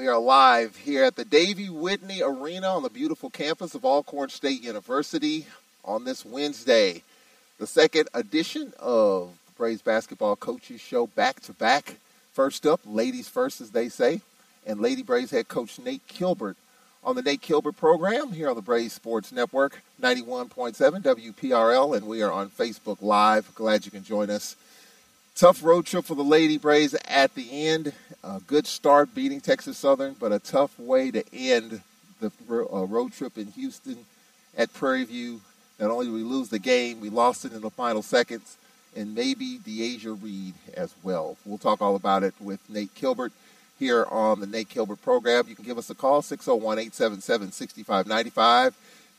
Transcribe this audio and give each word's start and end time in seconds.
We 0.00 0.08
are 0.08 0.18
live 0.18 0.76
here 0.76 1.04
at 1.04 1.16
the 1.16 1.26
Davey 1.26 1.68
Whitney 1.68 2.22
Arena 2.22 2.68
on 2.68 2.82
the 2.82 2.88
beautiful 2.88 3.28
campus 3.28 3.74
of 3.74 3.84
Alcorn 3.84 4.30
State 4.30 4.62
University 4.62 5.44
on 5.84 6.04
this 6.04 6.24
Wednesday, 6.24 7.02
the 7.58 7.66
second 7.66 8.08
edition 8.14 8.72
of 8.78 9.28
the 9.44 9.52
Braves 9.58 9.82
Basketball 9.82 10.36
Coaches 10.36 10.80
Show 10.80 11.06
back 11.08 11.40
to 11.40 11.52
back. 11.52 11.96
First 12.32 12.64
up, 12.64 12.80
ladies 12.86 13.28
first, 13.28 13.60
as 13.60 13.72
they 13.72 13.90
say, 13.90 14.22
and 14.66 14.80
Lady 14.80 15.02
Braves 15.02 15.32
head 15.32 15.48
coach 15.48 15.78
Nate 15.78 16.08
Kilbert 16.08 16.56
on 17.04 17.14
the 17.14 17.22
Nate 17.22 17.42
Kilbert 17.42 17.76
program 17.76 18.32
here 18.32 18.48
on 18.48 18.56
the 18.56 18.62
Braves 18.62 18.94
Sports 18.94 19.32
Network, 19.32 19.82
91.7 20.00 21.02
WPRL, 21.02 21.94
and 21.94 22.06
we 22.06 22.22
are 22.22 22.32
on 22.32 22.48
Facebook 22.48 23.02
Live. 23.02 23.54
Glad 23.54 23.84
you 23.84 23.90
can 23.90 24.02
join 24.02 24.30
us. 24.30 24.56
Tough 25.34 25.62
road 25.62 25.86
trip 25.86 26.04
for 26.04 26.14
the 26.14 26.24
Lady 26.24 26.58
Braves 26.58 26.94
at 27.08 27.34
the 27.34 27.48
end. 27.50 27.92
A 28.22 28.40
good 28.46 28.66
start 28.66 29.14
beating 29.14 29.40
Texas 29.40 29.78
Southern, 29.78 30.14
but 30.20 30.32
a 30.32 30.38
tough 30.38 30.78
way 30.78 31.10
to 31.10 31.24
end 31.32 31.80
the 32.20 32.30
uh, 32.50 32.84
road 32.84 33.12
trip 33.12 33.38
in 33.38 33.46
Houston 33.52 34.04
at 34.56 34.72
Prairie 34.74 35.04
View. 35.04 35.40
Not 35.78 35.90
only 35.90 36.06
did 36.06 36.14
we 36.14 36.22
lose 36.22 36.50
the 36.50 36.58
game, 36.58 37.00
we 37.00 37.08
lost 37.08 37.46
it 37.46 37.52
in 37.52 37.62
the 37.62 37.70
final 37.70 38.02
seconds, 38.02 38.58
and 38.94 39.14
maybe 39.14 39.58
Deasia 39.58 40.22
Reed 40.22 40.54
as 40.74 40.94
well. 41.02 41.38
We'll 41.46 41.58
talk 41.58 41.80
all 41.80 41.96
about 41.96 42.22
it 42.22 42.34
with 42.38 42.60
Nate 42.68 42.94
Kilbert 42.94 43.32
here 43.78 44.04
on 44.10 44.40
the 44.40 44.46
Nate 44.46 44.68
Kilbert 44.68 45.00
program. 45.00 45.46
You 45.48 45.54
can 45.54 45.64
give 45.64 45.78
us 45.78 45.88
a 45.88 45.94
call, 45.94 46.20
601 46.20 46.78
877 46.78 47.52
6595. 47.52 48.74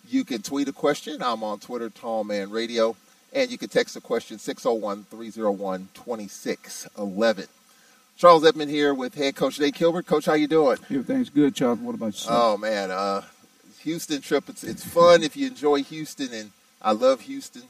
You 0.08 0.23
can 0.23 0.44
tweet 0.44 0.67
a 0.67 0.73
question. 0.73 1.23
I'm 1.23 1.44
on 1.44 1.59
Twitter, 1.59 1.89
Tall 1.89 2.23
Man 2.23 2.52
Radio. 2.52 2.95
And 3.34 3.50
you 3.50 3.58
can 3.58 3.70
text 3.70 3.94
the 3.94 4.02
question, 4.02 4.38
601 4.38 5.06
301 5.10 5.90
2611. 5.94 7.48
Charles 8.18 8.46
Edmond 8.46 8.70
here 8.70 8.94
with 8.94 9.16
head 9.16 9.36
coach 9.36 9.60
Nate 9.60 9.73
Kilbert. 9.73 10.06
Coach, 10.06 10.26
how 10.26 10.34
you 10.34 10.48
doing? 10.48 10.78
Everything's 10.84 11.30
good, 11.30 11.56
Charles. 11.56 11.80
What 11.80 11.96
about 11.96 12.14
you? 12.23 12.30
Oh, 12.30 12.58
man. 12.58 12.92
Uh, 12.92 13.22
Houston 13.84 14.22
trip, 14.22 14.48
it's, 14.50 14.64
it's 14.64 14.86
fun 14.86 15.23
if 15.23 15.36
you 15.36 15.48
enjoy 15.48 15.82
Houston. 15.83 16.32
And 16.33 16.52
I 16.82 16.92
love 16.92 17.22
Houston, 17.22 17.64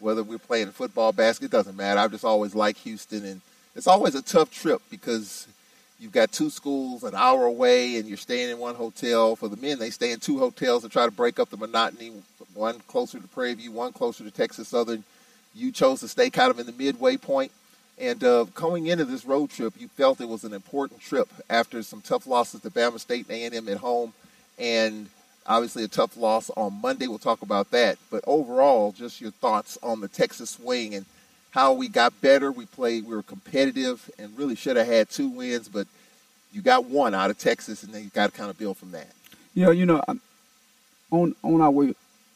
whether 0.00 0.22
we're 0.22 0.38
playing 0.38 0.72
football, 0.72 1.12
basketball, 1.12 1.60
doesn't 1.60 1.76
matter. 1.76 2.00
I've 2.00 2.10
just 2.10 2.24
always 2.24 2.54
liked 2.54 2.80
Houston. 2.80 3.24
And 3.24 3.40
it's 3.74 3.86
always 3.86 4.14
a 4.14 4.22
tough 4.22 4.50
trip 4.50 4.82
because 4.90 5.46
you've 5.98 6.12
got 6.12 6.32
two 6.32 6.50
schools 6.50 7.04
an 7.04 7.14
hour 7.14 7.44
away 7.46 7.96
and 7.96 8.06
you're 8.06 8.18
staying 8.18 8.50
in 8.50 8.58
one 8.58 8.74
hotel. 8.74 9.36
For 9.36 9.48
the 9.48 9.56
men, 9.56 9.78
they 9.78 9.90
stay 9.90 10.12
in 10.12 10.20
two 10.20 10.38
hotels 10.38 10.82
to 10.82 10.88
try 10.88 11.06
to 11.06 11.12
break 11.12 11.38
up 11.38 11.48
the 11.50 11.56
monotony. 11.56 12.12
One 12.52 12.80
closer 12.88 13.18
to 13.18 13.28
Prairie 13.28 13.54
View, 13.54 13.72
one 13.72 13.92
closer 13.92 14.22
to 14.22 14.30
Texas 14.30 14.68
Southern. 14.68 15.02
You 15.54 15.72
chose 15.72 16.00
to 16.00 16.08
stay 16.08 16.30
kind 16.30 16.50
of 16.50 16.58
in 16.58 16.66
the 16.66 16.72
midway 16.72 17.16
point. 17.16 17.52
And 17.98 18.24
uh, 18.24 18.46
into 18.60 19.04
this 19.04 19.24
road 19.24 19.50
trip, 19.50 19.74
you 19.78 19.86
felt 19.88 20.20
it 20.20 20.28
was 20.28 20.42
an 20.42 20.52
important 20.52 21.00
trip 21.00 21.28
after 21.48 21.82
some 21.82 22.00
tough 22.00 22.26
losses 22.26 22.60
to 22.62 22.70
Bama 22.70 22.98
State 22.98 23.26
and 23.28 23.54
A&M 23.54 23.68
at 23.68 23.78
home, 23.78 24.12
and 24.58 25.08
obviously 25.46 25.84
a 25.84 25.88
tough 25.88 26.16
loss 26.16 26.50
on 26.50 26.80
Monday. 26.80 27.06
We'll 27.06 27.18
talk 27.18 27.42
about 27.42 27.70
that. 27.70 27.98
But 28.10 28.24
overall, 28.26 28.90
just 28.90 29.20
your 29.20 29.30
thoughts 29.30 29.78
on 29.80 30.00
the 30.00 30.08
Texas 30.08 30.50
swing 30.50 30.94
and 30.94 31.06
how 31.52 31.72
we 31.72 31.86
got 31.86 32.20
better. 32.20 32.50
We 32.50 32.66
played, 32.66 33.06
we 33.06 33.14
were 33.14 33.22
competitive, 33.22 34.10
and 34.18 34.36
really 34.36 34.56
should 34.56 34.76
have 34.76 34.88
had 34.88 35.08
two 35.08 35.28
wins, 35.28 35.68
but 35.68 35.86
you 36.52 36.62
got 36.62 36.86
one 36.86 37.14
out 37.14 37.30
of 37.30 37.38
Texas, 37.38 37.84
and 37.84 37.94
then 37.94 38.02
you 38.02 38.10
got 38.10 38.32
to 38.32 38.36
kind 38.36 38.50
of 38.50 38.58
build 38.58 38.76
from 38.76 38.90
that. 38.90 39.12
Yeah, 39.54 39.70
you 39.70 39.86
know, 39.86 40.02
on 41.12 41.36
on 41.42 41.60
our 41.60 41.70
way 41.70 41.94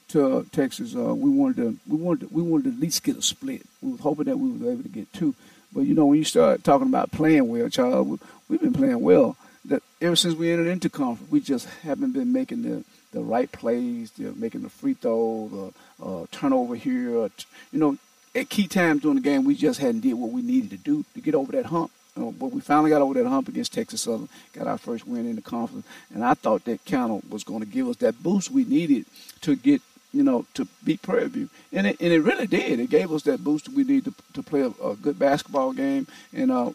to 0.08 0.46
Texas, 0.52 0.94
uh, 0.94 1.14
we 1.14 1.30
wanted 1.30 1.56
to 1.56 1.76
we 1.86 1.96
wanted 1.96 2.28
to, 2.28 2.34
we 2.34 2.42
wanted 2.42 2.64
to 2.64 2.70
at 2.70 2.80
least 2.80 3.02
get 3.02 3.16
a 3.16 3.22
split. 3.22 3.62
We 3.82 3.92
were 3.92 3.98
hoping 3.98 4.24
that 4.24 4.38
we 4.38 4.50
were 4.50 4.72
able 4.72 4.82
to 4.82 4.88
get 4.88 5.12
two. 5.12 5.34
But 5.72 5.82
you 5.82 5.94
know, 5.94 6.06
when 6.06 6.18
you 6.18 6.24
start 6.24 6.64
talking 6.64 6.88
about 6.88 7.12
playing 7.12 7.48
well, 7.48 7.68
child, 7.68 8.20
we've 8.48 8.60
been 8.60 8.72
playing 8.72 9.00
well. 9.00 9.36
That 9.64 9.82
ever 10.00 10.16
since 10.16 10.34
we 10.34 10.50
entered 10.50 10.68
into 10.68 10.88
conference, 10.88 11.30
we 11.30 11.40
just 11.40 11.68
haven't 11.82 12.12
been 12.12 12.32
making 12.32 12.62
the 12.62 12.84
the 13.12 13.20
right 13.20 13.50
plays, 13.50 14.12
making 14.18 14.62
the 14.62 14.70
free 14.70 14.94
throw, 14.94 15.72
the 15.98 16.04
uh, 16.04 16.26
turnover 16.30 16.74
here. 16.74 17.24
Uh, 17.24 17.28
you 17.72 17.78
know, 17.78 17.98
at 18.34 18.48
key 18.48 18.66
times 18.66 19.02
during 19.02 19.16
the 19.16 19.22
game, 19.22 19.44
we 19.44 19.54
just 19.54 19.80
hadn't 19.80 20.00
did 20.00 20.14
what 20.14 20.30
we 20.30 20.42
needed 20.42 20.70
to 20.70 20.76
do 20.76 21.04
to 21.14 21.20
get 21.20 21.34
over 21.34 21.52
that 21.52 21.66
hump. 21.66 21.90
Uh, 22.16 22.30
but 22.32 22.52
we 22.52 22.60
finally 22.60 22.90
got 22.90 23.02
over 23.02 23.14
that 23.14 23.28
hump 23.28 23.48
against 23.48 23.72
Texas 23.72 24.02
Southern, 24.02 24.28
got 24.52 24.66
our 24.66 24.78
first 24.78 25.06
win 25.06 25.28
in 25.28 25.36
the 25.36 25.42
conference, 25.42 25.86
and 26.12 26.24
I 26.24 26.34
thought 26.34 26.64
that 26.64 26.92
of 26.92 27.30
was 27.30 27.44
going 27.44 27.60
to 27.60 27.66
give 27.66 27.88
us 27.88 27.96
that 27.96 28.22
boost 28.22 28.50
we 28.50 28.64
needed 28.64 29.06
to 29.42 29.54
get 29.54 29.80
you 30.12 30.22
know, 30.22 30.46
to 30.54 30.66
beat 30.84 31.02
Prairie 31.02 31.28
View. 31.28 31.48
And 31.72 31.86
it, 31.86 32.00
and 32.00 32.12
it 32.12 32.20
really 32.20 32.46
did. 32.46 32.80
It 32.80 32.90
gave 32.90 33.12
us 33.12 33.22
that 33.24 33.44
boost 33.44 33.68
we 33.68 33.84
need 33.84 34.04
to, 34.04 34.14
to 34.34 34.42
play 34.42 34.62
a, 34.62 34.68
a 34.84 34.96
good 34.96 35.18
basketball 35.18 35.72
game. 35.72 36.06
And 36.32 36.50
uh, 36.50 36.72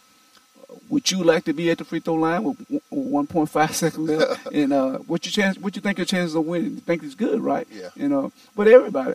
would 0.90 1.10
you 1.12 1.24
like 1.24 1.46
to 1.46 1.54
be 1.54 1.70
at 1.72 1.78
the 1.78 1.86
free 1.86 2.00
throw 2.00 2.16
line 2.16 2.44
with 2.44 2.70
1.5 2.92 3.72
seconds 3.74 4.10
left? 4.10 4.48
and 4.54 4.74
uh, 4.74 4.98
what 5.00 5.26
your 5.26 5.32
chance? 5.32 5.58
What 5.58 5.76
you 5.76 5.82
think 5.82 5.98
your 5.98 6.06
chances 6.06 6.36
of 6.36 6.46
winning? 6.46 6.72
You 6.72 6.80
think 6.80 7.04
it's 7.04 7.16
good, 7.16 7.42
right? 7.42 7.68
Yeah. 7.72 7.90
You 7.96 8.10
know, 8.10 8.32
but 8.56 8.68
everybody. 8.68 9.14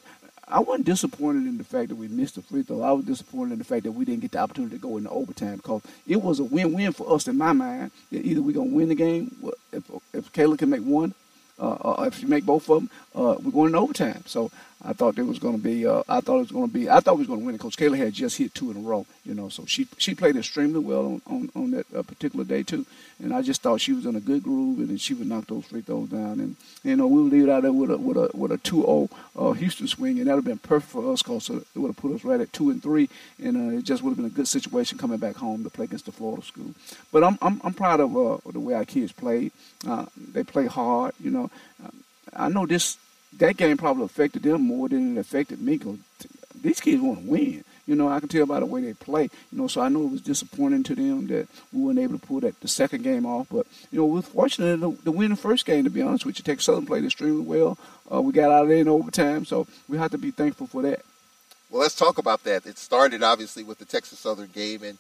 I 0.51 0.61
wasn't 0.61 0.87
disappointed 0.87 1.47
in 1.47 1.59
the 1.59 1.65
fact 1.65 1.91
that 1.91 1.97
we 1.97 2.09
missed 2.09 2.37
the 2.37 2.43
free 2.43 2.63
throw. 2.63 2.81
I 2.81 2.93
was 2.93 3.05
disappointed 3.05 3.53
in 3.53 3.59
the 3.59 3.67
fact 3.67 3.85
that 3.85 3.93
we 3.93 4.07
didn't 4.07 4.23
get 4.23 4.33
the 4.33 4.39
opportunity 4.39 4.77
to 4.77 4.83
go 4.83 4.97
into 4.97 5.11
overtime 5.11 5.57
because 5.57 5.83
it 6.07 6.23
was 6.23 6.41
a 6.41 6.45
win-win 6.45 6.93
for 6.93 7.13
us 7.13 7.29
in 7.29 7.37
my 7.37 7.53
mind. 7.53 7.91
That 8.11 8.25
either 8.25 8.41
we're 8.41 8.55
gonna 8.55 8.71
win 8.71 8.89
the 8.89 8.95
game 8.95 9.37
if 9.73 9.85
if 10.15 10.33
Kayla 10.33 10.59
can 10.59 10.71
make 10.71 10.81
one, 10.81 11.13
if 11.61 12.23
you 12.23 12.29
make 12.29 12.45
both 12.45 12.69
of 12.69 12.81
them, 12.81 12.91
uh, 13.15 13.37
we're 13.43 13.51
going 13.53 13.71
in 13.71 13.77
overtime. 13.77 14.23
So 14.27 14.51
I 14.85 14.93
thought 14.93 15.17
there 15.17 15.25
was 15.25 15.41
going 15.41 15.57
to 15.57 15.63
be. 15.63 15.87
Uh, 15.87 16.05
I 16.09 16.21
thought 16.21 16.37
it 16.37 16.41
was 16.41 16.53
going 16.53 16.69
to 16.69 16.73
be. 16.73 16.89
I 16.89 17.01
thought 17.01 17.17
we 17.17 17.21
was 17.21 17.27
going 17.27 17.41
to 17.41 17.47
win 17.47 17.55
it. 17.57 17.61
Coach 17.61 17.77
Kayla 17.77 17.97
had 17.97 18.13
just 18.13 18.39
hit 18.39 18.55
two 18.55 18.71
in 18.71 18.77
a 18.77 18.81
row. 18.81 19.07
You 19.25 19.35
know, 19.35 19.49
so 19.49 19.67
she 19.67 19.89
she 19.99 20.15
played 20.15 20.37
extremely 20.37 20.79
well 20.79 21.07
on 21.07 21.23
on, 21.27 21.51
on 21.57 21.71
that 21.73 21.87
uh, 21.95 22.03
particular 22.03 22.45
day 22.45 22.63
too. 22.63 22.87
And 23.21 23.35
I 23.35 23.43
just 23.43 23.61
thought 23.61 23.81
she 23.81 23.93
was 23.93 24.07
in 24.07 24.15
a 24.15 24.21
good 24.21 24.45
groove, 24.45 24.79
and 24.79 24.89
then 24.89 24.97
she 24.97 25.15
would 25.15 25.27
knock 25.27 25.49
those 25.49 25.65
free 25.67 25.81
throws 25.81 26.11
down. 26.11 26.39
And 26.39 26.57
you 26.85 26.95
know, 26.95 27.09
we 27.09 27.23
would 27.23 27.33
leave 27.33 27.45
it 27.45 27.51
out 27.51 27.63
there 27.63 27.73
with 27.73 27.91
a 27.91 27.97
with 27.99 28.17
a 28.17 28.31
with 28.37 28.53
a 28.53 28.59
2-0 28.59 29.11
uh, 29.37 29.53
Houston 29.53 29.89
swing, 29.89 30.19
and 30.19 30.29
that 30.29 30.37
would 30.37 30.45
have 30.45 30.45
been 30.45 30.59
perfect 30.59 30.93
for 30.93 31.13
us 31.13 31.23
because 31.23 31.51
it 31.51 31.65
would 31.75 31.89
have 31.89 31.97
put 31.97 32.15
us 32.15 32.25
right 32.25 32.41
at 32.41 32.53
two 32.53 32.71
and 32.71 32.81
three, 32.81 33.09
and 33.43 33.57
uh, 33.57 33.79
it 33.79 33.83
just 33.83 34.05
would 34.05 34.11
have 34.11 34.17
been 34.19 34.27
a 34.27 34.31
good 34.31 34.47
situation 34.47 34.97
coming 34.97 35.19
back 35.19 35.35
home 35.35 35.65
to 35.65 35.71
play 35.71 35.87
against 35.87 36.07
the 36.07 36.13
Florida 36.13 36.45
school. 36.45 36.73
But 37.11 37.25
I'm 37.25 37.37
I'm, 37.43 37.61
I'm 37.65 37.75
proud 37.75 37.99
of 37.99 38.17
uh, 38.17 38.39
the 38.53 38.61
way 38.61 38.75
our 38.75 38.85
kids 38.85 39.11
played. 39.11 39.51
Uh, 39.85 40.07
they 40.17 40.45
play 40.45 40.67
hard. 40.67 41.15
You 41.21 41.33
know, 41.33 41.51
I 42.33 42.49
know 42.49 42.65
this 42.65 42.97
that 43.37 43.57
game 43.57 43.77
probably 43.77 44.05
affected 44.05 44.43
them 44.43 44.63
more 44.63 44.89
than 44.89 45.17
it 45.17 45.21
affected 45.21 45.61
me 45.61 45.77
because 45.77 45.99
these 46.63 46.81
kids 46.81 47.03
want 47.03 47.25
to 47.25 47.31
win. 47.31 47.65
You 47.87 47.95
know, 47.95 48.09
I 48.09 48.21
can 48.21 48.29
tell 48.29 48.45
by 48.45 48.61
the 48.61 48.67
way 48.67 48.83
they 48.83 48.93
play. 48.93 49.25
You 49.51 49.59
know, 49.59 49.67
so 49.67 49.81
I 49.81 49.89
know 49.89 50.05
it 50.05 50.13
was 50.13 50.21
disappointing 50.21 50.83
to 50.85 50.95
them 50.95 51.27
that 51.29 51.49
we 51.73 51.81
weren't 51.81 51.99
able 51.99 52.19
to 52.19 52.27
pull 52.27 52.41
that 52.41 52.61
the 52.61 52.69
second 52.69 53.03
game 53.03 53.25
off. 53.25 53.47
But 53.51 53.67
you 53.91 53.99
know, 53.99 54.07
we 54.07 54.17
were 54.17 54.23
fortunate 54.23 54.81
to, 54.81 55.03
to 55.05 55.11
win 55.11 55.31
the 55.31 55.37
first 55.37 55.65
game. 55.65 55.85
To 55.85 55.91
be 55.91 56.03
honest 56.03 56.27
with 56.27 56.39
you, 56.39 56.45
Texas 56.45 56.67
Southern 56.67 56.85
played 56.85 57.05
extremely 57.05 57.41
well. 57.41 57.79
Uh, 58.13 58.21
we 58.21 58.33
got 58.33 58.51
out 58.51 58.65
of 58.65 58.69
there 58.69 58.79
in 58.79 58.89
overtime, 58.89 59.47
so 59.47 59.67
we 59.89 59.97
have 59.97 60.11
to 60.11 60.19
be 60.19 60.31
thankful 60.31 60.67
for 60.67 60.83
that. 60.83 61.01
Well, 61.71 61.81
let's 61.81 61.95
talk 61.95 62.19
about 62.19 62.45
that. 62.45 62.67
It 62.67 62.79
started 62.79 63.23
obviously 63.23 63.63
with 63.63 63.79
the 63.79 63.85
Texas 63.85 64.19
Southern 64.19 64.51
game, 64.55 64.83
and 64.83 64.99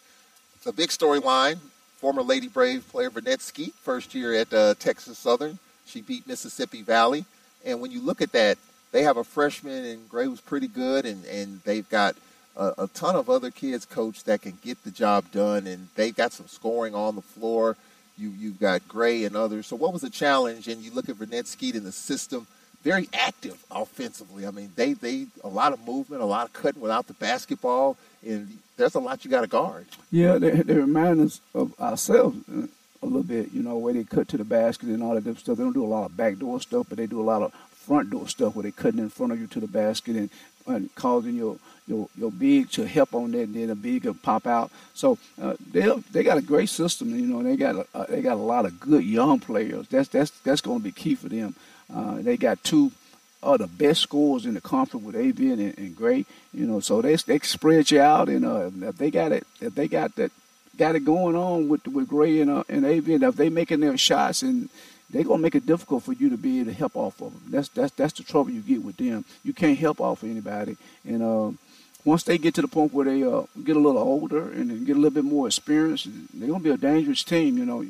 it's 0.56 0.66
a 0.66 0.72
big 0.72 0.88
storyline. 0.88 1.58
Former 1.98 2.22
Lady 2.22 2.48
Brave 2.48 2.88
player 2.88 3.10
Vernette 3.10 3.40
Skeete, 3.40 3.74
first 3.74 4.14
year 4.14 4.34
at 4.34 4.52
uh, 4.54 4.74
Texas 4.78 5.18
Southern, 5.18 5.58
she 5.84 6.00
beat 6.00 6.26
Mississippi 6.26 6.82
Valley. 6.82 7.24
And 7.64 7.80
when 7.80 7.90
you 7.90 8.00
look 8.00 8.22
at 8.22 8.32
that, 8.32 8.58
they 8.92 9.02
have 9.02 9.16
a 9.16 9.24
freshman, 9.24 9.84
and 9.84 10.08
Gray 10.08 10.28
was 10.28 10.40
pretty 10.40 10.68
good, 10.68 11.04
and, 11.04 11.24
and 11.26 11.60
they've 11.64 11.88
got 11.88 12.16
a, 12.56 12.72
a 12.78 12.88
ton 12.88 13.16
of 13.16 13.28
other 13.28 13.50
kids, 13.50 13.84
coach, 13.84 14.24
that 14.24 14.42
can 14.42 14.58
get 14.62 14.82
the 14.84 14.90
job 14.90 15.30
done, 15.30 15.66
and 15.66 15.88
they've 15.94 16.16
got 16.16 16.32
some 16.32 16.48
scoring 16.48 16.94
on 16.94 17.14
the 17.14 17.22
floor. 17.22 17.76
You 18.16 18.30
you've 18.30 18.58
got 18.58 18.88
Gray 18.88 19.24
and 19.24 19.36
others. 19.36 19.66
So 19.66 19.76
what 19.76 19.92
was 19.92 20.02
the 20.02 20.10
challenge? 20.10 20.66
And 20.66 20.82
you 20.82 20.90
look 20.90 21.08
at 21.08 21.16
Vernette 21.16 21.46
Skeete 21.46 21.76
in 21.76 21.84
the 21.84 21.92
system, 21.92 22.46
very 22.82 23.08
active 23.12 23.62
offensively. 23.70 24.46
I 24.46 24.50
mean, 24.50 24.72
they 24.74 24.94
they 24.94 25.26
a 25.44 25.48
lot 25.48 25.72
of 25.72 25.86
movement, 25.86 26.22
a 26.22 26.26
lot 26.26 26.46
of 26.46 26.52
cutting 26.52 26.82
without 26.82 27.06
the 27.06 27.14
basketball, 27.14 27.96
and 28.26 28.58
there's 28.76 28.94
a 28.94 29.00
lot 29.00 29.24
you 29.24 29.30
got 29.30 29.42
to 29.42 29.46
guard. 29.46 29.86
Yeah, 30.10 30.38
they, 30.38 30.50
they 30.50 30.74
remind 30.74 31.20
us 31.20 31.40
of 31.54 31.78
ourselves 31.80 32.38
a 33.02 33.06
little 33.06 33.22
bit. 33.22 33.52
You 33.52 33.62
know, 33.62 33.78
where 33.78 33.94
they 33.94 34.04
cut 34.04 34.28
to 34.28 34.36
the 34.36 34.44
basket 34.44 34.88
and 34.88 35.02
all 35.02 35.14
that 35.14 35.20
different 35.20 35.40
stuff. 35.40 35.58
They 35.58 35.64
don't 35.64 35.72
do 35.72 35.84
a 35.84 35.86
lot 35.86 36.06
of 36.06 36.16
backdoor 36.16 36.60
stuff, 36.60 36.86
but 36.88 36.98
they 36.98 37.06
do 37.06 37.20
a 37.20 37.22
lot 37.22 37.42
of 37.42 37.52
front 37.88 38.10
door 38.10 38.28
stuff 38.28 38.54
where 38.54 38.64
they 38.64 38.70
cutting 38.70 39.00
in 39.00 39.08
front 39.08 39.32
of 39.32 39.40
you 39.40 39.46
to 39.46 39.60
the 39.60 39.66
basket 39.66 40.14
and, 40.14 40.30
and 40.66 40.94
causing 40.94 41.34
your 41.34 41.56
your 41.86 42.08
your 42.16 42.30
big 42.30 42.70
to 42.70 42.86
help 42.86 43.14
on 43.14 43.32
that, 43.32 43.42
and 43.42 43.54
then 43.54 43.68
the 43.68 43.74
big 43.74 44.04
will 44.04 44.14
pop 44.14 44.46
out. 44.46 44.70
So 44.94 45.18
uh, 45.40 45.54
they 45.72 45.90
they 46.12 46.22
got 46.22 46.38
a 46.38 46.42
great 46.42 46.68
system. 46.68 47.18
You 47.18 47.26
know, 47.26 47.42
they 47.42 47.56
got 47.56 47.76
a, 47.76 47.86
uh, 47.94 48.06
they 48.08 48.20
got 48.20 48.34
a 48.34 48.46
lot 48.54 48.66
of 48.66 48.78
good 48.78 49.04
young 49.04 49.40
players. 49.40 49.88
That's 49.88 50.08
that's 50.08 50.30
that's 50.30 50.60
going 50.60 50.78
to 50.78 50.84
be 50.84 50.92
key 50.92 51.14
for 51.14 51.28
them. 51.28 51.54
Uh, 51.92 52.16
they 52.16 52.36
got 52.36 52.62
two 52.62 52.92
of 53.42 53.60
the 53.60 53.66
best 53.66 54.02
scores 54.02 54.44
in 54.44 54.54
the 54.54 54.60
conference 54.60 55.06
with 55.06 55.16
Avian 55.16 55.60
and, 55.60 55.78
and 55.78 55.96
Gray. 55.96 56.26
You 56.52 56.66
know, 56.66 56.80
so 56.80 57.00
they 57.00 57.16
they 57.16 57.38
spread 57.38 57.90
you 57.90 58.00
out, 58.00 58.28
and 58.28 58.44
uh, 58.44 58.70
if 58.82 58.98
they 58.98 59.10
got 59.10 59.32
it, 59.32 59.46
if 59.60 59.74
they 59.74 59.88
got 59.88 60.14
that 60.16 60.30
got 60.78 60.96
it 60.96 61.04
going 61.04 61.36
on 61.36 61.68
with 61.68 61.86
with 61.88 62.08
Gray 62.08 62.40
and 62.40 62.50
uh, 62.50 62.64
and 62.68 62.86
Avian, 62.86 63.22
if 63.22 63.36
they 63.36 63.50
making 63.50 63.80
their 63.80 63.98
shots 63.98 64.42
and 64.42 64.68
they're 65.10 65.24
gonna 65.24 65.42
make 65.42 65.54
it 65.54 65.66
difficult 65.66 66.02
for 66.02 66.12
you 66.12 66.30
to 66.30 66.36
be 66.36 66.60
able 66.60 66.70
to 66.70 66.76
help 66.76 66.96
off 66.96 67.20
of 67.20 67.32
them. 67.32 67.42
That's 67.48 67.68
that's 67.68 67.92
that's 67.94 68.12
the 68.14 68.22
trouble 68.22 68.50
you 68.50 68.60
get 68.60 68.82
with 68.82 68.96
them. 68.96 69.24
You 69.42 69.52
can't 69.52 69.78
help 69.78 70.00
off 70.00 70.22
of 70.22 70.30
anybody, 70.30 70.76
and 71.04 71.22
uh, 71.22 71.50
once 72.04 72.22
they 72.22 72.38
get 72.38 72.54
to 72.54 72.62
the 72.62 72.68
point 72.68 72.92
where 72.92 73.06
they 73.06 73.22
uh, 73.22 73.42
get 73.64 73.76
a 73.76 73.80
little 73.80 74.00
older 74.00 74.50
and 74.50 74.86
get 74.86 74.96
a 74.96 75.00
little 75.00 75.14
bit 75.14 75.24
more 75.24 75.46
experience, 75.46 76.06
they're 76.32 76.48
gonna 76.48 76.62
be 76.62 76.70
a 76.70 76.76
dangerous 76.76 77.24
team. 77.24 77.58
You 77.58 77.64
know, 77.64 77.84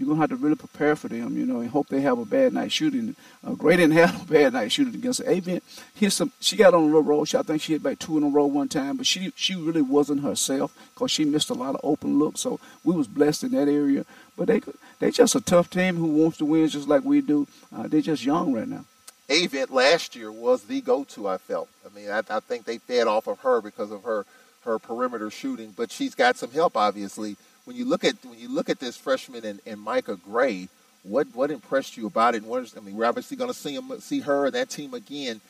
you're 0.00 0.08
gonna 0.08 0.20
have 0.20 0.30
to 0.30 0.36
really 0.36 0.56
prepare 0.56 0.96
for 0.96 1.08
them. 1.08 1.36
You 1.36 1.44
know, 1.44 1.60
and 1.60 1.68
hope 1.68 1.88
they 1.88 2.00
have 2.00 2.18
a 2.18 2.24
bad 2.24 2.54
night 2.54 2.72
shooting. 2.72 3.14
Uh, 3.46 3.52
Gray 3.52 3.76
didn't 3.76 3.92
have 3.96 4.22
a 4.22 4.32
bad 4.32 4.54
night 4.54 4.72
shooting 4.72 4.94
against 4.94 5.20
Avian. 5.26 5.60
Hit 5.94 6.12
some. 6.12 6.32
She 6.40 6.56
got 6.56 6.72
on 6.72 6.82
a 6.82 6.86
little 6.86 7.02
roll. 7.02 7.26
She, 7.26 7.36
I 7.36 7.42
think 7.42 7.60
she 7.60 7.72
hit 7.74 7.82
about 7.82 8.00
two 8.00 8.16
in 8.16 8.24
a 8.24 8.28
row 8.28 8.46
one 8.46 8.68
time, 8.68 8.96
but 8.96 9.06
she 9.06 9.30
she 9.36 9.54
really 9.54 9.82
wasn't 9.82 10.22
herself 10.22 10.74
because 10.94 11.10
she 11.10 11.26
missed 11.26 11.50
a 11.50 11.54
lot 11.54 11.74
of 11.74 11.82
open 11.84 12.18
looks. 12.18 12.40
So 12.40 12.58
we 12.82 12.94
was 12.94 13.06
blessed 13.06 13.44
in 13.44 13.50
that 13.52 13.68
area. 13.68 14.06
But 14.38 14.48
they 14.48 14.62
they 15.00 15.10
just 15.10 15.34
a 15.34 15.40
tough 15.42 15.68
team 15.68 15.96
who 15.96 16.06
wants 16.06 16.38
to 16.38 16.46
win 16.46 16.66
just 16.68 16.88
like 16.88 17.04
we 17.04 17.20
do. 17.20 17.46
Uh, 17.74 17.86
they're 17.86 18.00
just 18.00 18.24
young 18.24 18.54
right 18.54 18.66
now. 18.66 18.86
Avent 19.28 19.70
last 19.70 20.16
year 20.16 20.32
was 20.32 20.62
the 20.62 20.80
go-to. 20.80 21.28
I 21.28 21.36
felt. 21.36 21.68
I 21.86 21.94
mean, 21.94 22.10
I, 22.10 22.22
I 22.28 22.40
think 22.40 22.64
they 22.64 22.78
fed 22.78 23.06
off 23.06 23.26
of 23.28 23.38
her 23.40 23.60
because 23.60 23.90
of 23.90 24.02
her 24.04 24.24
her 24.62 24.78
perimeter 24.78 25.30
shooting, 25.30 25.72
but 25.76 25.90
she's 25.90 26.14
got 26.14 26.36
some 26.36 26.50
help, 26.50 26.76
obviously. 26.76 27.36
When 27.70 27.76
you 27.76 27.84
look 27.84 28.02
at 28.02 28.16
when 28.24 28.36
you 28.36 28.48
look 28.48 28.68
at 28.68 28.80
this 28.80 28.96
freshman 28.96 29.44
and, 29.44 29.60
and 29.64 29.80
Micah 29.80 30.16
Gray, 30.16 30.68
what 31.04 31.28
what 31.34 31.52
impressed 31.52 31.96
you 31.96 32.08
about 32.08 32.34
it? 32.34 32.38
And 32.38 32.50
what 32.50 32.64
is, 32.64 32.76
I 32.76 32.80
mean, 32.80 32.96
we're 32.96 33.04
obviously 33.04 33.36
going 33.36 33.48
to 33.48 33.56
see 33.56 33.76
him, 33.76 33.92
see 34.00 34.18
her 34.18 34.46
and 34.46 34.54
that 34.56 34.70
team 34.70 34.92
again. 34.92 35.40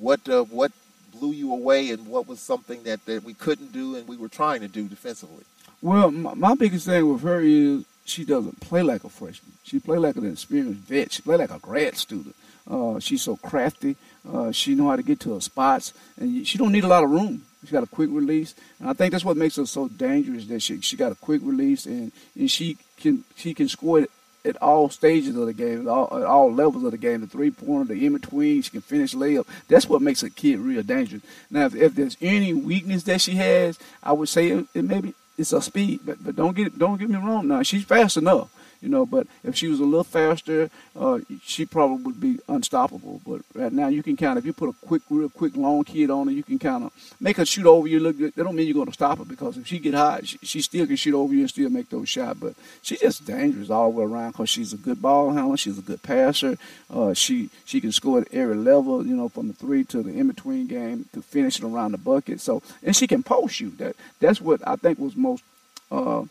What 0.00 0.26
uh, 0.26 0.44
what 0.44 0.72
blew 1.12 1.32
you 1.32 1.52
away, 1.52 1.90
and 1.90 2.06
what 2.06 2.26
was 2.26 2.40
something 2.40 2.82
that, 2.84 3.04
that 3.04 3.24
we 3.24 3.34
couldn't 3.34 3.74
do 3.74 3.94
and 3.94 4.08
we 4.08 4.16
were 4.16 4.30
trying 4.30 4.62
to 4.62 4.68
do 4.68 4.88
defensively? 4.88 5.44
Well, 5.82 6.10
my, 6.10 6.32
my 6.32 6.54
biggest 6.54 6.86
thing 6.86 7.12
with 7.12 7.20
her 7.20 7.42
is 7.42 7.84
she 8.06 8.24
doesn't 8.24 8.58
play 8.60 8.82
like 8.82 9.04
a 9.04 9.10
freshman. 9.10 9.52
She 9.62 9.78
play 9.78 9.98
like 9.98 10.16
an 10.16 10.32
experienced 10.32 10.80
vet. 10.80 11.12
She 11.12 11.20
play 11.20 11.36
like 11.36 11.50
a 11.50 11.58
grad 11.58 11.96
student. 11.98 12.34
Uh, 12.68 12.98
she's 12.98 13.22
so 13.22 13.36
crafty. 13.36 13.96
Uh, 14.30 14.50
she 14.50 14.74
know 14.74 14.88
how 14.88 14.96
to 14.96 15.02
get 15.02 15.20
to 15.20 15.34
her 15.34 15.40
spots, 15.40 15.92
and 16.18 16.46
she 16.46 16.58
don't 16.58 16.72
need 16.72 16.84
a 16.84 16.88
lot 16.88 17.04
of 17.04 17.10
room. 17.10 17.42
She 17.64 17.72
got 17.72 17.82
a 17.82 17.88
quick 17.88 18.10
release, 18.12 18.54
and 18.78 18.88
I 18.88 18.92
think 18.92 19.12
that's 19.12 19.24
what 19.24 19.36
makes 19.36 19.56
her 19.56 19.66
so 19.66 19.88
dangerous. 19.88 20.46
That 20.46 20.60
she 20.60 20.80
she 20.80 20.96
got 20.96 21.12
a 21.12 21.16
quick 21.16 21.40
release, 21.44 21.86
and, 21.86 22.12
and 22.36 22.50
she 22.50 22.78
can 22.96 23.24
she 23.36 23.54
can 23.54 23.68
score 23.68 24.00
it 24.00 24.10
at 24.44 24.60
all 24.62 24.88
stages 24.88 25.36
of 25.36 25.46
the 25.46 25.52
game, 25.52 25.82
at 25.82 25.88
all, 25.88 26.08
at 26.16 26.24
all 26.24 26.52
levels 26.52 26.84
of 26.84 26.92
the 26.92 26.98
game. 26.98 27.20
The 27.20 27.26
three 27.26 27.50
pointer, 27.50 27.94
the 27.94 28.06
in 28.06 28.12
between, 28.12 28.62
she 28.62 28.70
can 28.70 28.80
finish 28.80 29.14
layup. 29.14 29.46
That's 29.68 29.88
what 29.88 30.02
makes 30.02 30.22
a 30.22 30.30
kid 30.30 30.58
real 30.60 30.82
dangerous. 30.82 31.22
Now, 31.50 31.66
if, 31.66 31.74
if 31.74 31.94
there's 31.94 32.16
any 32.20 32.54
weakness 32.54 33.02
that 33.04 33.20
she 33.20 33.32
has, 33.32 33.78
I 34.02 34.12
would 34.12 34.28
say 34.28 34.48
it, 34.48 34.66
it 34.74 34.84
maybe 34.84 35.14
it's 35.36 35.50
her 35.50 35.60
speed. 35.60 36.00
But 36.04 36.22
but 36.24 36.36
don't 36.36 36.56
get 36.56 36.78
don't 36.78 36.98
get 36.98 37.10
me 37.10 37.16
wrong. 37.16 37.48
Now 37.48 37.62
she's 37.62 37.84
fast 37.84 38.16
enough 38.16 38.48
you 38.80 38.88
know. 38.88 39.06
But 39.06 39.26
if 39.44 39.56
she 39.56 39.68
was 39.68 39.80
a 39.80 39.84
little 39.84 40.04
faster, 40.04 40.70
uh, 40.98 41.20
she 41.42 41.66
probably 41.66 42.04
would 42.04 42.20
be 42.20 42.38
unstoppable. 42.48 43.20
But 43.26 43.42
right 43.54 43.72
now, 43.72 43.88
you 43.88 44.02
can 44.02 44.16
kind 44.16 44.38
of 44.38 44.44
if 44.44 44.46
you 44.46 44.52
put 44.52 44.68
a 44.68 44.86
quick, 44.86 45.02
real 45.10 45.28
quick, 45.28 45.56
long 45.56 45.84
kid 45.84 46.10
on 46.10 46.26
her, 46.26 46.32
you 46.32 46.42
can 46.42 46.58
kind 46.58 46.84
of 46.84 46.92
make 47.20 47.36
her 47.36 47.44
shoot 47.44 47.66
over 47.66 47.88
you. 47.88 48.00
Look, 48.00 48.18
that 48.18 48.36
don't 48.36 48.54
mean 48.54 48.66
you're 48.66 48.74
going 48.74 48.86
to 48.86 48.92
stop 48.92 49.18
her 49.18 49.24
because 49.24 49.56
if 49.56 49.66
she 49.66 49.78
get 49.78 49.94
hot, 49.94 50.26
she, 50.26 50.38
she, 50.42 50.60
still 50.60 50.86
can 50.86 50.96
shoot 50.96 51.14
over 51.14 51.32
you 51.32 51.40
and 51.40 51.48
still 51.48 51.70
make 51.70 51.88
those 51.90 52.08
shots. 52.08 52.38
But 52.38 52.54
she's 52.82 53.00
just 53.00 53.26
dangerous 53.26 53.70
all 53.70 53.90
the 53.90 53.98
way 53.98 54.04
around 54.04 54.32
because 54.32 54.50
she's 54.50 54.72
a 54.72 54.76
good 54.76 55.00
ball 55.00 55.32
handler. 55.32 55.56
She's 55.56 55.78
a 55.78 55.82
good 55.82 56.02
passer. 56.02 56.58
Uh, 56.92 57.14
she 57.14 57.50
she 57.64 57.80
can 57.80 57.92
score 57.92 58.20
at 58.20 58.32
every 58.32 58.56
level, 58.56 59.06
you 59.06 59.16
know, 59.16 59.28
from 59.28 59.48
the 59.48 59.54
three 59.54 59.84
to 59.84 60.02
the 60.02 60.10
in 60.10 60.28
between 60.28 60.66
game 60.66 61.06
to 61.12 61.22
finishing 61.22 61.66
around 61.66 61.92
the 61.92 61.98
bucket. 61.98 62.40
So 62.40 62.62
and 62.82 62.94
she 62.94 63.06
can 63.06 63.22
post 63.22 63.56
shoot. 63.56 63.76
That 63.78 63.96
that's 64.20 64.40
what 64.40 64.60
I 64.66 64.76
think 64.76 64.98
was 64.98 65.16
most. 65.16 65.42
Uh, 65.90 66.24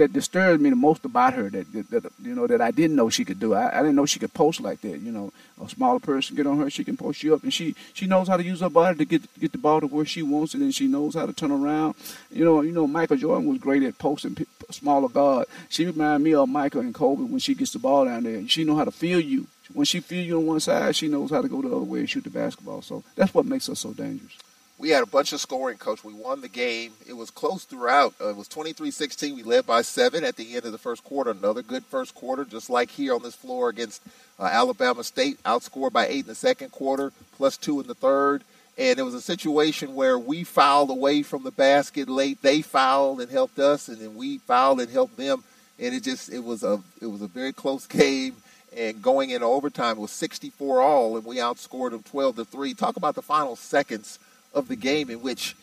that 0.00 0.14
disturbed 0.14 0.62
me 0.62 0.70
the 0.70 0.76
most 0.76 1.04
about 1.04 1.34
her 1.34 1.50
that, 1.50 1.70
that, 1.72 1.90
that, 1.90 2.12
you 2.22 2.34
know 2.34 2.46
that 2.46 2.60
I 2.60 2.70
didn't 2.70 2.96
know 2.96 3.10
she 3.10 3.24
could 3.24 3.38
do. 3.38 3.54
I, 3.54 3.78
I 3.78 3.82
didn't 3.82 3.96
know 3.96 4.06
she 4.06 4.18
could 4.18 4.32
post 4.32 4.60
like 4.60 4.80
that. 4.80 4.98
You 4.98 5.12
know, 5.12 5.32
a 5.62 5.68
smaller 5.68 6.00
person 6.00 6.36
get 6.36 6.46
on 6.46 6.58
her, 6.58 6.70
she 6.70 6.84
can 6.84 6.96
post 6.96 7.22
you 7.22 7.34
up, 7.34 7.42
and 7.42 7.52
she 7.52 7.74
she 7.92 8.06
knows 8.06 8.26
how 8.26 8.38
to 8.38 8.42
use 8.42 8.60
her 8.60 8.70
body 8.70 8.96
to 8.98 9.04
get 9.04 9.22
get 9.38 9.52
the 9.52 9.58
ball 9.58 9.80
to 9.80 9.86
where 9.86 10.06
she 10.06 10.22
wants 10.22 10.54
it, 10.54 10.62
and 10.62 10.74
she 10.74 10.86
knows 10.86 11.14
how 11.14 11.26
to 11.26 11.32
turn 11.32 11.50
around. 11.50 11.94
You 12.30 12.44
know, 12.44 12.62
you 12.62 12.72
know 12.72 12.86
Michael 12.86 13.18
Jordan 13.18 13.46
was 13.46 13.58
great 13.58 13.82
at 13.82 13.98
posting 13.98 14.34
p- 14.34 14.46
smaller 14.70 15.08
guard. 15.08 15.46
She 15.68 15.84
reminded 15.84 16.24
me 16.24 16.34
of 16.34 16.48
Michael 16.48 16.80
and 16.80 16.94
Kobe 16.94 17.24
when 17.24 17.38
she 17.38 17.54
gets 17.54 17.72
the 17.72 17.78
ball 17.78 18.06
down 18.06 18.24
there. 18.24 18.48
She 18.48 18.64
know 18.64 18.76
how 18.76 18.84
to 18.84 18.90
feel 18.90 19.20
you. 19.20 19.46
When 19.72 19.84
she 19.84 20.00
feel 20.00 20.24
you 20.24 20.38
on 20.38 20.46
one 20.46 20.60
side, 20.60 20.96
she 20.96 21.08
knows 21.08 21.30
how 21.30 21.42
to 21.42 21.48
go 21.48 21.62
the 21.62 21.68
other 21.68 21.78
way 21.78 22.00
and 22.00 22.10
shoot 22.10 22.24
the 22.24 22.30
basketball. 22.30 22.82
So 22.82 23.04
that's 23.14 23.32
what 23.34 23.46
makes 23.46 23.68
her 23.68 23.74
so 23.74 23.92
dangerous 23.92 24.36
we 24.80 24.88
had 24.88 25.02
a 25.02 25.06
bunch 25.06 25.34
of 25.34 25.40
scoring, 25.40 25.76
coach. 25.76 26.02
We 26.02 26.14
won 26.14 26.40
the 26.40 26.48
game. 26.48 26.92
It 27.06 27.12
was 27.12 27.30
close 27.30 27.64
throughout. 27.64 28.14
Uh, 28.18 28.30
it 28.30 28.36
was 28.36 28.48
23-16. 28.48 29.36
We 29.36 29.42
led 29.42 29.66
by 29.66 29.82
seven 29.82 30.24
at 30.24 30.36
the 30.36 30.56
end 30.56 30.64
of 30.64 30.72
the 30.72 30.78
first 30.78 31.04
quarter. 31.04 31.32
Another 31.32 31.60
good 31.60 31.84
first 31.84 32.14
quarter, 32.14 32.46
just 32.46 32.70
like 32.70 32.90
here 32.90 33.14
on 33.14 33.22
this 33.22 33.34
floor 33.34 33.68
against 33.68 34.02
uh, 34.38 34.44
Alabama 34.44 35.04
State. 35.04 35.40
Outscored 35.42 35.92
by 35.92 36.06
eight 36.06 36.20
in 36.20 36.28
the 36.28 36.34
second 36.34 36.72
quarter, 36.72 37.12
plus 37.36 37.58
two 37.58 37.78
in 37.78 37.88
the 37.88 37.94
third. 37.94 38.42
And 38.78 38.98
it 38.98 39.02
was 39.02 39.12
a 39.12 39.20
situation 39.20 39.94
where 39.94 40.18
we 40.18 40.44
fouled 40.44 40.88
away 40.88 41.22
from 41.22 41.42
the 41.42 41.50
basket 41.50 42.08
late. 42.08 42.40
They 42.40 42.62
fouled 42.62 43.20
and 43.20 43.30
helped 43.30 43.58
us, 43.58 43.88
and 43.88 43.98
then 43.98 44.14
we 44.14 44.38
fouled 44.38 44.80
and 44.80 44.90
helped 44.90 45.18
them. 45.18 45.44
And 45.78 45.94
it 45.94 46.02
just 46.02 46.32
it 46.32 46.42
was 46.42 46.62
a 46.62 46.80
it 47.02 47.06
was 47.06 47.20
a 47.20 47.28
very 47.28 47.52
close 47.52 47.86
game. 47.86 48.36
And 48.74 49.02
going 49.02 49.28
into 49.30 49.44
overtime, 49.44 49.98
it 49.98 50.00
was 50.00 50.12
64 50.12 50.80
all, 50.80 51.16
and 51.16 51.26
we 51.26 51.36
outscored 51.36 51.90
them 51.90 52.04
12 52.04 52.36
to 52.36 52.44
three. 52.46 52.72
Talk 52.72 52.96
about 52.96 53.16
the 53.16 53.22
final 53.22 53.56
seconds 53.56 54.18
of 54.52 54.68
the 54.68 54.76
game 54.76 55.10
in 55.10 55.22
which 55.22 55.56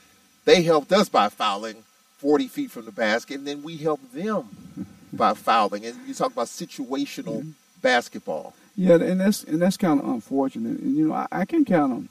they 0.45 0.63
helped 0.63 0.91
us 0.91 1.09
by 1.09 1.29
fouling 1.29 1.83
40 2.17 2.47
feet 2.47 2.71
from 2.71 2.85
the 2.85 2.91
basket, 2.91 3.37
and 3.37 3.47
then 3.47 3.63
we 3.63 3.77
helped 3.77 4.13
them 4.13 4.47
by 5.13 5.33
fouling. 5.33 5.85
And 5.85 5.95
you 6.07 6.13
talk 6.13 6.31
about 6.31 6.47
situational 6.47 7.39
mm-hmm. 7.39 7.51
basketball. 7.81 8.53
Yeah, 8.75 8.95
and 8.95 9.19
that's 9.19 9.43
and 9.43 9.61
that's 9.61 9.77
kind 9.77 9.99
of 9.99 10.07
unfortunate. 10.07 10.79
And 10.79 10.95
you 10.95 11.07
know, 11.07 11.13
I, 11.13 11.27
I 11.31 11.45
can 11.45 11.65
kind 11.65 11.91
of 11.91 12.07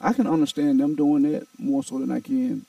I 0.00 0.12
can 0.12 0.26
understand 0.26 0.80
them 0.80 0.94
doing 0.94 1.30
that 1.30 1.46
more 1.58 1.82
so 1.82 1.98
than 1.98 2.10
I 2.10 2.20
can 2.20 2.64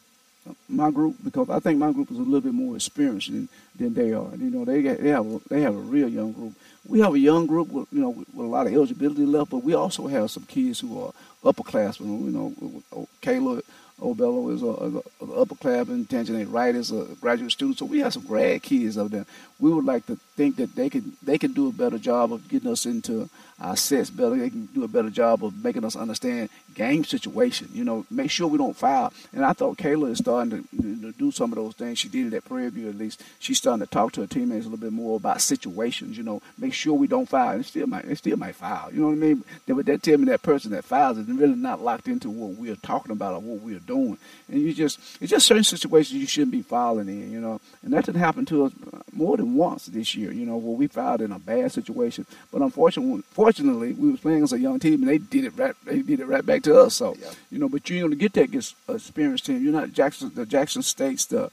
my 0.70 0.92
group 0.92 1.16
because 1.24 1.50
I 1.50 1.60
think 1.60 1.80
my 1.80 1.92
group 1.92 2.12
is 2.12 2.18
a 2.18 2.22
little 2.22 2.42
bit 2.42 2.54
more 2.54 2.76
experienced 2.76 3.32
than, 3.32 3.50
than 3.76 3.94
they 3.94 4.14
are. 4.14 4.30
You 4.36 4.50
know, 4.50 4.66
they 4.66 4.82
got, 4.82 4.98
they 4.98 5.10
have 5.10 5.26
a, 5.26 5.40
they 5.50 5.62
have 5.62 5.76
a 5.76 5.80
real 5.80 6.10
young 6.10 6.34
group. 6.34 6.54
We 6.88 7.00
have 7.02 7.14
a 7.14 7.20
young 7.20 7.46
group 7.46 7.70
with 7.70 7.88
you 7.92 8.02
know 8.02 8.10
with, 8.10 8.28
with 8.34 8.46
a 8.46 8.50
lot 8.50 8.68
of 8.68 8.74
eligibility 8.74 9.26
left, 9.26 9.52
but 9.52 9.64
we 9.64 9.74
also 9.74 10.08
have 10.08 10.32
some 10.32 10.44
kids 10.44 10.80
who 10.80 11.02
are 11.02 11.14
upperclassmen. 11.44 12.26
You 12.26 12.32
know, 12.32 12.54
oh, 12.94 13.08
Kayla 13.22 13.62
Obello 14.00 14.54
is 14.54 14.62
a, 14.62 14.68
a, 14.68 15.42
a 15.42 15.46
upperclassman, 15.46 16.08
Tangenate 16.08 16.52
Wright 16.52 16.76
is 16.76 16.92
a 16.92 17.02
uh, 17.02 17.06
graduate 17.20 17.52
student. 17.52 17.80
So 17.80 17.86
we 17.86 18.00
have 18.00 18.14
some 18.14 18.26
grad 18.26 18.62
kids 18.62 18.98
up 18.98 19.10
there. 19.10 19.26
We 19.60 19.74
would 19.74 19.86
like 19.86 20.06
to 20.06 20.18
think 20.36 20.58
that 20.58 20.76
they 20.76 20.90
can 20.90 21.14
they 21.24 21.40
can 21.40 21.54
do 21.54 21.68
a 21.68 21.72
better 21.72 21.98
job 21.98 22.32
of 22.32 22.48
getting 22.48 22.72
us 22.72 22.86
into 22.86 23.28
our 23.60 23.76
sets 23.76 24.12
better. 24.12 24.36
They 24.36 24.52
can 24.52 24.68
do 24.68 24.84
a 24.84 24.88
better 24.88 25.10
job 25.10 25.44
of 25.44 25.64
making 25.64 25.84
us 25.84 25.96
understand 25.96 26.50
game 26.76 27.04
situation. 27.04 27.70
You 27.74 27.84
know, 27.84 28.06
make 28.12 28.30
sure 28.30 28.48
we 28.48 28.60
don't 28.60 28.78
foul. 28.78 29.12
And 29.34 29.44
I 29.44 29.54
thought 29.54 29.78
Kayla 29.78 30.12
is 30.12 30.20
starting 30.20 30.64
to, 30.64 31.02
to 31.02 31.12
do 31.14 31.32
some 31.32 31.52
of 31.52 31.56
those 31.56 31.74
things. 31.74 31.98
She 31.98 32.08
did 32.08 32.32
it 32.32 32.38
at 32.38 32.46
Prairie 32.46 32.70
View 32.70 32.90
at 32.90 32.98
least. 32.98 33.24
She's 33.40 33.58
starting 33.58 33.84
to 33.84 33.90
talk 33.90 34.12
to 34.14 34.22
her 34.22 34.28
teammates 34.28 34.66
a 34.66 34.70
little 34.70 34.84
bit 34.84 34.94
more 34.94 35.18
about 35.18 35.42
situations. 35.42 36.18
You 36.18 36.24
know, 36.24 36.42
make 36.60 36.74
sure 36.74 36.94
we 36.94 37.08
don't 37.08 37.28
foul. 37.28 37.54
And 37.54 37.66
still 37.66 37.88
might, 37.88 38.06
it 38.06 38.20
still 38.20 38.38
might 38.38 38.56
foul. 38.56 38.94
You 38.94 39.02
know 39.02 39.08
what 39.08 39.14
I 39.14 39.16
mean? 39.16 39.44
But 39.66 39.86
that 39.88 40.04
tell 40.04 40.20
me 40.20 40.26
that 40.26 40.44
person 40.44 40.72
that 40.72 40.86
fouls 40.86 41.18
is 41.18 41.28
really 41.28 41.56
not 41.56 41.82
locked 41.82 42.08
into 42.08 42.30
what 42.30 42.58
we're 42.60 42.76
talking 42.76 43.12
about 43.12 43.34
or 43.34 43.40
what 43.40 43.62
we're 43.62 43.80
doing. 43.88 44.18
And 44.50 44.62
you 44.62 44.74
just, 44.74 45.00
it's 45.20 45.32
just 45.32 45.48
certain 45.48 45.64
situations 45.64 46.20
you 46.20 46.28
shouldn't 46.28 46.52
be 46.52 46.62
fouling 46.62 47.08
in. 47.08 47.32
You 47.32 47.42
know, 47.42 47.60
and 47.84 47.92
that 47.94 48.06
didn't 48.06 48.20
happen 48.22 48.46
to 48.48 48.66
us 48.66 48.74
more 49.12 49.38
than 49.38 49.56
once 49.56 49.88
this 49.88 50.14
year. 50.16 50.32
You 50.32 50.46
know, 50.46 50.58
where 50.58 50.78
we 50.78 50.88
fouled 50.88 51.22
in 51.22 51.32
a 51.32 51.40
bad 51.40 51.72
situation. 51.72 52.26
But 52.52 52.62
unfortunately, 52.62 53.24
fortunately, 53.32 53.94
we 53.94 54.12
was 54.12 54.20
playing 54.20 54.44
as 54.44 54.54
a 54.54 54.60
young 54.60 54.80
team, 54.80 55.02
and 55.02 55.08
they 55.08 55.18
did 55.18 55.46
it 55.46 55.54
right. 55.58 55.74
They 55.86 56.02
did 56.02 56.20
it 56.20 56.28
right 56.28 56.46
back 56.46 56.62
to 56.64 56.80
us. 56.82 56.96
So, 56.96 57.16
Yeah. 57.20 57.32
you 57.52 57.58
know, 57.60 57.70
but 57.70 57.90
you're 57.90 58.02
going 58.02 58.12
to 58.12 58.16
get 58.18 58.34
that 58.34 58.74
experienced 58.90 59.46
team. 59.46 59.64
You're 59.64 59.74
not 59.74 59.94
Jackson. 59.94 60.32
The 60.36 60.46
Jackson 60.46 60.82
States, 60.84 61.26
the, 61.26 61.50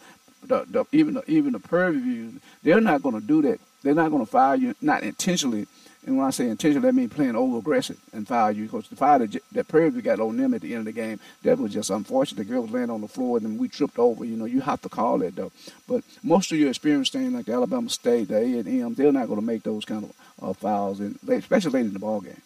the, 0.47 0.65
the 0.69 0.85
even 0.93 1.15
the, 1.15 1.31
even 1.31 1.53
the 1.53 1.61
Prairie 1.61 1.99
View, 1.99 2.33
they're 2.63 2.81
not 2.81 3.03
going 3.03 3.19
to 3.21 3.27
do 3.27 3.43
that. 3.43 3.61
They're 3.83 3.95
not 3.95 4.11
going 4.11 4.25
to 4.25 4.31
fire 4.31 4.57
you, 4.57 4.75
not 4.81 5.03
intentionally. 5.03 5.67
And 6.07 6.19
when 6.19 6.27
I 6.27 6.31
say 6.31 6.49
intentional, 6.49 6.83
that 6.83 6.95
means 6.95 7.13
playing 7.13 7.35
over 7.35 7.59
aggressive 7.59 7.99
and 8.13 8.29
foul 8.29 8.53
you. 8.53 8.65
Because 8.65 8.89
the 8.89 8.97
fire 8.97 9.21
that, 9.21 9.43
that 9.53 9.67
View 9.67 10.03
got 10.03 10.21
on 10.21 10.37
them 10.37 10.53
at 10.53 10.61
the 10.61 10.75
end 10.75 10.87
of 10.87 10.95
the 10.95 11.01
game, 11.01 11.19
that 11.43 11.59
was 11.59 11.73
just 11.73 11.91
unfortunate. 11.91 12.47
The 12.47 12.53
girl 12.53 12.63
was 12.63 12.71
laying 12.71 12.91
on 12.91 13.01
the 13.01 13.09
floor 13.09 13.39
and 13.39 13.47
then 13.47 13.59
we 13.59 13.69
tripped 13.69 13.99
over. 13.99 14.25
You 14.25 14.37
know, 14.37 14.45
you 14.45 14.61
have 14.61 14.83
to 14.83 14.89
call 14.89 15.19
that 15.19 15.35
though. 15.35 15.53
But 15.89 16.05
most 16.23 16.53
of 16.53 16.59
your 16.59 16.69
experienced 16.69 17.13
teams 17.13 17.33
like 17.33 17.47
the 17.47 17.55
Alabama 17.55 17.89
State, 17.89 18.29
the 18.29 18.37
A 18.37 18.59
and 18.59 18.69
M, 18.69 18.95
they're 18.95 19.13
not 19.13 19.29
going 19.29 19.41
to 19.41 19.47
make 19.47 19.63
those 19.63 19.85
kind 19.87 20.05
of 20.05 20.13
uh, 20.43 20.53
fouls, 20.53 21.01
and 21.01 21.19
especially 21.29 21.71
late 21.71 21.87
in 21.87 21.93
the 21.95 21.99
ball 21.99 22.21
game. 22.21 22.43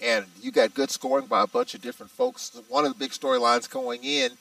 and 0.00 0.26
you 0.42 0.50
got 0.50 0.74
good 0.74 0.90
scoring 0.90 1.26
by 1.26 1.42
a 1.42 1.46
bunch 1.46 1.74
of 1.74 1.82
different 1.82 2.10
folks. 2.10 2.58
One 2.68 2.84
of 2.84 2.92
the 2.92 2.98
big 2.98 3.12
storylines 3.12 3.70
going 3.70 4.02
in, 4.04 4.32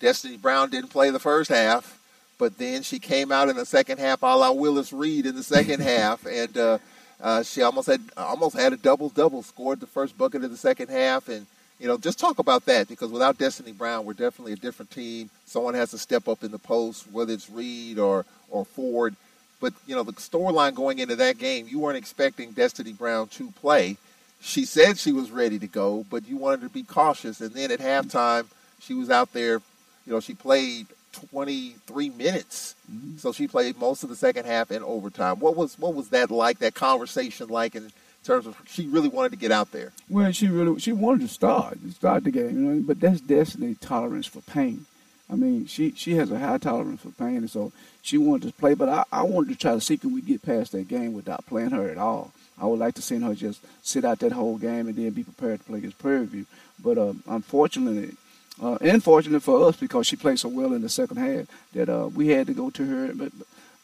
Destiny 0.00 0.36
Brown 0.36 0.70
didn't 0.70 0.90
play 0.90 1.10
the 1.10 1.18
first 1.18 1.50
half, 1.50 1.98
but 2.38 2.58
then 2.58 2.82
she 2.82 2.98
came 2.98 3.30
out 3.32 3.48
in 3.48 3.56
the 3.56 3.66
second 3.66 3.98
half, 3.98 4.22
a 4.22 4.26
la 4.26 4.52
Willis 4.52 4.92
Reed 4.92 5.26
in 5.26 5.36
the 5.36 5.42
second 5.42 5.80
half, 5.94 6.26
and 6.26 6.56
uh, 6.56 6.78
uh, 7.20 7.42
she 7.42 7.62
almost 7.62 7.88
had 7.88 8.00
almost 8.16 8.56
had 8.56 8.72
a 8.72 8.76
double 8.76 9.08
double. 9.08 9.42
Scored 9.42 9.80
the 9.80 9.86
first 9.86 10.16
bucket 10.16 10.44
of 10.44 10.50
the 10.50 10.56
second 10.56 10.88
half, 10.88 11.28
and 11.28 11.46
you 11.78 11.86
know 11.86 11.98
just 11.98 12.18
talk 12.18 12.38
about 12.38 12.64
that 12.66 12.88
because 12.88 13.10
without 13.10 13.38
Destiny 13.38 13.72
Brown, 13.72 14.04
we're 14.04 14.12
definitely 14.12 14.52
a 14.52 14.56
different 14.56 14.90
team. 14.90 15.30
Someone 15.46 15.74
has 15.74 15.90
to 15.92 15.98
step 15.98 16.28
up 16.28 16.44
in 16.44 16.50
the 16.50 16.58
post, 16.58 17.10
whether 17.12 17.32
it's 17.32 17.50
Reed 17.50 17.98
or 17.98 18.24
or 18.50 18.64
Ford. 18.64 19.16
But 19.60 19.72
you 19.86 19.94
know 19.94 20.02
the 20.02 20.12
storyline 20.12 20.74
going 20.74 20.98
into 20.98 21.16
that 21.16 21.38
game, 21.38 21.66
you 21.68 21.78
weren't 21.78 21.96
expecting 21.96 22.52
Destiny 22.52 22.92
Brown 22.92 23.28
to 23.28 23.50
play 23.52 23.96
she 24.40 24.64
said 24.64 24.98
she 24.98 25.12
was 25.12 25.30
ready 25.30 25.58
to 25.58 25.66
go, 25.66 26.04
but 26.10 26.28
you 26.28 26.36
wanted 26.36 26.60
to 26.62 26.68
be 26.68 26.82
cautious. 26.82 27.40
And 27.40 27.52
then 27.52 27.70
at 27.70 27.80
halftime, 27.80 28.46
she 28.80 28.94
was 28.94 29.10
out 29.10 29.32
there. 29.32 29.60
You 30.06 30.12
know, 30.12 30.20
she 30.20 30.34
played 30.34 30.86
23 31.30 32.10
minutes, 32.10 32.74
so 33.18 33.32
she 33.32 33.48
played 33.48 33.78
most 33.78 34.02
of 34.02 34.08
the 34.08 34.16
second 34.16 34.46
half 34.46 34.70
and 34.70 34.84
overtime. 34.84 35.40
What 35.40 35.56
was 35.56 35.78
what 35.78 35.94
was 35.94 36.08
that 36.10 36.30
like? 36.30 36.58
That 36.58 36.74
conversation 36.74 37.48
like 37.48 37.74
in 37.74 37.92
terms 38.24 38.46
of 38.46 38.56
she 38.66 38.86
really 38.86 39.08
wanted 39.08 39.30
to 39.30 39.36
get 39.36 39.52
out 39.52 39.72
there. 39.72 39.92
Well, 40.08 40.32
she 40.32 40.48
really 40.48 40.80
she 40.80 40.92
wanted 40.92 41.22
to 41.22 41.28
start 41.28 41.78
start 41.92 42.24
the 42.24 42.30
game, 42.30 42.50
you 42.50 42.52
know, 42.52 42.82
but 42.86 43.00
that's 43.00 43.20
Destiny 43.20 43.76
tolerance 43.80 44.26
for 44.26 44.40
pain. 44.42 44.86
I 45.30 45.34
mean, 45.34 45.66
she 45.66 45.92
she 45.92 46.14
has 46.16 46.30
a 46.30 46.38
high 46.38 46.58
tolerance 46.58 47.00
for 47.00 47.10
pain, 47.10 47.38
and 47.38 47.50
so 47.50 47.72
she 48.02 48.18
wanted 48.18 48.48
to 48.48 48.54
play. 48.54 48.74
But 48.74 48.88
I, 48.88 49.04
I 49.10 49.22
wanted 49.22 49.50
to 49.50 49.58
try 49.58 49.74
to 49.74 49.80
see 49.80 49.96
can 49.96 50.14
we 50.14 50.20
get 50.20 50.42
past 50.42 50.72
that 50.72 50.88
game 50.88 51.14
without 51.14 51.46
playing 51.46 51.70
her 51.70 51.88
at 51.88 51.98
all. 51.98 52.32
I 52.60 52.66
would 52.66 52.78
like 52.78 52.94
to 52.94 53.02
see 53.02 53.18
her 53.18 53.34
just 53.34 53.60
sit 53.82 54.04
out 54.04 54.20
that 54.20 54.32
whole 54.32 54.56
game 54.56 54.86
and 54.86 54.96
then 54.96 55.10
be 55.10 55.24
prepared 55.24 55.60
to 55.60 55.66
play 55.66 55.78
against 55.78 55.98
Prairie 55.98 56.26
View. 56.26 56.46
But 56.82 56.96
uh, 56.96 57.14
unfortunately, 57.26 58.16
uh, 58.62 58.78
unfortunate 58.80 59.42
for 59.42 59.68
us 59.68 59.76
because 59.76 60.06
she 60.06 60.16
played 60.16 60.38
so 60.38 60.48
well 60.48 60.72
in 60.72 60.82
the 60.82 60.88
second 60.88 61.18
half 61.18 61.46
that 61.74 61.88
uh, 61.88 62.08
we 62.08 62.28
had 62.28 62.46
to 62.46 62.54
go 62.54 62.70
to 62.70 62.84
her. 62.86 63.12
But 63.14 63.32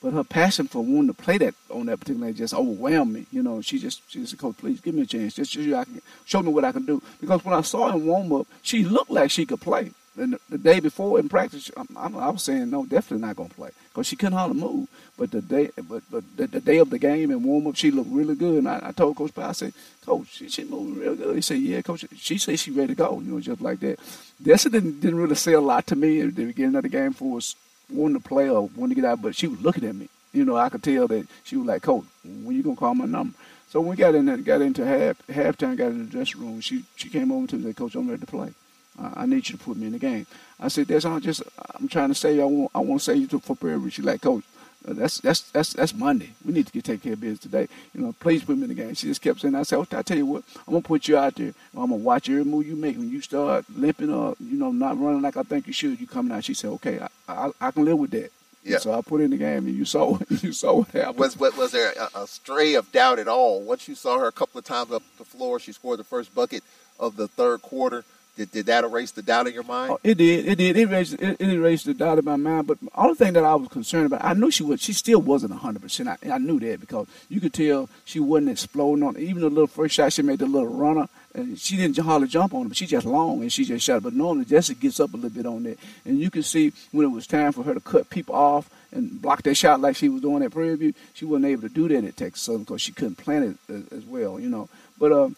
but 0.03 0.15
her 0.15 0.25
passion 0.25 0.67
for 0.67 0.83
wanting 0.83 1.07
to 1.09 1.15
play 1.15 1.39
that 1.39 1.55
on 1.71 1.87
that 1.87 2.01
particular 2.01 2.27
night 2.27 2.37
just 2.37 2.55
overwhelmed 2.55 3.13
me. 3.13 3.27
You 3.31 3.43
know, 3.43 3.61
she 3.61 3.79
just 3.79 4.03
she 4.11 4.21
just 4.21 4.33
said, 4.33 4.41
"Coach, 4.41 4.57
please 4.59 4.81
give 4.81 4.95
me 4.95 5.03
a 5.03 5.07
chance. 5.07 5.35
Just, 5.35 5.53
just 5.53 5.73
I 5.73 5.85
can 5.85 6.03
show 6.25 6.43
me 6.43 6.51
what 6.51 6.65
I 6.65 6.73
can 6.73 6.85
do." 6.85 7.01
Because 7.21 7.45
when 7.45 7.55
I 7.55 7.61
saw 7.61 7.91
her 7.91 7.97
in 7.97 8.07
warm 8.07 8.33
up, 8.33 8.47
she 8.63 8.85
looked 8.85 9.11
like 9.11 9.31
she 9.31 9.47
could 9.47 9.61
play. 9.61 9.93
The, 10.15 10.39
the 10.51 10.59
day 10.59 10.81
before 10.81 11.19
in 11.19 11.29
practice, 11.29 11.71
I, 11.77 11.85
I, 11.97 12.07
I 12.07 12.31
was 12.31 12.43
saying 12.43 12.71
no, 12.71 12.85
definitely 12.85 13.27
not 13.27 13.37
gonna 13.37 13.49
play 13.49 13.71
because 13.89 14.07
she 14.07 14.17
couldn't 14.17 14.37
hardly 14.37 14.61
move. 14.61 14.89
But 15.19 15.31
the 15.31 15.41
day, 15.41 15.71
but 15.89 16.03
but 16.11 16.25
the, 16.37 16.47
the 16.47 16.61
day 16.61 16.79
of 16.79 16.91
the 16.91 16.99
game 16.99 17.31
and 17.31 17.45
warm 17.45 17.67
up, 17.67 17.77
she 17.77 17.91
looked 17.91 18.11
really 18.11 18.35
good. 18.35 18.59
And 18.59 18.69
I, 18.69 18.81
I 18.89 18.93
told 18.93 19.17
Coach 19.17 19.35
Powell, 19.35 19.49
I 19.49 19.53
said, 19.53 19.73
Coach, 20.05 20.29
she, 20.33 20.49
she 20.49 20.65
moving 20.65 20.99
real 21.01 21.15
good. 21.15 21.35
He 21.35 21.43
said, 21.43 21.59
Yeah, 21.59 21.81
Coach. 21.83 22.05
She 22.17 22.39
said 22.39 22.59
she 22.59 22.71
ready 22.71 22.89
to 22.89 22.95
go. 22.95 23.21
You 23.21 23.33
know, 23.33 23.41
just 23.41 23.61
like 23.61 23.81
that. 23.81 23.99
Dessa 24.43 24.71
didn't 24.71 25.01
didn't 25.01 25.19
really 25.19 25.35
say 25.35 25.53
a 25.53 25.61
lot 25.61 25.87
to 25.89 25.97
me 25.97 26.21
at 26.21 26.35
the 26.35 26.47
beginning 26.47 26.77
of 26.77 26.83
the 26.83 26.89
game 26.89 27.13
for 27.13 27.39
us 27.39 27.55
wanting 27.91 28.21
to 28.21 28.29
play 28.29 28.49
or 28.49 28.69
wanting 28.77 28.97
to 28.97 29.01
get 29.01 29.11
out, 29.11 29.23
but 29.23 29.37
she 29.37 29.47
was 29.47 29.61
looking 29.61 29.85
at 29.85 29.95
me. 29.95 30.09
You 30.33 30.45
know, 30.45 30.57
I 30.57 30.69
could 30.69 30.83
tell 30.83 31.09
that 31.09 31.27
she 31.45 31.57
was 31.57 31.67
like, 31.67 31.83
Coach, 31.83 32.05
when 32.25 32.57
you 32.57 32.63
gonna 32.63 32.77
call 32.77 32.95
my 32.95 33.05
number? 33.05 33.37
So 33.69 33.81
when 33.81 33.91
we 33.91 33.97
got 33.97 34.15
in 34.15 34.43
got 34.43 34.61
into 34.61 34.85
half 34.85 35.27
halftime, 35.29 35.77
got 35.77 35.93
in 35.93 36.07
the 36.07 36.11
dressing 36.11 36.41
room, 36.41 36.61
she 36.61 36.85
she 36.97 37.09
came 37.09 37.33
over 37.33 37.47
to 37.49 37.57
me 37.57 37.65
and 37.65 37.71
said, 37.71 37.77
Coach, 37.77 37.95
I'm 37.95 38.09
ready 38.09 38.21
to 38.21 38.27
play. 38.27 38.53
I 38.99 39.27
need 39.27 39.49
you 39.49 39.57
to 39.57 39.65
put 39.65 39.77
me 39.77 39.87
in 39.87 39.93
the 39.93 39.99
game. 39.99 40.27
I 40.61 40.69
said, 40.69 40.87
"That's 40.89 41.05
all. 41.05 41.19
Just 41.21 41.43
I'm 41.75 41.89
trying 41.89 42.09
to 42.09 42.15
say 42.15 42.41
I 42.41 42.45
want 42.45 42.71
I 42.75 42.79
want 42.81 43.01
to 43.01 43.05
say 43.05 43.17
you 43.17 43.27
to 43.29 43.41
for 43.41 43.57
Prairie. 43.57 43.91
She 43.91 44.03
like, 44.03 44.21
Coach, 44.21 44.45
uh, 44.87 44.93
that's 44.95 45.19
that's 45.19 45.41
that's 45.51 45.73
that's 45.73 45.95
Monday. 45.95 46.31
We 46.45 46.53
need 46.53 46.67
to 46.67 46.73
get 46.73 46.85
take 46.85 47.03
care 47.03 47.13
of 47.15 47.21
business 47.21 47.41
today. 47.41 47.69
You 47.95 48.03
know, 48.03 48.15
please 48.19 48.45
put 48.45 48.57
me 48.57 48.65
in 48.65 48.69
the 48.69 48.75
game. 48.75 48.95
She 48.95 49.07
just 49.07 49.23
kept 49.23 49.41
saying, 49.41 49.55
I 49.55 49.63
said, 49.63 49.79
okay, 49.79 49.99
I 49.99 50.03
tell 50.03 50.17
you 50.17 50.27
what, 50.27 50.45
I'm 50.67 50.75
gonna 50.75 50.83
put 50.83 51.09
you 51.09 51.17
out 51.17 51.35
there. 51.37 51.55
I'm 51.75 51.91
gonna 51.91 51.97
watch 51.97 52.29
every 52.29 52.45
move 52.45 52.67
you 52.67 52.77
make. 52.77 52.97
When 52.97 53.11
you 53.11 53.21
start 53.21 53.65
limping 53.75 54.13
up, 54.13 54.37
you 54.41 54.59
know 54.59 54.73
not 54.73 55.01
running 55.01 55.23
like 55.23 55.37
I 55.37 55.43
think 55.43 55.67
you 55.67 55.73
should, 55.73 56.01
you 56.01 56.07
coming 56.07 56.33
out. 56.33 56.45
She 56.45 56.55
said, 56.55 56.71
okay, 56.73 57.01
I 57.01 57.09
I, 57.33 57.51
I 57.61 57.71
can 57.71 57.85
live 57.85 57.99
with 57.99 58.11
that. 58.11 58.31
Yeah. 58.65 58.79
So 58.79 58.93
I 58.93 59.01
put 59.01 59.21
in 59.21 59.31
the 59.31 59.37
game, 59.37 59.67
and 59.67 59.75
you 59.75 59.85
saw 59.85 60.19
you 60.29 60.53
saw 60.53 60.79
what 60.79 60.89
happened. 60.89 61.19
Was 61.19 61.39
was, 61.39 61.57
was 61.57 61.73
there 61.73 61.93
a, 61.93 62.21
a 62.21 62.27
stray 62.27 62.75
of 62.75 62.91
doubt 62.93 63.19
at 63.19 63.29
all? 63.29 63.61
Once 63.61 63.89
you 63.89 63.95
saw 63.95 64.19
her 64.19 64.27
a 64.27 64.33
couple 64.33 64.59
of 64.59 64.65
times 64.65 64.91
up 64.93 65.03
the 65.19 65.25
floor, 65.25 65.59
she 65.59 65.73
scored 65.73 65.99
the 65.99 66.05
first 66.05 66.35
bucket 66.35 66.63
of 66.99 67.17
the 67.17 67.29
third 67.29 67.63
quarter. 67.63 68.05
Did, 68.35 68.51
did 68.51 68.67
that 68.67 68.85
erase 68.85 69.11
the 69.11 69.21
doubt 69.21 69.47
in 69.47 69.53
your 69.53 69.63
mind? 69.63 69.93
Oh, 69.93 70.01
it 70.03 70.17
did. 70.17 70.49
It 70.49 70.57
did. 70.57 70.77
It 70.77 70.89
erased, 70.89 71.15
it, 71.15 71.37
it 71.39 71.49
erased 71.51 71.85
the 71.85 71.93
doubt 71.93 72.19
in 72.19 72.25
my 72.25 72.37
mind. 72.37 72.67
But 72.67 72.81
the 72.81 72.89
only 72.95 73.15
thing 73.15 73.35
that 73.35 73.45
I 73.45 73.55
was 73.55 73.69
concerned 73.69 74.07
about, 74.07 74.25
I 74.25 74.33
knew 74.33 74.51
she 74.51 74.63
was. 74.63 74.81
She 74.81 74.95
still 74.95 75.21
wasn't 75.21 75.53
hundred 75.53 75.83
percent. 75.83 76.09
I, 76.09 76.17
I 76.31 76.39
knew 76.39 76.59
that 76.61 76.81
because 76.81 77.07
you 77.29 77.41
could 77.41 77.53
tell 77.53 77.91
she 78.07 78.21
wasn't 78.21 78.51
exploding 78.51 79.05
on. 79.05 79.19
Even 79.19 79.43
the 79.43 79.51
little 79.51 79.67
first 79.67 79.95
shot 79.95 80.15
she 80.15 80.23
made, 80.23 80.39
the 80.39 80.47
little 80.47 80.69
runner, 80.69 81.09
and 81.35 81.59
she 81.59 81.77
didn't 81.77 81.99
hardly 81.99 82.27
jump 82.27 82.55
on 82.55 82.67
it, 82.67 82.69
but 82.69 82.77
she 82.79 82.87
just 82.87 83.07
long 83.07 83.43
and 83.43 83.53
she 83.53 83.67
just 83.67 83.85
shot. 83.85 84.03
But 84.03 84.15
normally 84.15 84.47
Jessica 84.47 84.81
gets 84.81 84.99
up 84.99 85.13
a 85.13 85.17
little 85.17 85.31
bit 85.31 85.45
on 85.45 85.65
that, 85.65 85.79
and 86.07 86.19
you 86.19 86.31
can 86.31 86.43
see 86.43 86.73
when 86.91 87.07
it 87.07 87.11
was 87.11 87.27
time 87.27 87.53
for 87.53 87.63
her 87.65 87.75
to 87.75 87.81
cut 87.81 88.09
people 88.09 88.35
off 88.35 88.71
and 88.93 89.21
block 89.21 89.43
that 89.43 89.55
shot 89.55 89.81
like 89.81 89.97
she 89.97 90.09
was 90.09 90.23
doing 90.23 90.43
at 90.43 90.53
Prairie 90.53 90.77
View, 90.77 90.95
she 91.15 91.25
wasn't 91.25 91.47
able 91.47 91.63
to 91.63 91.69
do 91.69 91.89
that 91.89 92.05
at 92.05 92.17
Texas 92.17 92.43
Southern 92.43 92.63
because 92.63 92.81
she 92.81 92.93
couldn't 92.93 93.17
plant 93.17 93.59
it 93.69 93.75
as, 93.75 93.99
as 93.99 94.05
well. 94.05 94.41
You 94.41 94.49
know, 94.49 94.69
but 94.99 95.13
um, 95.13 95.37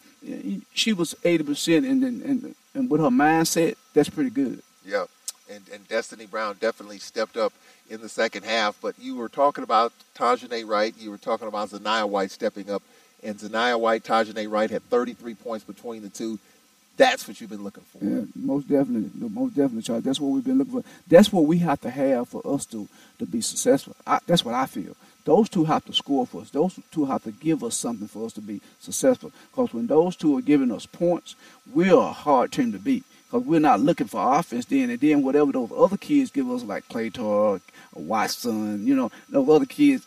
she 0.73 0.93
was 0.93 1.13
eighty 1.25 1.43
percent, 1.43 1.85
and 1.85 2.03
and 2.03 2.21
and 2.21 2.54
and 2.85 2.91
with 2.91 3.01
her 3.01 3.09
mindset, 3.09 3.75
that's 3.93 4.09
pretty 4.09 4.29
good. 4.29 4.61
Yeah, 4.85 5.05
and 5.49 5.63
and 5.73 5.87
Destiny 5.87 6.25
Brown 6.25 6.57
definitely 6.59 6.99
stepped 6.99 7.35
up 7.35 7.51
in 7.89 8.01
the 8.01 8.09
second 8.09 8.45
half. 8.45 8.79
But 8.81 8.95
you 8.99 9.15
were 9.15 9.29
talking 9.29 9.63
about 9.63 9.91
Tajane 10.15 10.67
Wright. 10.67 10.93
You 10.97 11.11
were 11.11 11.17
talking 11.17 11.47
about 11.47 11.69
Zanaya 11.69 12.07
White 12.07 12.31
stepping 12.31 12.69
up, 12.69 12.83
and 13.23 13.37
Zanaya 13.37 13.79
White, 13.79 14.03
Tajane 14.03 14.49
Wright 14.49 14.69
had 14.69 14.83
33 14.83 15.33
points 15.35 15.65
between 15.65 16.03
the 16.03 16.09
two. 16.09 16.39
That's 16.97 17.27
what 17.27 17.41
you've 17.41 17.49
been 17.49 17.63
looking 17.63 17.83
for. 17.83 18.05
Yeah, 18.05 18.21
most 18.35 18.69
definitely, 18.69 19.09
most 19.29 19.55
definitely, 19.55 19.81
Charles. 19.81 20.03
That's 20.03 20.19
what 20.19 20.29
we've 20.29 20.45
been 20.45 20.59
looking 20.59 20.81
for. 20.81 20.87
That's 21.07 21.33
what 21.33 21.45
we 21.45 21.57
have 21.57 21.81
to 21.81 21.89
have 21.89 22.29
for 22.29 22.41
us 22.45 22.65
to 22.67 22.87
to 23.19 23.25
be 23.25 23.41
successful. 23.41 23.95
I, 24.05 24.19
that's 24.27 24.45
what 24.45 24.53
I 24.53 24.65
feel. 24.67 24.95
Those 25.25 25.49
two 25.49 25.65
have 25.65 25.83
to 25.85 25.93
score 25.93 26.25
for 26.25 26.41
us. 26.41 26.51
Those 26.51 26.79
two 26.91 27.05
have 27.05 27.23
to 27.23 27.31
give 27.31 27.63
us 27.63 27.75
something 27.75 28.07
for 28.07 28.25
us 28.25 28.33
to 28.33 28.41
be 28.41 28.61
successful. 28.79 29.31
Because 29.51 29.73
when 29.73 29.87
those 29.87 30.15
two 30.15 30.37
are 30.37 30.41
giving 30.41 30.71
us 30.71 30.85
points, 30.85 31.35
we're 31.73 31.97
a 31.97 32.11
hard 32.11 32.51
team 32.51 32.71
to 32.71 32.79
beat. 32.79 33.03
Because 33.25 33.45
we're 33.45 33.59
not 33.59 33.79
looking 33.79 34.07
for 34.07 34.37
offense 34.37 34.65
then, 34.65 34.91
and 34.91 34.99
then 34.99 35.23
whatever 35.23 35.51
those 35.51 35.71
other 35.75 35.97
kids 35.97 36.29
give 36.29 36.49
us, 36.49 36.63
like 36.63 36.87
Clay 36.89 37.09
Tar, 37.09 37.59
Watson, 37.95 38.85
you 38.85 38.95
know, 38.95 39.11
those 39.27 39.49
other 39.49 39.65
kids, 39.65 40.05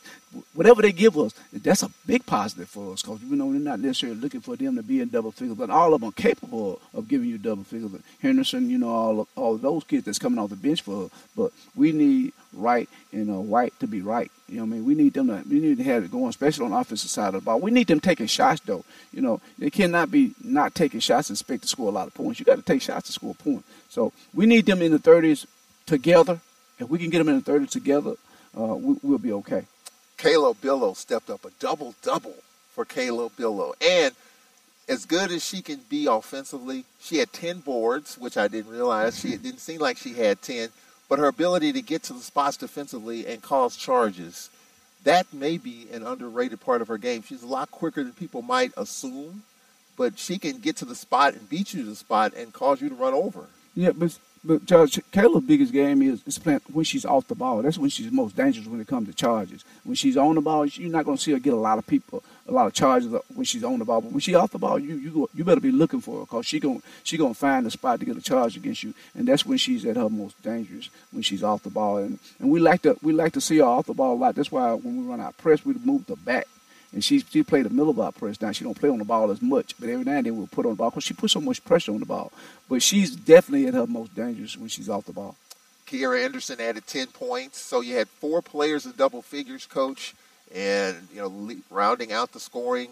whatever 0.55 0.83
they 0.83 0.93
give 0.93 1.17
us, 1.19 1.35
that's 1.53 1.83
a 1.83 1.91
big 2.07 2.25
positive 2.27 2.69
for 2.69 2.93
us 2.93 3.03
because 3.03 3.23
you 3.23 3.37
know 3.37 3.47
we're 3.47 3.59
not 3.59 3.81
necessarily 3.81 4.19
looking 4.19 4.41
for 4.41 4.57
them 4.57 4.77
to 4.77 4.83
be 4.83 5.01
in 5.01 5.09
double 5.09 5.33
figures, 5.33 5.57
but 5.57 5.71
all 5.71 5.95
of 5.95 6.01
them 6.01 6.13
capable 6.13 6.81
of 6.95 7.09
giving 7.09 7.29
you 7.29 7.39
double 7.39 7.65
figures. 7.65 7.91
Henderson, 8.21 8.71
you 8.71 8.79
know, 8.79 8.89
all 8.89 9.21
of, 9.21 9.29
all 9.37 9.55
of 9.55 9.63
those 9.63 9.85
kids 9.85 10.05
that's 10.05 10.19
coming 10.19 10.39
off 10.39 10.51
the 10.51 10.57
bench 10.57 10.83
for 10.83 11.07
us, 11.07 11.11
but 11.37 11.53
we 11.75 11.93
need 11.93 12.33
right 12.53 12.89
and 13.13 13.31
uh, 13.31 13.41
White 13.41 13.79
to 13.81 13.87
be 13.87 14.03
right. 14.03 14.31
You 14.49 14.57
know, 14.57 14.63
what 14.63 14.69
I 14.69 14.73
mean, 14.77 14.85
we 14.85 14.95
need 14.95 15.15
them 15.15 15.29
to 15.29 15.43
we 15.49 15.61
need 15.61 15.79
to 15.79 15.85
have 15.85 16.05
it 16.05 16.11
going, 16.11 16.29
especially 16.29 16.65
on 16.65 16.71
the 16.73 16.79
offensive 16.79 17.11
side 17.11 17.29
of 17.29 17.35
the 17.35 17.41
ball. 17.41 17.61
We 17.61 17.71
need 17.71 17.87
them 17.87 18.01
taking 18.01 18.27
shots 18.27 18.61
though. 18.61 18.85
You 19.13 19.23
know, 19.23 19.41
they 19.59 19.71
cannot 19.71 20.11
be 20.11 20.35
not 20.43 20.75
taking 20.75 21.01
shots 21.01 21.31
and 21.31 21.37
expect 21.37 21.63
to 21.63 21.69
score 21.69 21.89
a 21.89 21.93
lot 21.93 22.07
of 22.07 22.15
points. 22.15 22.39
You 22.41 22.47
got 22.47 22.57
to 22.57 22.63
take 22.63 22.83
shots 22.83 23.07
to 23.07 23.13
score 23.13 23.35
points. 23.35 23.69
So 23.89 24.13
we 24.35 24.47
need 24.47 24.67
them 24.67 24.83
in 24.83 24.93
the 24.93 24.99
30s 24.99 25.47
together. 25.87 26.41
If 26.79 26.89
we 26.89 26.99
can 26.99 27.11
get 27.11 27.19
them 27.19 27.29
in 27.29 27.41
the 27.41 27.51
30s 27.51 27.71
together, 27.71 28.15
uh, 28.59 28.75
we, 28.75 28.97
we'll 29.03 29.19
be 29.19 29.33
okay. 29.33 29.65
Kayla 30.19 30.61
Billow 30.61 30.95
stepped 30.95 31.31
up 31.31 31.45
a 31.45 31.51
double 31.61 31.95
double 32.03 32.35
for 32.75 32.85
Kayla 32.85 33.31
Billow. 33.37 33.75
And 33.81 34.15
as 34.89 35.07
good 35.07 35.31
as 35.31 35.45
she 35.45 35.63
can 35.63 35.81
be 35.89 36.07
offensively, 36.07 36.85
she 37.01 37.19
had 37.19 37.33
10 37.33 37.61
boards, 37.61 38.19
which 38.19 38.37
I 38.37 38.49
didn't 38.49 38.73
realize. 38.73 39.19
She 39.19 39.29
it 39.29 39.43
didn't 39.43 39.61
seem 39.61 39.81
like 39.81 39.97
she 39.97 40.15
had 40.15 40.43
10, 40.43 40.71
but 41.09 41.19
her 41.19 41.27
ability 41.27 41.73
to 41.73 41.83
get 41.83 42.03
to 42.05 42.13
the 42.13 42.21
spots 42.21 42.57
defensively 42.57 43.27
and 43.27 43.43
cause 43.43 43.77
charges, 43.77 44.51
that 45.05 45.33
may 45.33 45.57
be 45.57 45.87
an 45.93 46.05
underrated 46.05 46.61
part 46.61 46.83
of 46.83 46.89
her 46.89 46.99
game. 46.99 47.23
She's 47.23 47.43
a 47.43 47.47
lot 47.47 47.71
quicker 47.71 48.03
than 48.03 48.13
people 48.13 48.43
might 48.43 48.73
assume, 48.77 49.43
but 49.97 50.19
she 50.19 50.39
can 50.39 50.59
get 50.59 50.77
to 50.77 50.85
the 50.85 50.95
spot 50.95 51.35
and 51.35 51.49
beat 51.49 51.75
you 51.75 51.83
to 51.85 51.91
the 51.91 51.97
spot 51.97 52.35
and 52.35 52.53
cause 52.53 52.81
you 52.81 52.89
to 52.89 52.95
run 52.95 53.15
over. 53.15 53.47
Yeah, 53.75 53.93
but 53.93 54.19
But 54.45 54.65
Judge 54.65 55.01
Kayla's 55.13 55.45
biggest 55.45 55.73
game 55.73 56.03
is, 56.03 56.23
is 56.27 56.39
playing 56.39 56.61
when 56.73 56.85
she's 56.85 57.05
off 57.05 57.27
the 57.27 57.35
ball. 57.35 57.63
That's 57.63 57.79
when 57.79 57.91
she's 57.91 58.11
most 58.11 58.37
dangerous 58.37 58.67
when 58.67 58.81
it 58.81 58.87
comes 58.87 59.09
to 59.09 59.15
charges. 59.15 59.65
When 59.85 59.95
she's 59.95 60.17
on 60.17 60.35
the 60.35 60.41
ball, 60.41 60.67
you're 60.67 60.91
not 60.91 61.05
going 61.05 61.17
to 61.17 61.23
see 61.23 61.33
her 61.33 61.39
get 61.39 61.53
a 61.53 61.57
lot 61.57 61.79
of 61.79 61.87
people, 61.87 62.23
a 62.47 62.53
lot 62.53 62.67
of 62.67 62.73
charges 62.73 63.13
when 63.35 63.45
she's 63.45 63.65
on 63.65 63.79
the 63.79 63.85
ball. 63.85 64.01
But 64.01 64.13
when 64.13 64.21
she's 64.21 64.35
off 64.35 64.51
the 64.51 64.59
ball, 64.59 64.79
you 64.79 64.95
you 64.95 65.31
you 65.35 65.45
better 65.45 65.61
be 65.61 65.73
looking 65.73 66.01
for 66.01 66.21
her 66.21 66.21
because 66.21 66.47
she 66.47 66.61
going 66.61 66.83
she 67.03 67.17
gonna 67.17 67.35
find 67.35 67.67
a 67.67 67.71
spot 67.71 68.01
to 68.01 68.07
get 68.07 68.17
a 68.17 68.23
charge 68.23 68.57
against 68.57 68.83
you, 68.83 68.95
and 69.15 69.27
that's 69.27 69.45
when 69.45 69.59
she's 69.59 69.85
at 69.85 69.97
her 69.97 70.09
most 70.09 70.41
dangerous 70.43 70.89
when 71.11 71.23
she's 71.23 71.43
off 71.43 71.63
the 71.63 71.71
ball. 71.71 71.99
And 71.99 72.19
and 72.39 72.51
we 72.51 72.61
like 72.61 72.83
to 72.83 72.97
we 73.03 73.13
like 73.13 73.33
to 73.33 73.41
see 73.41 73.59
her 73.59 73.65
off 73.65 73.87
the 73.87 73.95
ball 73.95 74.15
a 74.15 74.19
lot. 74.19 74.35
That's 74.35 74.53
why 74.53 74.73
when 74.75 74.99
we 74.99 75.05
run 75.05 75.21
our 75.21 75.33
press, 75.33 75.65
we 75.65 75.75
move 75.75 76.07
the 76.07 76.17
back 76.17 76.47
and 76.93 77.05
she 77.05 77.21
she 77.21 77.43
played 77.43 77.65
the 77.65 77.71
middle 77.71 78.01
our 78.01 78.13
press. 78.13 78.41
Now 78.41 78.53
she 78.53 78.65
don't 78.65 78.79
play 78.79 78.89
on 78.89 78.99
the 78.99 79.05
ball 79.05 79.31
as 79.31 79.43
much, 79.43 79.75
but 79.79 79.89
every 79.89 80.05
now 80.05 80.13
and 80.13 80.27
then 80.27 80.37
we'll 80.37 80.47
put 80.47 80.67
on 80.67 80.73
the 80.73 80.77
ball 80.77 80.91
because 80.91 81.05
she 81.05 81.15
puts 81.15 81.33
so 81.33 81.41
much 81.41 81.65
pressure 81.65 81.93
on 81.93 82.01
the 82.01 82.07
ball. 82.07 82.33
But 82.69 82.83
she's 82.83 83.15
definitely 83.15 83.67
at 83.67 83.75
her 83.75 83.87
most 83.87 84.15
dangerous 84.15 84.57
when 84.57 84.69
she's 84.69 84.89
off 84.89 85.05
the 85.05 85.13
ball. 85.13 85.37
Kiera 85.87 86.23
Anderson 86.23 86.61
added 86.61 86.87
10 86.87 87.09
points. 87.09 87.59
So 87.59 87.81
you 87.81 87.97
had 87.97 88.09
four 88.09 88.43
players 88.43 88.85
in 88.85 88.93
double 88.93 89.23
figures, 89.23 89.67
coach, 89.67 90.15
and, 90.55 91.09
you 91.13 91.21
know, 91.21 91.57
rounding 91.71 92.13
out 92.13 92.33
the 92.33 92.41
scoring, 92.41 92.91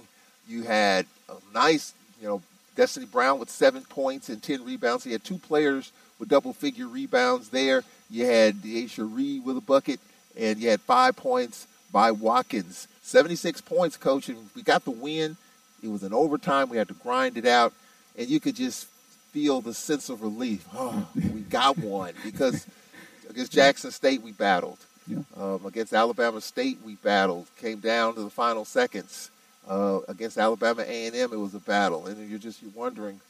you 0.48 0.62
had 0.62 1.06
a 1.28 1.34
nice, 1.52 1.94
you 2.20 2.28
know, 2.28 2.42
Destiny 2.74 3.06
Brown 3.06 3.38
with 3.38 3.50
seven 3.50 3.82
points 3.82 4.28
and 4.28 4.42
10 4.42 4.64
rebounds. 4.64 5.06
You 5.06 5.12
had 5.12 5.24
two 5.24 5.38
players 5.38 5.92
with 6.18 6.28
double 6.28 6.52
figure 6.52 6.86
rebounds 6.86 7.48
there. 7.48 7.82
You 8.10 8.26
had 8.26 8.56
Deasia 8.56 9.08
Reed 9.10 9.44
with 9.44 9.56
a 9.56 9.62
bucket, 9.62 9.98
and 10.38 10.58
you 10.58 10.68
had 10.68 10.80
five 10.80 11.16
points 11.16 11.66
by 11.90 12.10
Watkins. 12.10 12.86
76 13.06 13.60
points, 13.60 13.96
coach, 13.96 14.28
and 14.28 14.50
we 14.56 14.62
got 14.62 14.84
the 14.84 14.90
win. 14.90 15.36
It 15.80 15.88
was 15.88 16.02
an 16.02 16.12
overtime. 16.12 16.68
We 16.68 16.76
had 16.76 16.88
to 16.88 16.94
grind 16.94 17.36
it 17.36 17.46
out, 17.46 17.72
and 18.18 18.28
you 18.28 18.40
could 18.40 18.56
just 18.56 18.88
feel 19.30 19.60
the 19.60 19.74
sense 19.74 20.08
of 20.08 20.22
relief. 20.22 20.66
Oh, 20.74 21.06
we 21.14 21.42
got 21.42 21.78
one 21.78 22.14
because 22.24 22.66
against 23.30 23.52
Jackson 23.52 23.92
State 23.92 24.22
we 24.22 24.32
battled. 24.32 24.78
Yeah. 25.06 25.18
Um, 25.36 25.64
against 25.64 25.92
Alabama 25.92 26.40
State 26.40 26.78
we 26.84 26.96
battled. 26.96 27.46
Came 27.60 27.78
down 27.78 28.14
to 28.14 28.22
the 28.22 28.30
final 28.30 28.64
seconds. 28.64 29.30
Uh, 29.68 30.00
against 30.08 30.36
Alabama 30.36 30.82
A&M 30.82 31.14
it 31.14 31.38
was 31.38 31.54
a 31.54 31.60
battle, 31.60 32.06
and 32.06 32.28
you're 32.28 32.40
just 32.40 32.60
you're 32.60 32.72
wondering 32.74 33.20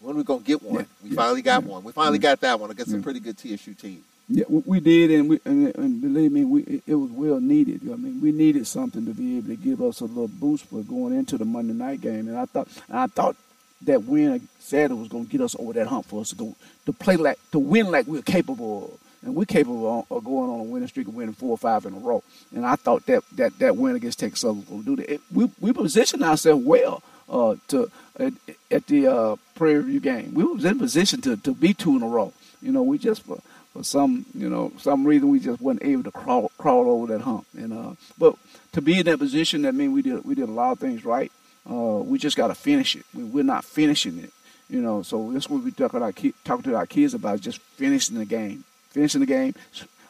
when 0.00 0.14
are 0.14 0.18
we 0.18 0.24
gonna 0.24 0.40
get 0.40 0.62
one. 0.62 0.76
Yeah. 0.76 0.84
We 1.04 1.10
yeah. 1.10 1.16
finally 1.16 1.42
got 1.42 1.62
one. 1.62 1.84
We 1.84 1.92
finally 1.92 2.18
got 2.18 2.40
that 2.40 2.58
one 2.58 2.70
against 2.70 2.94
a 2.94 2.98
pretty 2.98 3.20
good 3.20 3.36
TSU 3.36 3.74
team. 3.74 4.02
Yeah, 4.28 4.44
we 4.48 4.80
did, 4.80 5.12
and 5.12 5.28
we 5.30 5.40
and, 5.44 5.74
and 5.76 6.02
believe 6.02 6.32
me, 6.32 6.44
we 6.44 6.82
it 6.86 6.96
was 6.96 7.10
well 7.12 7.40
needed. 7.40 7.82
I 7.84 7.96
mean, 7.96 8.20
we 8.20 8.32
needed 8.32 8.66
something 8.66 9.06
to 9.06 9.14
be 9.14 9.38
able 9.38 9.48
to 9.48 9.56
give 9.56 9.80
us 9.80 10.00
a 10.00 10.04
little 10.04 10.28
boost 10.28 10.66
for 10.66 10.82
going 10.82 11.14
into 11.14 11.38
the 11.38 11.44
Monday 11.44 11.74
night 11.74 12.00
game, 12.00 12.26
and 12.26 12.36
I 12.36 12.46
thought 12.46 12.68
and 12.88 12.98
I 12.98 13.06
thought 13.06 13.36
that 13.82 14.02
win 14.02 14.48
Saturday 14.58 14.94
was 14.94 15.08
going 15.08 15.26
to 15.26 15.30
get 15.30 15.40
us 15.42 15.54
over 15.58 15.74
that 15.74 15.86
hump 15.86 16.06
for 16.06 16.22
us 16.22 16.30
to 16.30 16.36
go 16.36 16.56
to 16.86 16.92
play 16.92 17.16
like 17.16 17.38
to 17.52 17.60
win 17.60 17.90
like 17.92 18.06
we're 18.06 18.22
capable 18.22 18.84
of. 18.94 19.00
And 19.22 19.34
we're 19.34 19.44
capable 19.44 20.06
of 20.10 20.24
going 20.24 20.50
on 20.50 20.60
a 20.60 20.62
winning 20.64 20.88
streak 20.88 21.08
of 21.08 21.14
winning 21.14 21.34
four 21.34 21.50
or 21.50 21.58
five 21.58 21.84
in 21.84 21.94
a 21.94 21.98
row. 21.98 22.22
And 22.54 22.64
I 22.64 22.76
thought 22.76 23.06
that 23.06 23.24
that, 23.32 23.58
that 23.58 23.76
win 23.76 23.96
against 23.96 24.20
Texas 24.20 24.44
was 24.44 24.64
going 24.64 24.84
to 24.84 24.86
do 24.86 24.96
that. 24.96 25.14
It, 25.14 25.20
we 25.32 25.50
we 25.60 25.72
positioned 25.72 26.22
ourselves 26.22 26.64
well 26.64 27.02
uh, 27.28 27.56
to 27.68 27.90
at, 28.18 28.32
at 28.70 28.86
the 28.86 29.06
uh, 29.06 29.36
Prairie 29.54 29.82
View 29.82 30.00
game. 30.00 30.34
We 30.34 30.44
was 30.44 30.64
in 30.64 30.78
position 30.78 31.20
to, 31.22 31.36
to 31.38 31.54
be 31.54 31.74
two 31.74 31.96
in 31.96 32.02
a 32.02 32.08
row. 32.08 32.32
You 32.62 32.72
know, 32.72 32.82
we 32.82 32.98
just 32.98 33.22
for, 33.22 33.40
for 33.72 33.84
some 33.84 34.26
you 34.34 34.48
know 34.48 34.72
some 34.78 35.06
reason 35.06 35.28
we 35.28 35.40
just 35.40 35.60
wasn't 35.60 35.84
able 35.84 36.04
to 36.04 36.10
crawl 36.10 36.50
crawl 36.58 36.90
over 36.90 37.06
that 37.12 37.22
hump. 37.22 37.46
And 37.56 37.72
uh, 37.72 37.94
but 38.18 38.36
to 38.72 38.82
be 38.82 38.98
in 38.98 39.06
that 39.06 39.18
position, 39.18 39.62
that 39.62 39.74
means 39.74 39.92
we 39.92 40.02
did 40.02 40.24
we 40.24 40.34
did 40.34 40.48
a 40.48 40.52
lot 40.52 40.72
of 40.72 40.78
things 40.78 41.04
right. 41.04 41.30
Uh, 41.68 41.98
we 41.98 42.18
just 42.18 42.36
got 42.36 42.48
to 42.48 42.54
finish 42.54 42.94
it. 42.94 43.04
We, 43.12 43.24
we're 43.24 43.44
not 43.44 43.64
finishing 43.64 44.18
it. 44.18 44.30
You 44.68 44.80
know, 44.82 45.02
so 45.02 45.30
that's 45.32 45.48
what 45.48 45.62
we 45.62 45.70
talk 45.70 45.94
about, 45.94 46.16
talking 46.44 46.62
to 46.64 46.74
our 46.76 46.86
kids 46.86 47.14
about, 47.14 47.40
just 47.40 47.60
finishing 47.60 48.18
the 48.18 48.24
game, 48.24 48.64
finishing 48.90 49.20
the 49.20 49.26
game 49.26 49.54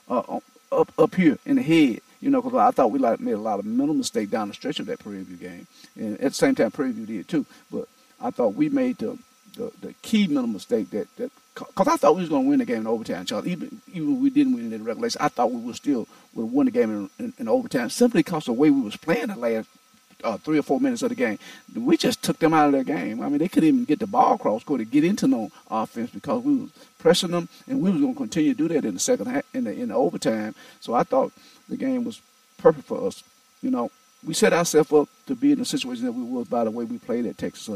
uh, 0.08 0.38
up 0.72 0.92
up 0.98 1.14
here 1.14 1.38
in 1.44 1.56
the 1.56 1.62
head. 1.62 2.00
You 2.20 2.30
know, 2.30 2.40
because 2.40 2.58
I 2.58 2.70
thought 2.70 2.90
we 2.90 2.98
like 2.98 3.20
made 3.20 3.32
a 3.32 3.38
lot 3.38 3.58
of 3.58 3.66
mental 3.66 3.94
mistake 3.94 4.30
down 4.30 4.48
the 4.48 4.54
stretch 4.54 4.80
of 4.80 4.86
that 4.86 5.00
Prairie 5.00 5.22
View 5.22 5.36
game, 5.36 5.66
and 5.96 6.14
at 6.14 6.28
the 6.28 6.34
same 6.34 6.54
time 6.54 6.70
Prairie 6.70 6.92
View 6.92 7.06
did 7.06 7.28
too. 7.28 7.44
But 7.70 7.86
I 8.20 8.30
thought 8.30 8.54
we 8.54 8.70
made 8.70 8.98
the 8.98 9.18
the, 9.56 9.72
the 9.80 9.94
key 10.02 10.26
mental 10.26 10.46
mistake 10.46 10.90
that 10.90 11.08
that 11.16 11.30
because 11.54 11.88
I 11.88 11.96
thought 11.96 12.14
we 12.14 12.20
was 12.20 12.28
going 12.28 12.44
to 12.44 12.48
win 12.50 12.58
the 12.58 12.64
game 12.64 12.82
in 12.82 12.86
overtime. 12.86 13.26
Even 13.46 13.80
even 13.92 14.20
we 14.20 14.30
didn't 14.30 14.54
win 14.54 14.72
it 14.72 14.74
in 14.74 14.84
regulation, 14.84 15.20
I 15.20 15.28
thought 15.28 15.50
we 15.50 15.60
would 15.60 15.76
still 15.76 16.06
would 16.34 16.52
win 16.52 16.66
the 16.66 16.70
game 16.70 17.10
in, 17.18 17.24
in, 17.24 17.32
in 17.38 17.48
overtime 17.48 17.90
simply 17.90 18.20
because 18.20 18.44
the 18.44 18.52
way 18.52 18.70
we 18.70 18.80
was 18.80 18.96
playing 18.96 19.28
the 19.28 19.36
last 19.36 19.68
uh, 20.24 20.36
three 20.38 20.58
or 20.58 20.62
four 20.62 20.80
minutes 20.80 21.02
of 21.02 21.10
the 21.10 21.14
game. 21.14 21.38
We 21.74 21.96
just 21.96 22.22
took 22.22 22.38
them 22.38 22.54
out 22.54 22.66
of 22.66 22.72
their 22.72 22.84
game. 22.84 23.22
I 23.22 23.28
mean, 23.28 23.38
they 23.38 23.48
couldn't 23.48 23.68
even 23.68 23.84
get 23.84 23.98
the 23.98 24.06
ball 24.06 24.34
across 24.34 24.64
court 24.64 24.80
to 24.80 24.84
get 24.84 25.04
into 25.04 25.26
no 25.26 25.50
offense 25.70 26.10
because 26.10 26.42
we 26.42 26.54
was 26.54 26.70
pressing 26.98 27.30
them, 27.30 27.48
and 27.66 27.80
we 27.80 27.90
was 27.90 28.00
going 28.00 28.14
to 28.14 28.18
continue 28.18 28.54
to 28.54 28.58
do 28.58 28.68
that 28.74 28.84
in 28.84 28.94
the 28.94 29.00
second 29.00 29.26
half, 29.26 29.44
in 29.54 29.64
the 29.64 29.72
in 29.72 29.88
the 29.88 29.94
overtime. 29.94 30.54
So 30.80 30.94
I 30.94 31.02
thought 31.02 31.32
the 31.68 31.76
game 31.76 32.04
was 32.04 32.20
perfect 32.58 32.86
for 32.86 33.06
us. 33.06 33.22
You 33.62 33.70
know, 33.70 33.90
we 34.24 34.34
set 34.34 34.52
ourselves 34.52 34.92
up 34.92 35.08
to 35.26 35.34
be 35.34 35.52
in 35.52 35.58
the 35.58 35.64
situation 35.64 36.04
that 36.04 36.12
we 36.12 36.22
was 36.22 36.48
by 36.48 36.64
the 36.64 36.70
way 36.70 36.84
we 36.84 36.98
played 36.98 37.26
at 37.26 37.38
Texas. 37.38 37.75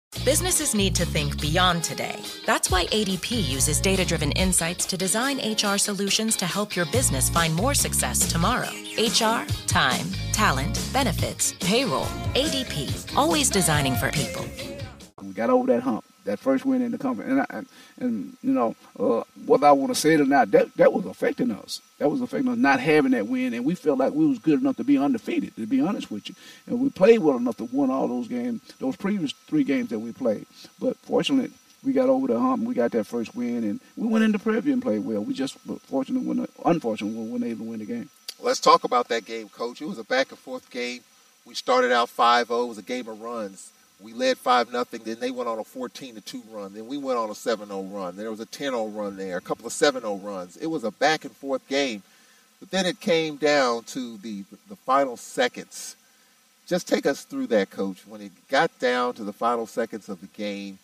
Businesses 0.23 0.75
need 0.75 0.93
to 0.97 1.03
think 1.03 1.41
beyond 1.41 1.83
today. 1.83 2.15
That's 2.45 2.69
why 2.69 2.85
ADP 2.85 3.49
uses 3.49 3.81
data-driven 3.81 4.33
insights 4.33 4.85
to 4.85 4.95
design 4.95 5.39
HR 5.39 5.79
solutions 5.79 6.35
to 6.35 6.45
help 6.45 6.75
your 6.75 6.85
business 6.85 7.27
find 7.27 7.55
more 7.55 7.73
success 7.73 8.31
tomorrow. 8.31 8.69
HR, 8.99 9.47
time, 9.65 10.05
talent, 10.31 10.79
benefits, 10.93 11.55
payroll. 11.59 12.05
ADP, 12.35 13.17
always 13.17 13.49
designing 13.49 13.95
for 13.95 14.11
people. 14.11 14.45
We 15.23 15.33
got 15.33 15.49
over 15.49 15.65
that 15.73 15.81
hump 15.81 16.05
that 16.25 16.39
first 16.39 16.65
win 16.65 16.81
in 16.81 16.91
the 16.91 16.97
conference. 16.97 17.31
And, 17.31 17.41
I, 17.41 18.03
and 18.03 18.37
you 18.41 18.53
know, 18.53 18.75
uh, 18.99 19.23
whether 19.45 19.67
I 19.67 19.71
want 19.71 19.93
to 19.93 19.99
say 19.99 20.13
it 20.13 20.21
or 20.21 20.25
not, 20.25 20.51
that, 20.51 20.75
that 20.75 20.93
was 20.93 21.05
affecting 21.05 21.51
us. 21.51 21.81
That 21.97 22.09
was 22.09 22.21
affecting 22.21 22.51
us 22.51 22.57
not 22.57 22.79
having 22.79 23.11
that 23.11 23.27
win. 23.27 23.53
And 23.53 23.65
we 23.65 23.75
felt 23.75 23.99
like 23.99 24.13
we 24.13 24.27
was 24.27 24.39
good 24.39 24.59
enough 24.61 24.77
to 24.77 24.83
be 24.83 24.97
undefeated, 24.97 25.55
to 25.55 25.65
be 25.65 25.81
honest 25.81 26.11
with 26.11 26.29
you. 26.29 26.35
And 26.67 26.79
we 26.79 26.89
played 26.89 27.19
well 27.19 27.37
enough 27.37 27.57
to 27.57 27.65
win 27.71 27.89
all 27.89 28.07
those 28.07 28.27
games, 28.27 28.61
those 28.79 28.95
previous 28.95 29.31
three 29.47 29.63
games 29.63 29.89
that 29.89 29.99
we 29.99 30.11
played. 30.11 30.45
But 30.79 30.97
fortunately, 30.97 31.51
we 31.83 31.93
got 31.93 32.09
over 32.09 32.27
the 32.27 32.39
hump. 32.39 32.63
We 32.63 32.75
got 32.75 32.91
that 32.91 33.05
first 33.05 33.35
win, 33.35 33.63
and 33.63 33.79
we 33.97 34.07
went 34.07 34.23
into 34.23 34.37
Prairie 34.37 34.61
View 34.61 34.73
and 34.73 34.81
played 34.81 35.03
well. 35.03 35.23
We 35.23 35.33
just 35.33 35.57
fortunate, 35.87 36.23
when, 36.23 36.47
unfortunate, 36.63 37.13
when 37.13 37.25
we 37.25 37.31
weren't 37.31 37.43
able 37.45 37.65
to 37.65 37.71
win 37.71 37.79
the 37.79 37.85
game. 37.85 38.09
Let's 38.39 38.59
talk 38.59 38.83
about 38.83 39.07
that 39.09 39.25
game, 39.25 39.49
Coach. 39.49 39.81
It 39.81 39.85
was 39.85 39.97
a 39.97 40.03
back 40.03 40.29
and 40.29 40.39
forth 40.39 40.69
game. 40.69 41.01
We 41.45 41.55
started 41.55 41.91
out 41.91 42.09
5-0. 42.09 42.65
It 42.65 42.67
was 42.67 42.77
a 42.77 42.83
game 42.83 43.07
of 43.07 43.19
runs 43.19 43.71
we 44.01 44.13
led 44.13 44.37
5 44.37 44.71
nothing. 44.71 45.01
Then 45.03 45.19
they 45.19 45.31
went 45.31 45.49
on 45.49 45.59
a 45.59 45.63
14 45.63 46.15
to 46.15 46.21
2 46.21 46.43
run. 46.51 46.73
Then 46.73 46.87
we 46.87 46.97
went 46.97 47.17
on 47.17 47.29
a 47.29 47.35
7 47.35 47.67
0 47.67 47.81
run. 47.83 48.15
There 48.15 48.31
was 48.31 48.39
a 48.39 48.45
10 48.45 48.71
0 48.71 48.87
run 48.87 49.17
there, 49.17 49.37
a 49.37 49.41
couple 49.41 49.65
of 49.65 49.73
7 49.73 50.01
0 50.01 50.15
runs. 50.17 50.57
It 50.57 50.67
was 50.67 50.83
a 50.83 50.91
back 50.91 51.25
and 51.25 51.35
forth 51.35 51.67
game. 51.67 52.03
But 52.59 52.71
then 52.71 52.85
it 52.85 52.99
came 52.99 53.37
down 53.37 53.83
to 53.85 54.17
the, 54.17 54.43
the 54.69 54.75
final 54.75 55.17
seconds. 55.17 55.95
Just 56.67 56.87
take 56.87 57.05
us 57.05 57.23
through 57.23 57.47
that, 57.47 57.71
coach. 57.71 58.07
When 58.07 58.21
it 58.21 58.31
got 58.49 58.77
down 58.79 59.13
to 59.15 59.23
the 59.23 59.33
final 59.33 59.65
seconds 59.65 60.09
of 60.09 60.21
the 60.21 60.27
game, 60.27 60.77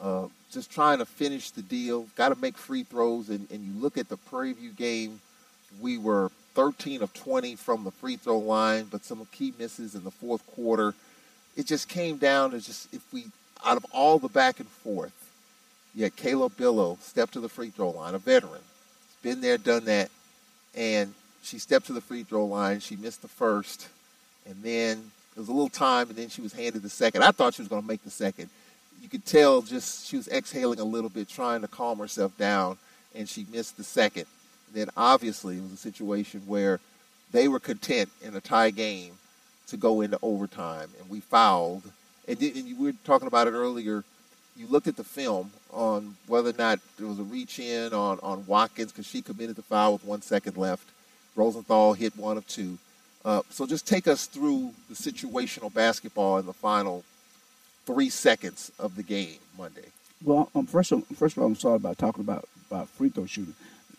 uh, 0.00 0.26
just 0.50 0.70
trying 0.70 0.98
to 0.98 1.06
finish 1.06 1.50
the 1.50 1.62
deal, 1.62 2.06
got 2.16 2.28
to 2.30 2.40
make 2.40 2.56
free 2.56 2.84
throws. 2.84 3.28
And, 3.28 3.50
and 3.50 3.64
you 3.64 3.80
look 3.80 3.98
at 3.98 4.08
the 4.08 4.16
Prairie 4.16 4.52
View 4.52 4.70
game, 4.70 5.20
we 5.80 5.98
were 5.98 6.30
13 6.54 7.02
of 7.02 7.12
20 7.12 7.56
from 7.56 7.84
the 7.84 7.90
free 7.90 8.16
throw 8.16 8.38
line, 8.38 8.86
but 8.90 9.04
some 9.04 9.26
key 9.32 9.52
misses 9.58 9.94
in 9.94 10.04
the 10.04 10.10
fourth 10.10 10.46
quarter 10.54 10.94
it 11.58 11.66
just 11.66 11.88
came 11.88 12.16
down 12.16 12.52
to 12.52 12.60
just 12.60 12.92
if 12.94 13.02
we 13.12 13.26
out 13.66 13.76
of 13.76 13.84
all 13.92 14.18
the 14.20 14.28
back 14.28 14.60
and 14.60 14.68
forth, 14.68 15.12
had 15.98 16.16
Kayla 16.16 16.56
Billow 16.56 16.96
step 17.02 17.32
to 17.32 17.40
the 17.40 17.48
free 17.48 17.70
throw 17.70 17.90
line, 17.90 18.14
a 18.14 18.18
veteran, 18.18 18.60
been 19.20 19.40
there, 19.40 19.58
done 19.58 19.84
that, 19.86 20.10
and 20.76 21.12
she 21.42 21.58
stepped 21.58 21.86
to 21.86 21.92
the 21.92 22.00
free 22.00 22.22
throw 22.22 22.44
line. 22.44 22.78
She 22.78 22.94
missed 22.94 23.20
the 23.20 23.28
first, 23.28 23.88
and 24.46 24.54
then 24.62 25.10
it 25.36 25.40
was 25.40 25.48
a 25.48 25.52
little 25.52 25.68
time, 25.68 26.08
and 26.08 26.16
then 26.16 26.28
she 26.28 26.40
was 26.40 26.52
handed 26.52 26.82
the 26.82 26.88
second. 26.88 27.24
I 27.24 27.32
thought 27.32 27.54
she 27.54 27.62
was 27.62 27.68
going 27.68 27.82
to 27.82 27.88
make 27.88 28.04
the 28.04 28.10
second. 28.10 28.48
You 29.02 29.08
could 29.08 29.26
tell 29.26 29.60
just 29.60 30.06
she 30.06 30.16
was 30.16 30.28
exhaling 30.28 30.78
a 30.78 30.84
little 30.84 31.10
bit, 31.10 31.28
trying 31.28 31.62
to 31.62 31.68
calm 31.68 31.98
herself 31.98 32.36
down, 32.38 32.78
and 33.16 33.28
she 33.28 33.46
missed 33.52 33.76
the 33.76 33.84
second. 33.84 34.26
And 34.68 34.76
then 34.76 34.90
obviously 34.96 35.56
it 35.56 35.62
was 35.62 35.72
a 35.72 35.76
situation 35.76 36.42
where 36.46 36.78
they 37.32 37.48
were 37.48 37.60
content 37.60 38.10
in 38.22 38.36
a 38.36 38.40
tie 38.40 38.70
game 38.70 39.18
to 39.68 39.76
go 39.76 40.00
into 40.00 40.18
overtime, 40.22 40.90
and 41.00 41.08
we 41.08 41.20
fouled. 41.20 41.82
And, 42.26 42.40
and 42.40 42.66
you 42.66 42.76
were 42.76 42.92
talking 43.04 43.28
about 43.28 43.46
it 43.46 43.52
earlier. 43.52 44.04
you 44.56 44.66
looked 44.66 44.88
at 44.88 44.96
the 44.96 45.04
film 45.04 45.50
on 45.72 46.16
whether 46.26 46.50
or 46.50 46.54
not 46.58 46.80
there 46.98 47.06
was 47.06 47.18
a 47.18 47.22
reach 47.22 47.58
in 47.58 47.92
on, 47.92 48.18
on 48.22 48.46
Watkins 48.46 48.92
because 48.92 49.06
she 49.06 49.22
committed 49.22 49.56
the 49.56 49.62
foul 49.62 49.94
with 49.94 50.04
one 50.04 50.22
second 50.22 50.56
left. 50.56 50.82
Rosenthal 51.36 51.92
hit 51.92 52.16
one 52.16 52.36
of 52.36 52.46
two. 52.48 52.78
Uh, 53.24 53.42
so 53.50 53.66
just 53.66 53.86
take 53.86 54.08
us 54.08 54.26
through 54.26 54.72
the 54.88 54.94
situational 54.94 55.72
basketball 55.72 56.38
in 56.38 56.46
the 56.46 56.52
final 56.52 57.04
three 57.86 58.10
seconds 58.10 58.72
of 58.78 58.96
the 58.96 59.02
game 59.02 59.38
Monday. 59.56 59.86
Well, 60.24 60.50
um, 60.54 60.66
first, 60.66 60.92
of, 60.92 61.06
first 61.16 61.36
of 61.36 61.42
all, 61.42 61.48
I'm 61.48 61.54
sorry 61.56 61.76
about 61.76 61.98
talking 61.98 62.22
about, 62.22 62.48
about 62.70 62.88
free 62.88 63.08
throw 63.08 63.26
shooting. 63.26 63.54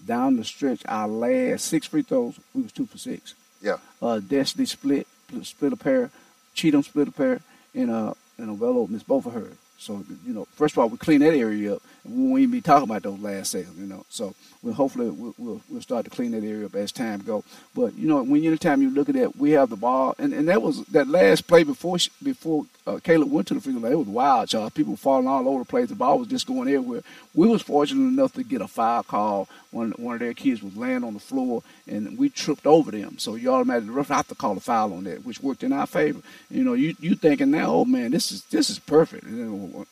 Down 0.06 0.36
the 0.38 0.44
stretch, 0.44 0.82
our 0.88 1.08
last 1.08 1.66
six 1.66 1.88
free 1.88 2.02
throws, 2.02 2.40
we 2.54 2.64
was 2.64 2.72
two 2.72 2.86
for 2.86 2.98
six. 2.98 3.36
Yeah. 3.62 3.78
Uh, 4.02 4.20
Destiny 4.20 4.66
split, 4.66 5.08
split 5.44 5.74
a 5.74 5.78
pair. 5.78 6.12
Cheatham 6.54 6.84
split 6.84 7.08
a 7.08 7.12
pair, 7.12 7.42
and 7.74 7.89
uh, 7.89 8.13
and 8.38 8.58
Ovelo 8.58 8.89
missed 8.89 9.08
both 9.08 9.26
of 9.26 9.34
hers. 9.34 9.56
So 9.80 10.04
you 10.26 10.34
know, 10.34 10.46
first 10.56 10.76
of 10.76 10.80
all, 10.80 10.89
we 10.89 10.98
clean 10.98 11.22
that 11.22 11.34
area 11.34 11.76
up, 11.76 11.82
and 12.04 12.15
we 12.15 12.24
won't 12.24 12.42
even 12.42 12.52
be 12.52 12.62
talking 12.62 12.89
about 12.89 13.04
those 13.04 13.20
last 13.20 13.52
seconds. 13.52 13.78
You 13.80 13.88
know, 13.88 14.06
so 14.10 14.36
we'll 14.62 14.74
hopefully 14.74 15.10
we'll, 15.10 15.34
we'll, 15.38 15.62
we'll 15.70 15.82
start 15.82 16.04
to 16.06 16.12
clean 16.12 16.32
that 16.32 16.44
area 16.44 16.65
up 16.65 16.76
as 16.76 16.92
time 16.92 17.22
go. 17.22 17.44
But 17.74 17.94
you 17.96 18.08
know, 18.08 18.22
when 18.22 18.44
anytime 18.44 18.82
you 18.82 18.89
look 18.89 19.10
at 19.10 19.15
that, 19.15 19.38
we 19.38 19.52
have 19.52 19.70
the 19.70 19.78
ball, 19.78 20.15
and, 20.20 20.34
and 20.34 20.48
that 20.50 20.62
was 20.62 20.84
that 20.88 21.08
last 21.08 21.48
play 21.48 21.63
before 21.63 21.98
before 22.22 22.65
uh, 22.86 22.98
Kayla 22.98 23.26
went 23.26 23.48
to 23.48 23.54
the 23.54 23.62
free 23.62 23.74
throw 23.74 23.82
line. 23.82 23.92
It 23.92 23.98
was 23.98 24.08
wild, 24.08 24.52
y'all. 24.52 24.70
People 24.70 24.96
falling 24.96 25.28
all 25.28 25.48
over 25.48 25.60
the 25.60 25.65
place. 25.65 25.89
The 25.89 25.96
ball 25.96 26.20
was 26.20 26.28
just 26.28 26.48
going 26.48 26.68
everywhere. 26.68 27.02
We 27.34 27.48
was 27.48 27.62
fortunate 27.62 28.08
enough 28.08 28.34
to 28.34 28.44
get 28.44 28.62
a 28.62 28.68
foul 28.68 29.04
call 29.04 29.48
when 29.72 29.92
one 29.92 30.15
of 30.15 30.20
their 30.20 30.34
kids 30.34 30.63
was 30.63 30.76
laying 30.76 31.04
on 31.04 31.13
the 31.13 31.20
floor, 31.20 31.62
and 31.88 32.18
we 32.18 32.30
tripped 32.30 32.65
over 32.65 32.89
them. 32.92 33.20
So 33.20 33.36
you 33.36 33.54
automatically 33.54 33.92
rough 33.92 34.08
have 34.08 34.28
to 34.30 34.36
call 34.36 34.58
a 34.58 34.60
foul 34.60 34.94
on 34.94 35.04
that, 35.04 35.24
which 35.24 35.42
worked 35.42 35.63
in 35.63 35.72
our 35.72 35.86
favor. 35.86 36.22
You 36.50 36.63
know, 36.63 36.74
you 36.74 36.96
you 37.00 37.15
thinking 37.15 37.52
now, 37.52 37.72
oh 37.72 37.86
man, 37.86 38.12
this 38.12 38.32
is 38.32 38.44
this 38.46 38.70
is 38.70 38.80
perfect. 38.80 39.26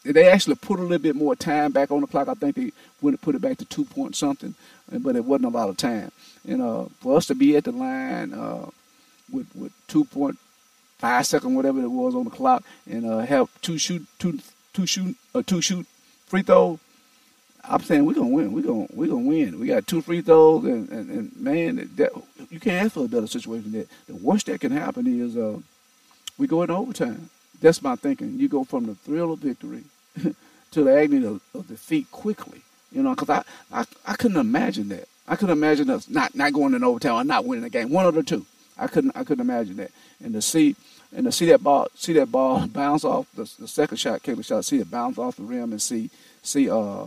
They 0.04 0.28
actually 0.28 0.56
put 0.56 0.80
a 0.80 0.84
little 0.84 0.98
bit 1.00 1.16
more 1.16 1.36
time 1.36 1.72
back 1.72 1.92
on 1.92 2.02
the 2.02 2.08
clock. 2.08 2.28
I 2.28 2.34
think 2.34 2.56
they 2.56 2.72
would 3.02 3.14
have 3.14 3.22
put 3.22 3.36
it 3.36 3.42
back 3.42 3.58
to 3.58 3.66
two 3.66 3.86
point 3.86 4.16
something, 4.16 4.56
but 4.92 5.16
it 5.16 5.26
wasn't 5.26 5.54
a 5.54 5.58
lot 5.58 5.70
of 5.70 5.78
time. 5.78 6.12
And 6.48 6.62
uh, 6.62 6.86
for 7.00 7.18
us 7.18 7.26
to 7.28 7.36
be 7.36 7.56
at 7.56 7.66
the 7.66 7.72
line 7.72 8.34
uh, 8.34 8.70
with 9.32 9.48
with 9.56 9.72
two 9.88 10.06
point 10.06 10.38
five 10.98 11.26
second 11.26 11.56
whatever 11.56 11.82
it 11.82 11.90
was 11.90 12.16
on 12.16 12.26
the 12.26 12.30
clock, 12.30 12.64
and 12.90 13.06
uh, 13.06 13.20
have 13.20 13.50
two 13.62 13.78
shoot 13.78 14.06
two 14.20 14.40
two 14.74 14.86
shoot 14.86 15.16
uh, 15.36 15.44
two 15.46 15.62
shoot 15.62 15.86
free 16.28 16.42
throw. 16.42 16.80
I'm 17.70 17.82
saying 17.82 18.06
we're 18.06 18.14
gonna 18.14 18.28
win. 18.28 18.54
We're 18.54 18.64
gonna 18.64 18.88
we're 18.94 19.08
gonna 19.08 19.28
win. 19.28 19.60
We 19.60 19.68
got 19.68 19.88
two 19.88 20.02
free 20.02 20.22
throws, 20.22 20.64
and, 20.64 20.90
and, 20.90 21.10
and 21.10 21.36
man, 21.38 21.90
that, 21.98 22.12
you 22.50 22.60
can't 22.60 22.86
ask 22.86 22.94
for 22.94 23.06
a 23.06 23.08
better 23.10 23.28
situation 23.28 23.72
than 23.72 23.82
that. 23.82 23.90
The 24.08 24.16
worst 24.16 24.46
that 24.46 24.62
can 24.62 24.72
happen 24.72 25.06
is 25.06 25.36
uh, 25.36 25.60
we 26.38 26.48
go 26.48 26.62
into 26.62 26.76
overtime. 26.76 27.30
That's 27.62 27.82
my 27.82 27.96
thinking. 27.96 28.40
You 28.40 28.48
go 28.48 28.64
from 28.64 28.86
the 28.86 28.96
thrill 28.96 29.34
of 29.34 29.40
victory 29.40 29.84
to 30.72 30.84
the 30.84 30.96
agony 30.96 31.26
of, 31.26 31.42
of 31.54 31.68
defeat 31.68 32.12
quickly. 32.12 32.62
You 32.92 33.04
know, 33.04 33.16
because 33.16 33.30
I, 33.30 33.44
I 33.72 33.86
I 34.06 34.16
couldn't 34.16 34.38
imagine 34.38 34.90
that. 34.90 35.08
I 35.28 35.36
couldn't 35.36 35.58
imagine 35.58 35.90
us 35.90 36.10
not 36.10 36.36
not 36.36 36.54
going 36.54 36.74
in 36.74 36.84
overtime 36.84 37.16
or 37.16 37.24
not 37.24 37.46
winning 37.46 37.64
the 37.64 37.70
game. 37.70 37.90
One 37.90 38.06
of 38.06 38.16
the 38.16 38.24
two. 38.24 38.46
I 38.78 38.88
couldn't 38.88 39.16
I 39.16 39.24
couldn't 39.24 39.42
imagine 39.42 39.78
that. 39.78 39.92
And 40.24 40.34
to 40.34 40.42
see 40.42 40.76
and 41.16 41.26
to 41.26 41.32
see 41.32 41.48
that 41.48 41.64
ball 41.64 41.88
see 41.96 42.14
that 42.14 42.32
ball 42.32 42.66
bounce 42.74 43.04
off 43.04 43.28
the, 43.34 43.52
the 43.60 43.68
second 43.68 43.98
shot, 43.98 44.24
Kayla 44.24 44.46
shot, 44.46 44.66
see 44.66 44.80
it 44.80 44.90
bounce 44.90 45.18
off 45.18 45.36
the 45.36 45.44
rim 45.44 45.72
and 45.72 45.82
see 45.82 46.10
see 46.44 46.70
uh 46.70 47.06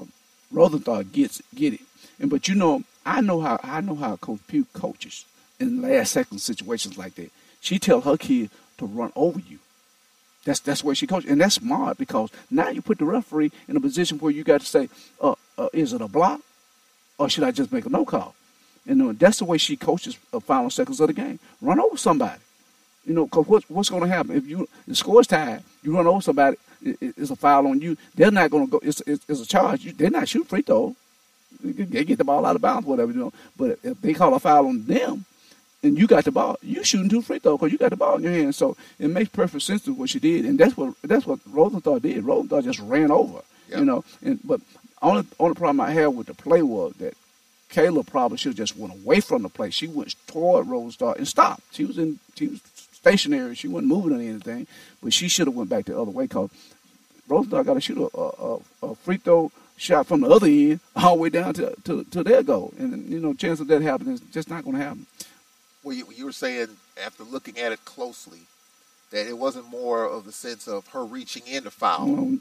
Rosenthal 0.50 1.02
gets 1.04 1.40
get 1.54 1.74
it. 1.74 1.80
And 2.18 2.28
but 2.28 2.48
you 2.48 2.54
know, 2.54 2.82
I 3.06 3.20
know 3.20 3.40
how 3.40 3.58
I 3.62 3.80
know 3.80 3.94
how 3.94 4.16
Coach 4.16 4.40
Pugh 4.48 4.66
coaches 4.74 5.24
in 5.58 5.80
last 5.80 6.12
second 6.12 6.38
situations 6.38 6.98
like 6.98 7.14
that. 7.14 7.30
She 7.60 7.78
tell 7.78 8.00
her 8.02 8.16
kid 8.16 8.50
to 8.78 8.86
run 8.86 9.12
over 9.14 9.40
you. 9.40 9.58
That's 10.44 10.60
that's 10.60 10.82
where 10.82 10.94
she 10.94 11.06
coaches, 11.06 11.30
and 11.30 11.40
that's 11.40 11.56
smart 11.56 11.98
because 11.98 12.30
now 12.50 12.68
you 12.70 12.80
put 12.80 12.98
the 12.98 13.04
referee 13.04 13.52
in 13.68 13.76
a 13.76 13.80
position 13.80 14.18
where 14.18 14.32
you 14.32 14.42
got 14.42 14.60
to 14.60 14.66
say, 14.66 14.88
uh, 15.20 15.34
uh, 15.58 15.68
"Is 15.72 15.92
it 15.92 16.00
a 16.00 16.08
block, 16.08 16.40
or 17.18 17.28
should 17.28 17.44
I 17.44 17.50
just 17.50 17.72
make 17.72 17.84
a 17.84 17.90
no 17.90 18.04
call?" 18.04 18.34
And 18.86 19.02
uh, 19.02 19.12
that's 19.16 19.38
the 19.38 19.44
way 19.44 19.58
she 19.58 19.76
coaches 19.76 20.18
the 20.30 20.40
final 20.40 20.70
seconds 20.70 21.00
of 21.00 21.08
the 21.08 21.12
game. 21.12 21.38
Run 21.60 21.78
over 21.78 21.98
somebody, 21.98 22.40
you 23.04 23.12
know, 23.12 23.26
because 23.26 23.46
what's 23.46 23.68
what's 23.68 23.90
going 23.90 24.02
to 24.02 24.08
happen 24.08 24.34
if 24.34 24.46
you 24.46 24.66
the 24.88 24.94
score's 24.94 25.26
tied, 25.26 25.62
you 25.82 25.94
run 25.94 26.06
over 26.06 26.22
somebody, 26.22 26.56
it, 26.82 26.96
it's 27.00 27.30
a 27.30 27.36
foul 27.36 27.66
on 27.66 27.80
you. 27.80 27.96
They're 28.14 28.30
not 28.30 28.50
going 28.50 28.66
to 28.66 28.70
go. 28.70 28.80
It's, 28.82 29.02
it's, 29.06 29.24
it's 29.28 29.40
a 29.42 29.46
charge. 29.46 29.84
You, 29.84 29.92
they're 29.92 30.10
not 30.10 30.28
shooting 30.28 30.48
free 30.48 30.62
throw. 30.62 30.96
They 31.62 32.04
get 32.04 32.16
the 32.16 32.24
ball 32.24 32.46
out 32.46 32.56
of 32.56 32.62
bounds, 32.62 32.86
whatever 32.86 33.12
you 33.12 33.18
know. 33.18 33.32
But 33.56 33.78
if 33.82 34.00
they 34.00 34.14
call 34.14 34.34
a 34.34 34.40
foul 34.40 34.68
on 34.68 34.86
them, 34.86 35.26
and 35.82 35.98
you 35.98 36.06
got 36.06 36.24
the 36.24 36.30
ball, 36.30 36.58
you 36.62 36.84
shooting 36.84 37.08
two 37.08 37.22
free 37.22 37.38
throws 37.38 37.58
because 37.58 37.72
you 37.72 37.78
got 37.78 37.90
the 37.90 37.96
ball 37.96 38.16
in 38.16 38.22
your 38.24 38.32
hand. 38.32 38.54
So 38.54 38.76
it 38.98 39.08
makes 39.08 39.30
perfect 39.30 39.62
sense 39.62 39.82
to 39.84 39.94
what 39.94 40.10
she 40.10 40.18
did, 40.18 40.44
and 40.44 40.58
that's 40.58 40.76
what 40.76 40.94
that's 41.02 41.26
what 41.26 41.40
Rosenthal 41.46 41.98
did. 41.98 42.24
Rosenthal 42.24 42.62
just 42.62 42.80
ran 42.80 43.10
over, 43.10 43.40
yep. 43.68 43.78
you 43.78 43.84
know. 43.84 44.04
And 44.22 44.38
but 44.44 44.60
only 45.02 45.24
only 45.38 45.54
problem 45.54 45.80
I 45.80 45.90
had 45.90 46.08
with 46.08 46.26
the 46.26 46.34
play 46.34 46.62
was 46.62 46.94
that 46.94 47.16
Kayla 47.70 48.06
probably 48.06 48.38
should 48.38 48.50
have 48.50 48.56
just 48.56 48.76
went 48.76 48.92
away 48.92 49.20
from 49.20 49.42
the 49.42 49.48
play. 49.48 49.70
She 49.70 49.86
went 49.86 50.14
toward 50.26 50.66
Rosenthal 50.66 51.14
and 51.14 51.26
stopped. 51.26 51.62
She 51.72 51.84
was 51.84 51.98
in 51.98 52.18
she 52.36 52.48
was 52.48 52.60
stationary. 52.92 53.54
She 53.54 53.68
wasn't 53.68 53.88
moving 53.88 54.12
or 54.12 54.20
anything, 54.20 54.66
but 55.02 55.12
she 55.12 55.28
should 55.28 55.46
have 55.46 55.56
went 55.56 55.70
back 55.70 55.86
the 55.86 55.98
other 55.98 56.10
way 56.10 56.24
because 56.24 56.50
Rosenthal 57.26 57.64
got 57.64 57.74
to 57.74 57.80
shoot 57.80 58.10
a, 58.12 58.18
a, 58.18 58.58
a 58.82 58.94
free 58.96 59.16
throw 59.16 59.50
shot 59.80 60.06
from 60.06 60.20
the 60.20 60.28
other 60.28 60.46
end 60.46 60.80
all 60.94 61.16
the 61.16 61.22
way 61.22 61.30
down 61.30 61.54
to, 61.54 61.74
to, 61.84 62.04
to 62.04 62.22
their 62.22 62.42
goal. 62.42 62.74
And, 62.78 63.08
you 63.08 63.18
know, 63.18 63.32
chance 63.32 63.60
of 63.60 63.68
that 63.68 63.80
happening 63.80 64.14
is 64.14 64.20
just 64.20 64.50
not 64.50 64.62
going 64.64 64.76
to 64.76 64.82
happen. 64.82 65.06
Well, 65.82 65.96
you, 65.96 66.06
you 66.14 66.24
were 66.26 66.32
saying 66.32 66.68
after 67.02 67.24
looking 67.24 67.58
at 67.58 67.72
it 67.72 67.84
closely 67.84 68.40
that 69.10 69.26
it 69.26 69.38
wasn't 69.38 69.68
more 69.68 70.04
of 70.04 70.24
the 70.24 70.32
sense 70.32 70.68
of 70.68 70.86
her 70.88 71.04
reaching 71.04 71.42
in 71.46 71.64
to 71.64 71.70
foul. 71.70 72.06
Well, 72.06 72.38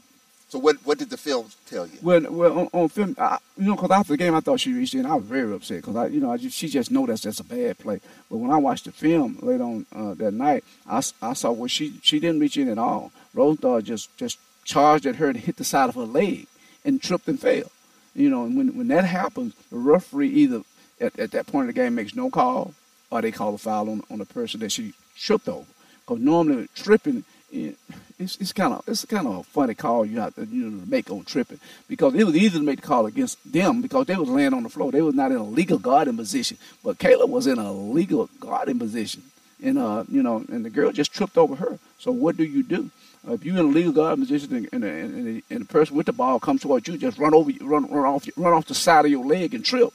so 0.48 0.58
what 0.58 0.76
what 0.84 0.98
did 0.98 1.10
the 1.10 1.16
film 1.16 1.46
tell 1.66 1.86
you? 1.86 1.98
Well, 2.02 2.22
well, 2.28 2.58
on, 2.58 2.68
on 2.72 2.88
film, 2.88 3.14
I, 3.18 3.38
you 3.56 3.68
know, 3.68 3.76
because 3.76 3.92
after 3.92 4.12
the 4.12 4.16
game, 4.16 4.34
I 4.34 4.40
thought 4.40 4.58
she 4.58 4.72
reached 4.72 4.94
in. 4.94 5.06
I 5.06 5.14
was 5.14 5.24
very 5.24 5.54
upset 5.54 5.78
because 5.78 5.94
I, 5.94 6.06
you 6.06 6.20
know, 6.20 6.32
I 6.32 6.38
just, 6.38 6.56
she 6.56 6.68
just 6.68 6.90
know 6.90 7.06
that's 7.06 7.20
just 7.20 7.38
a 7.38 7.44
bad 7.44 7.78
play. 7.78 8.00
But 8.28 8.38
when 8.38 8.50
I 8.50 8.56
watched 8.56 8.86
the 8.86 8.92
film 8.92 9.38
later 9.42 9.62
on 9.62 9.86
uh, 9.94 10.14
that 10.14 10.32
night, 10.32 10.64
I, 10.88 11.02
I 11.22 11.32
saw 11.34 11.52
where 11.52 11.68
she 11.68 11.94
she 12.02 12.18
didn't 12.18 12.40
reach 12.40 12.56
in 12.56 12.68
at 12.68 12.78
all. 12.78 13.12
Rosenthal 13.32 13.80
just 13.80 14.16
just 14.16 14.38
charged 14.64 15.06
at 15.06 15.16
her 15.16 15.28
and 15.28 15.36
hit 15.36 15.56
the 15.56 15.64
side 15.64 15.88
of 15.88 15.94
her 15.94 16.02
leg 16.02 16.48
and 16.84 17.00
tripped 17.00 17.28
and 17.28 17.38
fell. 17.38 17.70
You 18.14 18.28
know, 18.28 18.44
and 18.44 18.56
when 18.56 18.76
when 18.76 18.88
that 18.88 19.04
happens, 19.04 19.54
the 19.70 19.78
referee 19.78 20.30
either 20.30 20.62
at, 21.00 21.16
at 21.16 21.30
that 21.30 21.46
point 21.46 21.68
of 21.68 21.74
the 21.74 21.80
game 21.80 21.94
makes 21.94 22.16
no 22.16 22.28
call 22.28 22.74
or 23.10 23.20
they 23.20 23.32
call 23.32 23.54
a 23.54 23.58
foul 23.58 23.90
on, 23.90 24.02
on 24.10 24.18
the 24.18 24.26
person 24.26 24.60
that 24.60 24.72
she 24.72 24.92
tripped 25.16 25.48
over. 25.48 25.66
Because 26.00 26.22
normally 26.22 26.68
tripping, 26.74 27.24
it's, 27.52 28.36
it's 28.36 28.52
kind 28.52 28.74
of 28.74 28.84
it's 28.86 29.04
kind 29.04 29.26
of 29.26 29.38
a 29.38 29.42
funny 29.42 29.74
call 29.74 30.04
you 30.04 30.20
have 30.20 30.34
to 30.36 30.46
you 30.46 30.70
know 30.70 30.84
make 30.86 31.10
on 31.10 31.24
tripping 31.24 31.58
because 31.88 32.14
it 32.14 32.24
was 32.24 32.36
easy 32.36 32.58
to 32.58 32.64
make 32.64 32.80
the 32.80 32.86
call 32.86 33.06
against 33.06 33.38
them 33.50 33.82
because 33.82 34.06
they 34.06 34.16
was 34.16 34.28
laying 34.28 34.54
on 34.54 34.62
the 34.62 34.68
floor. 34.68 34.92
They 34.92 35.02
was 35.02 35.14
not 35.14 35.32
in 35.32 35.38
a 35.38 35.44
legal 35.44 35.78
guarding 35.78 36.16
position, 36.16 36.58
but 36.84 36.98
Kayla 36.98 37.28
was 37.28 37.46
in 37.46 37.58
a 37.58 37.72
legal 37.72 38.28
guarding 38.38 38.78
position, 38.78 39.22
and 39.62 39.78
uh 39.78 40.04
you 40.08 40.22
know 40.22 40.44
and 40.48 40.64
the 40.64 40.70
girl 40.70 40.92
just 40.92 41.12
tripped 41.12 41.36
over 41.36 41.56
her. 41.56 41.78
So 41.98 42.12
what 42.12 42.36
do 42.36 42.44
you 42.44 42.62
do? 42.62 42.90
Uh, 43.28 43.32
if 43.32 43.44
you're 43.44 43.58
in 43.58 43.66
a 43.66 43.68
legal 43.68 43.92
guarding 43.92 44.24
position 44.24 44.54
and, 44.54 44.68
and, 44.72 44.84
and, 44.84 45.42
and, 45.50 45.60
the 45.60 45.64
person 45.66 45.94
with 45.94 46.06
the 46.06 46.12
ball 46.12 46.40
comes 46.40 46.62
towards 46.62 46.88
you, 46.88 46.96
just 46.96 47.18
run 47.18 47.34
over, 47.34 47.52
run, 47.60 47.90
run 47.90 48.06
off, 48.06 48.26
run 48.34 48.54
off 48.54 48.64
the 48.64 48.74
side 48.74 49.04
of 49.04 49.10
your 49.10 49.26
leg 49.26 49.52
and 49.52 49.62
trip. 49.62 49.92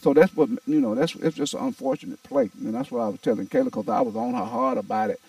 So 0.00 0.14
that's 0.14 0.34
what 0.34 0.48
you 0.66 0.80
know. 0.80 0.94
That's 0.94 1.14
it's 1.16 1.36
just 1.36 1.54
an 1.54 1.60
unfortunate 1.60 2.22
play, 2.22 2.50
and 2.60 2.74
that's 2.74 2.90
what 2.90 3.00
I 3.00 3.08
was 3.08 3.20
telling 3.20 3.46
Kayla 3.46 3.66
because 3.66 3.88
I 3.88 4.00
was 4.00 4.16
on 4.16 4.34
her 4.34 4.44
hard 4.44 4.78
about 4.78 5.10
it. 5.10 5.20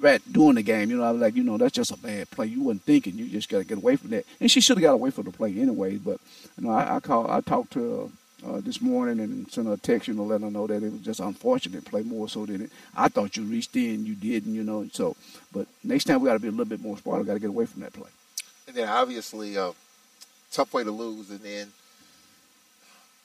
Right 0.00 0.20
during 0.30 0.56
the 0.56 0.62
game, 0.62 0.90
you 0.90 0.96
know, 0.96 1.04
I 1.04 1.12
was 1.12 1.20
like, 1.20 1.36
you 1.36 1.44
know, 1.44 1.56
that's 1.56 1.74
just 1.74 1.92
a 1.92 1.96
bad 1.96 2.28
play. 2.30 2.46
You 2.46 2.62
wasn't 2.62 2.82
thinking. 2.82 3.16
You 3.16 3.28
just 3.28 3.48
got 3.48 3.58
to 3.58 3.64
get 3.64 3.78
away 3.78 3.94
from 3.96 4.10
that. 4.10 4.24
And 4.40 4.50
she 4.50 4.60
should 4.60 4.76
have 4.76 4.82
got 4.82 4.94
away 4.94 5.10
from 5.10 5.24
the 5.24 5.30
play 5.30 5.50
anyway. 5.56 5.96
But 5.96 6.18
you 6.58 6.66
know, 6.66 6.72
I, 6.72 6.96
I 6.96 7.00
call, 7.00 7.30
I 7.30 7.40
talked 7.40 7.72
to 7.74 8.10
her 8.42 8.54
uh, 8.56 8.60
this 8.60 8.80
morning 8.80 9.20
and 9.20 9.50
sent 9.50 9.68
her 9.68 9.74
a 9.74 9.76
text, 9.76 10.08
you 10.08 10.14
know, 10.14 10.24
letting 10.24 10.46
her 10.46 10.50
know 10.50 10.66
that 10.66 10.82
it 10.82 10.92
was 10.92 11.00
just 11.00 11.20
unfortunate 11.20 11.84
play 11.84 12.02
more 12.02 12.28
so 12.28 12.44
than 12.44 12.62
it. 12.62 12.70
I 12.96 13.08
thought 13.08 13.36
you 13.36 13.44
reached 13.44 13.76
in, 13.76 14.04
you 14.04 14.14
didn't, 14.14 14.52
you 14.52 14.64
know. 14.64 14.88
So, 14.92 15.16
but 15.52 15.66
next 15.84 16.04
time 16.04 16.20
we 16.20 16.26
got 16.26 16.34
to 16.34 16.40
be 16.40 16.48
a 16.48 16.50
little 16.50 16.64
bit 16.64 16.80
more 16.80 16.98
smart. 16.98 17.20
We 17.20 17.26
got 17.26 17.34
to 17.34 17.40
get 17.40 17.50
away 17.50 17.66
from 17.66 17.82
that 17.82 17.92
play. 17.92 18.10
And 18.66 18.76
then 18.76 18.88
obviously, 18.88 19.56
uh, 19.56 19.72
tough 20.50 20.72
way 20.74 20.84
to 20.84 20.90
lose, 20.90 21.30
and 21.30 21.40
then 21.40 21.68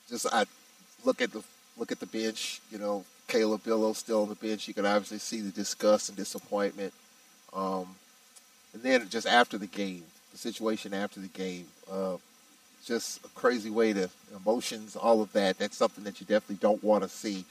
just 0.10 0.26
I 0.32 0.46
look 1.06 1.22
at 1.22 1.32
the 1.32 1.44
look 1.78 1.92
at 1.92 2.00
the 2.00 2.06
bench. 2.06 2.62
You 2.72 2.80
know, 2.80 3.06
Kayla 3.28 3.64
Billow 3.64 3.94
still 3.94 4.24
on 4.24 4.30
the 4.30 4.36
bench. 4.36 4.68
You 4.68 4.74
can 4.74 4.86
obviously 4.86 5.20
see 5.20 5.42
the 5.42 5.52
disgust 5.52 6.10
and 6.10 6.18
disappointment. 6.18 6.94
Um, 7.54 7.96
and 8.74 8.84
then 8.84 9.10
just 9.10 9.28
after 9.28 9.58
the 9.58 9.68
game, 9.68 10.04
the 10.32 10.38
situation 10.38 10.94
after 10.94 11.20
the 11.20 11.28
game, 11.28 11.66
uh, 11.92 12.18
just 12.86 13.24
a 13.26 13.30
crazy 13.30 13.70
way 13.70 13.94
to 13.94 14.10
emotions, 14.36 14.96
all 14.96 15.22
of 15.22 15.32
that. 15.34 15.58
That's 15.58 15.78
something 15.78 16.04
that 16.04 16.20
you 16.20 16.28
definitely 16.28 16.58
don't 16.62 16.84
want 16.84 17.04
to 17.04 17.10
see 17.10 17.46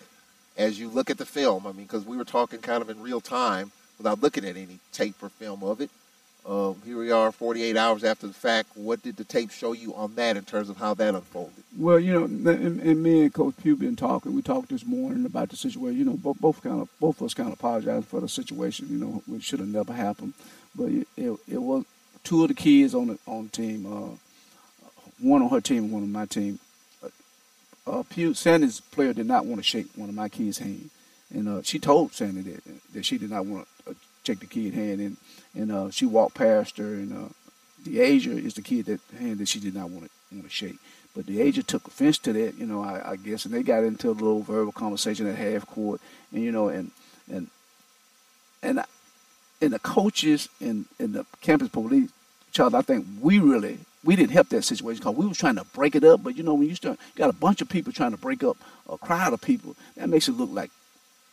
as 0.57 0.79
you 0.79 0.89
look 0.89 1.11
at 1.11 1.19
the 1.19 1.27
film. 1.27 1.67
I 1.67 1.73
mean, 1.73 1.85
because 1.85 2.05
we 2.05 2.17
were 2.17 2.25
talking 2.25 2.61
kind 2.61 2.83
of 2.83 2.91
in 2.91 3.01
real 3.01 3.21
time 3.21 3.73
without 3.97 4.23
looking 4.23 4.45
at 4.45 4.57
any 4.57 4.79
tape 4.93 5.23
or 5.23 5.29
film 5.29 5.63
of 5.63 5.81
it. 5.81 5.91
Uh, 6.49 6.73
here 6.87 6.97
we 6.97 7.11
are 7.11 7.31
48 7.31 7.77
hours 7.77 8.05
after 8.05 8.27
the 8.27 8.33
fact. 8.33 8.71
What 8.75 9.03
did 9.03 9.19
the 9.19 9.25
tape 9.25 9.51
show 9.51 9.73
you 9.73 9.95
on 9.95 10.15
that 10.15 10.39
in 10.39 10.47
terms 10.47 10.71
of 10.71 10.79
how 10.79 10.95
that 10.95 11.15
unfolded? 11.15 11.63
Well, 11.77 12.01
you 12.01 12.15
know, 12.15 12.25
and, 12.25 12.81
and 12.81 13.03
me 13.03 13.25
and 13.25 13.35
Coach 13.35 13.55
Pugh 13.63 13.77
been 13.77 13.97
talking. 13.97 14.35
We 14.35 14.41
talked 14.41 14.71
this 14.71 14.87
morning 14.87 15.27
about 15.27 15.51
the 15.51 15.57
situation. 15.57 15.99
You 15.99 16.07
know, 16.07 16.17
both, 16.17 16.41
both 16.41 16.63
kind 16.63 16.81
of 16.81 16.89
both 16.99 17.21
of 17.21 17.27
us 17.27 17.35
kind 17.35 17.49
of 17.49 17.53
apologized 17.53 18.07
for 18.07 18.21
the 18.21 18.31
situation. 18.31 18.89
You 18.89 18.97
know, 18.97 19.23
which 19.27 19.43
should 19.43 19.61
have 19.61 19.69
never 19.69 19.93
happened. 19.93 20.33
But 20.75 20.89
it, 20.89 21.09
it, 21.19 21.39
it 21.49 21.59
was 21.63 21.85
two 22.25 22.45
of 22.45 22.49
the 22.49 22.55
kids 22.55 22.95
on 22.95 23.09
the 23.09 23.19
on 23.27 23.45
the 23.45 23.51
team, 23.51 23.85
uh, 23.85 24.17
one 25.21 25.43
on 25.43 25.51
her 25.51 25.61
team, 25.61 25.91
one 25.91 26.03
on 26.03 26.13
my 26.13 26.25
team. 26.25 26.61
Uh, 27.87 28.03
Pugh 28.09 28.33
Sandy's 28.33 28.81
player 28.81 29.13
did 29.13 29.27
not 29.27 29.45
want 29.45 29.59
to 29.59 29.63
shake 29.63 29.89
one 29.97 30.09
of 30.09 30.15
my 30.15 30.31
kids' 30.31 30.59
hand, 30.59 30.89
and 31.35 31.47
uh, 31.47 31.63
she 31.63 31.79
told 31.79 32.15
Sandy 32.15 32.41
that 32.41 32.63
that 32.95 33.05
she 33.05 33.19
did 33.19 33.31
not 33.31 33.45
want 33.45 33.69
shake 34.29 34.41
the 34.41 34.47
kid 34.47 34.75
hand, 34.75 35.01
and 35.01 35.17
and 35.55 35.73
uh, 35.73 35.91
she 35.91 36.07
walked 36.07 36.35
past 36.35 36.77
her, 36.79 36.85
and 36.85 37.13
uh, 37.13 37.29
Deasia 37.83 38.45
is 38.45 38.55
the 38.55 38.63
kid 38.63 38.87
that 38.87 39.01
hand 39.19 39.39
that 39.39 39.49
she 39.49 39.61
did 39.61 39.75
not 39.75 39.91
want 39.91 40.05
to 40.05 40.11
want 40.33 40.45
to 40.45 40.51
shake. 40.51 40.77
But 41.17 41.27
Deasia 41.27 41.65
took 41.67 41.87
offense 41.89 42.19
to 42.19 42.33
that, 42.35 42.59
you 42.59 42.67
know, 42.67 42.83
I, 42.83 43.13
I 43.13 43.17
guess, 43.17 43.45
and 43.45 43.55
they 43.55 43.63
got 43.63 43.83
into 43.83 44.11
a 44.11 44.13
little 44.13 44.43
verbal 44.43 44.73
conversation 44.73 45.27
at 45.27 45.37
half 45.37 45.67
court, 45.67 46.01
and 46.33 46.43
you 46.43 46.53
know, 46.53 46.69
and 46.69 46.91
and 47.33 47.49
and 48.63 48.85
and 49.61 49.73
the 49.73 49.79
coaches 49.79 50.49
and, 50.61 50.85
and 50.99 51.15
the 51.15 51.25
campus 51.41 51.69
police, 51.69 52.11
Charles, 52.53 52.75
I 52.75 52.83
think 52.83 53.07
we 53.21 53.39
really 53.39 53.79
we 54.05 54.15
didn't 54.15 54.33
help 54.33 54.51
that 54.51 54.63
situation 54.63 55.01
because 55.01 55.17
we 55.17 55.27
was 55.27 55.39
trying 55.39 55.57
to 55.57 55.65
break 55.65 55.97
it 55.97 56.05
up. 56.05 56.23
But 56.23 56.37
you 56.37 56.43
know, 56.43 56.55
when 56.55 56.69
you 56.69 56.75
start 56.75 56.99
you 57.15 57.19
got 57.19 57.31
a 57.31 57.41
bunch 57.47 57.63
of 57.63 57.69
people 57.69 57.93
trying 57.93 58.13
to 58.13 58.19
break 58.19 58.45
up 58.45 58.59
a 58.89 58.99
crowd 58.99 59.33
of 59.33 59.41
people, 59.41 59.75
that 59.97 60.09
makes 60.09 60.29
it 60.29 60.33
look 60.33 60.51
like 60.53 60.71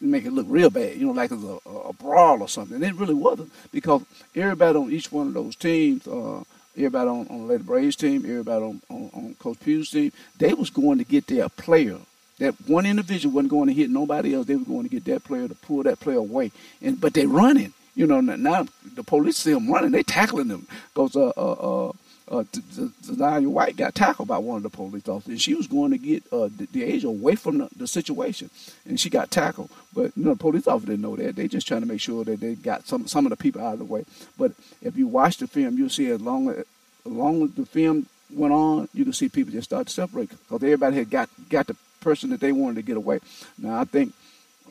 make 0.01 0.25
it 0.25 0.34
look 0.34 0.47
real 0.49 0.69
bad. 0.69 0.97
You 0.97 1.08
know, 1.08 1.13
like 1.13 1.31
it 1.31 1.36
was 1.36 1.60
a, 1.65 1.69
a 1.69 1.93
brawl 1.93 2.41
or 2.41 2.49
something. 2.49 2.75
And 2.75 2.84
it 2.84 2.95
really 2.95 3.13
wasn't 3.13 3.51
because 3.71 4.03
everybody 4.36 4.77
on 4.77 4.91
each 4.91 5.12
one 5.12 5.27
of 5.27 5.34
those 5.34 5.55
teams. 5.55 6.08
Uh, 6.08 6.43
everybody 6.77 7.10
on, 7.10 7.27
on 7.29 7.39
the 7.39 7.45
Lady 7.45 7.63
Braves 7.63 7.95
team, 7.95 8.25
everybody 8.25 8.63
on, 8.63 8.81
on, 8.89 9.10
on 9.13 9.36
Coach 9.39 9.60
Pugh's 9.62 9.91
team, 9.91 10.12
they 10.38 10.53
was 10.53 10.69
going 10.69 10.97
to 10.97 11.05
get 11.05 11.27
their 11.27 11.47
player 11.47 11.99
that 12.39 12.53
one 12.67 12.86
individual 12.86 13.34
wasn't 13.34 13.51
going 13.51 13.67
to 13.67 13.73
hit 13.73 13.89
nobody 13.89 14.36
else. 14.36 14.45
They 14.45 14.55
were 14.55 14.65
going 14.65 14.84
to 14.84 14.89
get 14.89 15.05
that 15.05 15.23
player 15.23 15.47
to 15.47 15.55
pull 15.55 15.84
that 15.84 15.99
player 15.99 16.17
away. 16.17 16.51
And 16.81 16.99
but 16.99 17.13
they 17.13 17.25
running. 17.25 17.73
You 17.95 18.08
know, 18.08 18.19
now 18.19 18.65
the 18.93 19.03
police 19.03 19.38
see 19.38 19.53
them 19.53 19.71
running. 19.71 19.91
They 19.91 20.03
tackling 20.03 20.49
them. 20.49 20.67
Goes 20.93 21.15
uh 21.15 21.31
uh 21.38 21.88
uh. 21.88 21.91
Uh, 22.27 22.43
Zanaya 22.43 23.45
White 23.45 23.77
got 23.77 23.93
tackled 23.93 24.27
by 24.27 24.39
one 24.39 24.57
of 24.57 24.63
the 24.63 24.69
police 24.69 25.07
officers, 25.07 25.29
and 25.29 25.41
she 25.41 25.53
was 25.53 25.67
going 25.67 25.91
to 25.91 25.97
get 25.99 26.23
uh, 26.33 26.49
age 26.75 27.03
away 27.03 27.35
from 27.35 27.59
the, 27.59 27.69
the, 27.77 27.88
situation, 27.88 28.49
and 28.88 28.99
she 28.99 29.11
got 29.11 29.29
tackled. 29.29 29.69
But 29.93 30.11
you 30.17 30.23
know, 30.25 30.31
the 30.31 30.39
police 30.39 30.67
officer 30.67 30.88
didn't 30.88 31.03
know 31.03 31.15
that. 31.17 31.35
They 31.35 31.47
just 31.47 31.67
trying 31.67 31.81
to 31.81 31.88
make 31.88 32.01
sure 32.01 32.23
that 32.23 32.39
they 32.39 32.55
got 32.55 32.88
some 32.88 33.05
some 33.05 33.27
of 33.27 33.29
the 33.29 33.35
people 33.35 33.61
out 33.61 33.73
of 33.73 33.79
the 33.79 33.85
way. 33.85 34.05
But 34.39 34.53
if 34.81 34.97
you 34.97 35.07
watch 35.07 35.38
the 35.38 35.45
film, 35.45 35.77
you'll 35.77 35.89
see 35.89 36.09
as 36.09 36.19
long 36.19 36.49
as, 36.49 36.57
as 37.05 37.11
long 37.11 37.43
as 37.43 37.51
the 37.51 37.65
film 37.65 38.07
went 38.31 38.53
on, 38.53 38.89
you 38.93 39.03
can 39.03 39.13
see 39.13 39.29
people 39.29 39.53
just 39.53 39.69
start 39.69 39.85
to 39.85 39.93
separate 39.93 40.29
because 40.29 40.63
everybody 40.63 40.95
had 40.95 41.11
got 41.11 41.29
got 41.49 41.67
the 41.67 41.75
person 42.01 42.31
that 42.31 42.39
they 42.39 42.51
wanted 42.51 42.77
to 42.77 42.81
get 42.81 42.97
away. 42.97 43.19
Now 43.59 43.81
I 43.81 43.83
think 43.83 44.13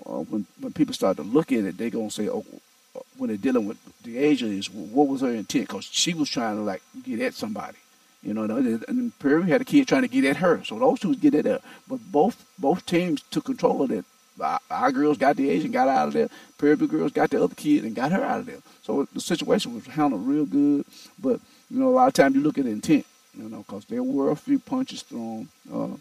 uh, 0.05 0.23
when 0.23 0.45
when 0.59 0.73
people 0.73 0.95
start 0.95 1.19
to 1.19 1.23
look 1.23 1.53
at 1.53 1.65
it, 1.65 1.79
they're 1.79 1.91
gonna 1.91 2.11
say, 2.11 2.29
"Oh, 2.29 2.45
when 3.17 3.29
they're 3.29 3.37
dealing 3.37 3.67
with 3.67 3.79
Deasia, 4.03 4.59
is 4.59 4.71
what 4.71 5.09
was 5.09 5.21
her 5.21 5.31
intent?" 5.31 5.69
Because 5.69 5.89
she 5.91 6.15
was 6.15 6.29
trying 6.29 6.57
to 6.57 6.63
like 6.63 6.83
get 7.03 7.21
at 7.21 7.35
somebody, 7.35 7.79
you 8.23 8.35
know. 8.35 8.45
And 8.45 9.19
Perry 9.19 9.49
had 9.49 9.61
a 9.61 9.65
kid 9.65 9.89
trying 9.89 10.03
to 10.03 10.09
get 10.09 10.25
at 10.25 10.37
her, 10.39 10.63
so 10.65 10.79
those 10.79 11.01
two 11.01 11.15
get 11.15 11.35
at 11.35 11.45
her. 11.45 11.61
But 11.89 12.01
both 12.11 12.45
both 12.59 12.85
teams 12.87 13.23
took 13.31 13.45
control 13.45 13.83
of. 13.83 14.05
Our, 14.41 14.59
our 14.69 14.91
girls 14.91 15.17
got 15.17 15.37
the 15.37 15.49
Asian, 15.49 15.71
got 15.71 15.87
out 15.87 16.09
of 16.09 16.15
there. 16.15 16.29
Prairie 16.59 16.77
girls 16.89 17.13
got 17.13 17.31
the 17.31 17.43
other 17.43 17.55
kid 17.55 17.85
and 17.85 17.95
got 17.95 18.11
her 18.11 18.25
out 18.25 18.41
of 18.41 18.47
there. 18.47 18.59
So 18.83 19.07
the 19.13 19.21
situation 19.21 19.75
was 19.75 19.87
handled 19.87 20.27
real 20.27 20.45
good. 20.45 20.85
But 21.23 21.41
you 21.71 21.79
know, 21.79 21.89
a 21.89 21.91
lot 21.91 22.09
of 22.09 22.15
times 22.15 22.35
you 22.35 22.43
look 22.43 22.59
at 22.59 22.67
intent, 22.67 23.07
you 23.37 23.49
know, 23.49 23.59
because 23.59 23.85
there 23.85 24.03
were 24.03 24.31
a 24.31 24.37
few 24.37 24.59
punches 24.59 25.03
thrown. 25.03 25.49
Uh, 25.73 25.97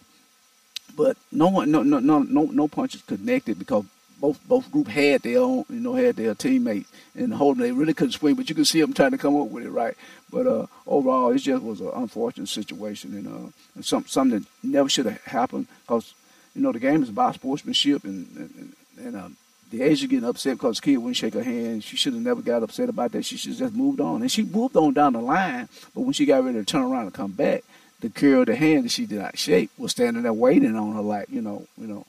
but 0.95 1.17
no 1.32 1.47
one, 1.47 1.71
no, 1.71 1.82
no, 1.82 1.99
no, 1.99 2.19
no, 2.19 2.43
no 2.43 2.67
punches 2.67 3.02
connected 3.02 3.58
because 3.58 3.86
both 4.24 4.48
both 4.48 4.72
group 4.72 4.88
had 4.88 5.22
their 5.22 5.40
own, 5.40 5.66
you 5.70 5.82
know, 5.82 5.96
had 5.96 6.16
their 6.16 6.34
teammates 6.34 6.90
and 7.14 7.34
whole 7.34 7.54
they 7.54 7.74
really 7.74 7.94
couldn't 7.94 8.14
swing, 8.14 8.36
but 8.36 8.48
you 8.48 8.56
could 8.56 8.66
see 8.66 8.80
them 8.80 8.94
trying 8.94 9.12
to 9.12 9.18
come 9.18 9.36
up 9.36 9.50
with 9.50 9.66
it 9.66 9.70
right. 9.70 9.96
But 10.32 10.48
uh, 10.48 10.68
overall, 10.88 11.32
it 11.32 11.40
just 11.40 11.62
was 11.62 11.82
an 11.82 11.92
unfortunate 11.94 12.48
situation 12.48 13.12
and, 13.18 13.28
uh, 13.28 13.52
and 13.76 13.84
some 13.84 14.06
something 14.06 14.40
that 14.40 14.48
never 14.64 14.88
should 14.88 15.08
have 15.08 15.22
happened 15.24 15.68
because 15.82 16.14
you 16.56 16.62
know 16.62 16.72
the 16.72 16.80
game 16.80 17.04
is 17.04 17.10
about 17.10 17.36
sportsmanship 17.36 18.06
and 18.06 18.26
and, 18.38 18.74
and 18.98 19.16
uh, 19.18 19.28
Deasia 19.70 20.08
getting 20.08 20.24
upset 20.24 20.54
because 20.54 20.78
the 20.78 20.84
kid 20.84 20.98
wouldn't 21.00 21.18
shake 21.18 21.34
her 21.34 21.44
hand. 21.44 21.84
She 21.84 21.98
should 21.98 22.14
have 22.14 22.22
never 22.22 22.42
got 22.42 22.64
upset 22.64 22.88
about 22.88 23.12
that. 23.12 23.26
She 23.26 23.36
should 23.36 23.58
just 23.58 23.76
moved 23.76 24.00
on, 24.00 24.22
and 24.22 24.32
she 24.32 24.44
moved 24.44 24.78
on 24.78 24.94
down 24.94 25.14
the 25.14 25.22
line. 25.22 25.68
But 25.94 26.02
when 26.02 26.14
she 26.14 26.26
got 26.26 26.46
ready 26.46 26.60
to 26.60 26.64
turn 26.64 26.84
around 26.84 27.08
and 27.08 27.14
come 27.14 27.32
back, 27.32 27.66
the 28.00 28.08
girl, 28.08 28.46
the 28.46 28.56
hand 28.56 28.86
that 28.86 28.92
she 28.92 29.06
did 29.06 29.20
not 29.20 29.38
shake, 29.38 29.70
was 29.78 29.92
standing 29.92 30.24
there 30.24 30.32
waiting 30.32 30.78
on 30.78 30.94
her, 30.94 31.02
like, 31.02 31.30
you 31.30 31.42
know, 31.42 31.68
you 31.78 31.88
know, 31.88 32.06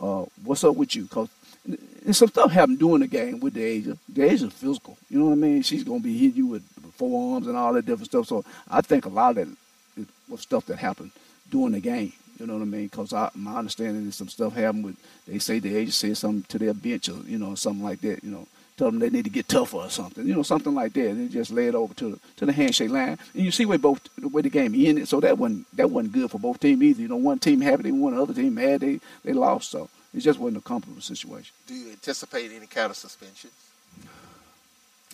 uh, 0.00 0.26
what's 0.44 0.62
up 0.62 0.76
with 0.76 0.94
you? 0.94 1.04
Because 1.04 1.28
and 1.66 2.14
some 2.14 2.28
stuff 2.28 2.52
happened 2.52 2.78
during 2.78 3.00
the 3.00 3.06
game 3.06 3.40
with. 3.40 3.54
The 3.54 3.96
Asia's 4.22 4.52
physical. 4.52 4.96
You 5.10 5.18
know 5.18 5.26
what 5.26 5.32
I 5.32 5.36
mean? 5.36 5.62
She's 5.62 5.84
gonna 5.84 6.00
be 6.00 6.16
hitting 6.16 6.36
you 6.36 6.46
with 6.46 6.62
forearms 6.94 7.46
and 7.46 7.56
all 7.56 7.72
that 7.72 7.86
different 7.86 8.06
stuff. 8.06 8.26
So 8.26 8.44
I 8.70 8.80
think 8.80 9.06
a 9.06 9.08
lot 9.08 9.36
of 9.36 9.48
that 9.96 10.06
was 10.28 10.40
stuff 10.40 10.66
that 10.66 10.78
happened 10.78 11.10
during 11.50 11.72
the 11.72 11.80
game. 11.80 12.12
You 12.38 12.46
know 12.46 12.54
what 12.54 12.62
I 12.62 12.66
mean? 12.66 12.86
Because 12.86 13.12
my 13.34 13.56
understanding 13.56 14.06
is 14.06 14.16
some 14.16 14.28
stuff 14.28 14.54
happened 14.54 14.84
with. 14.84 14.96
They 15.26 15.38
say 15.38 15.60
Deasia 15.60 15.92
said 15.92 16.16
something 16.16 16.44
to 16.48 16.58
their 16.58 16.74
bench 16.74 17.08
or 17.08 17.16
you 17.26 17.38
know 17.38 17.54
something 17.54 17.84
like 17.84 18.00
that. 18.02 18.22
You 18.22 18.30
know, 18.30 18.46
tell 18.76 18.90
them 18.90 19.00
they 19.00 19.10
need 19.10 19.24
to 19.24 19.30
get 19.30 19.48
tougher 19.48 19.78
or 19.78 19.90
something, 19.90 20.26
you 20.26 20.34
know, 20.34 20.42
something 20.42 20.74
like 20.74 20.92
that. 20.92 21.08
And 21.08 21.30
just 21.30 21.50
lay 21.50 21.66
it 21.68 21.74
over 21.74 21.94
to 21.94 22.10
the, 22.10 22.18
to 22.36 22.46
the 22.46 22.52
handshake 22.52 22.90
line. 22.90 23.18
And 23.34 23.42
you 23.42 23.50
see 23.50 23.64
where 23.64 23.78
both 23.78 24.06
the 24.18 24.28
way 24.28 24.42
the 24.42 24.50
game 24.50 24.74
ended. 24.74 25.08
So 25.08 25.20
that 25.20 25.38
wasn't 25.38 25.66
that 25.76 25.90
wasn't 25.90 26.12
good 26.12 26.30
for 26.30 26.38
both 26.38 26.60
teams 26.60 26.82
either. 26.82 27.02
You 27.02 27.08
know, 27.08 27.16
one 27.16 27.38
team 27.38 27.60
happy 27.60 27.84
they 27.84 27.92
won, 27.92 28.14
the 28.14 28.22
other 28.22 28.34
team 28.34 28.54
mad 28.54 28.80
they 28.80 29.00
they 29.24 29.32
lost. 29.32 29.70
So 29.70 29.88
it 30.16 30.20
just 30.20 30.38
wasn't 30.38 30.56
a 30.56 30.66
comfortable 30.66 31.02
situation. 31.02 31.54
Do 31.66 31.74
you 31.74 31.90
anticipate 31.90 32.50
any 32.50 32.66
kind 32.66 32.90
of 32.90 32.96
suspensions? 32.96 33.52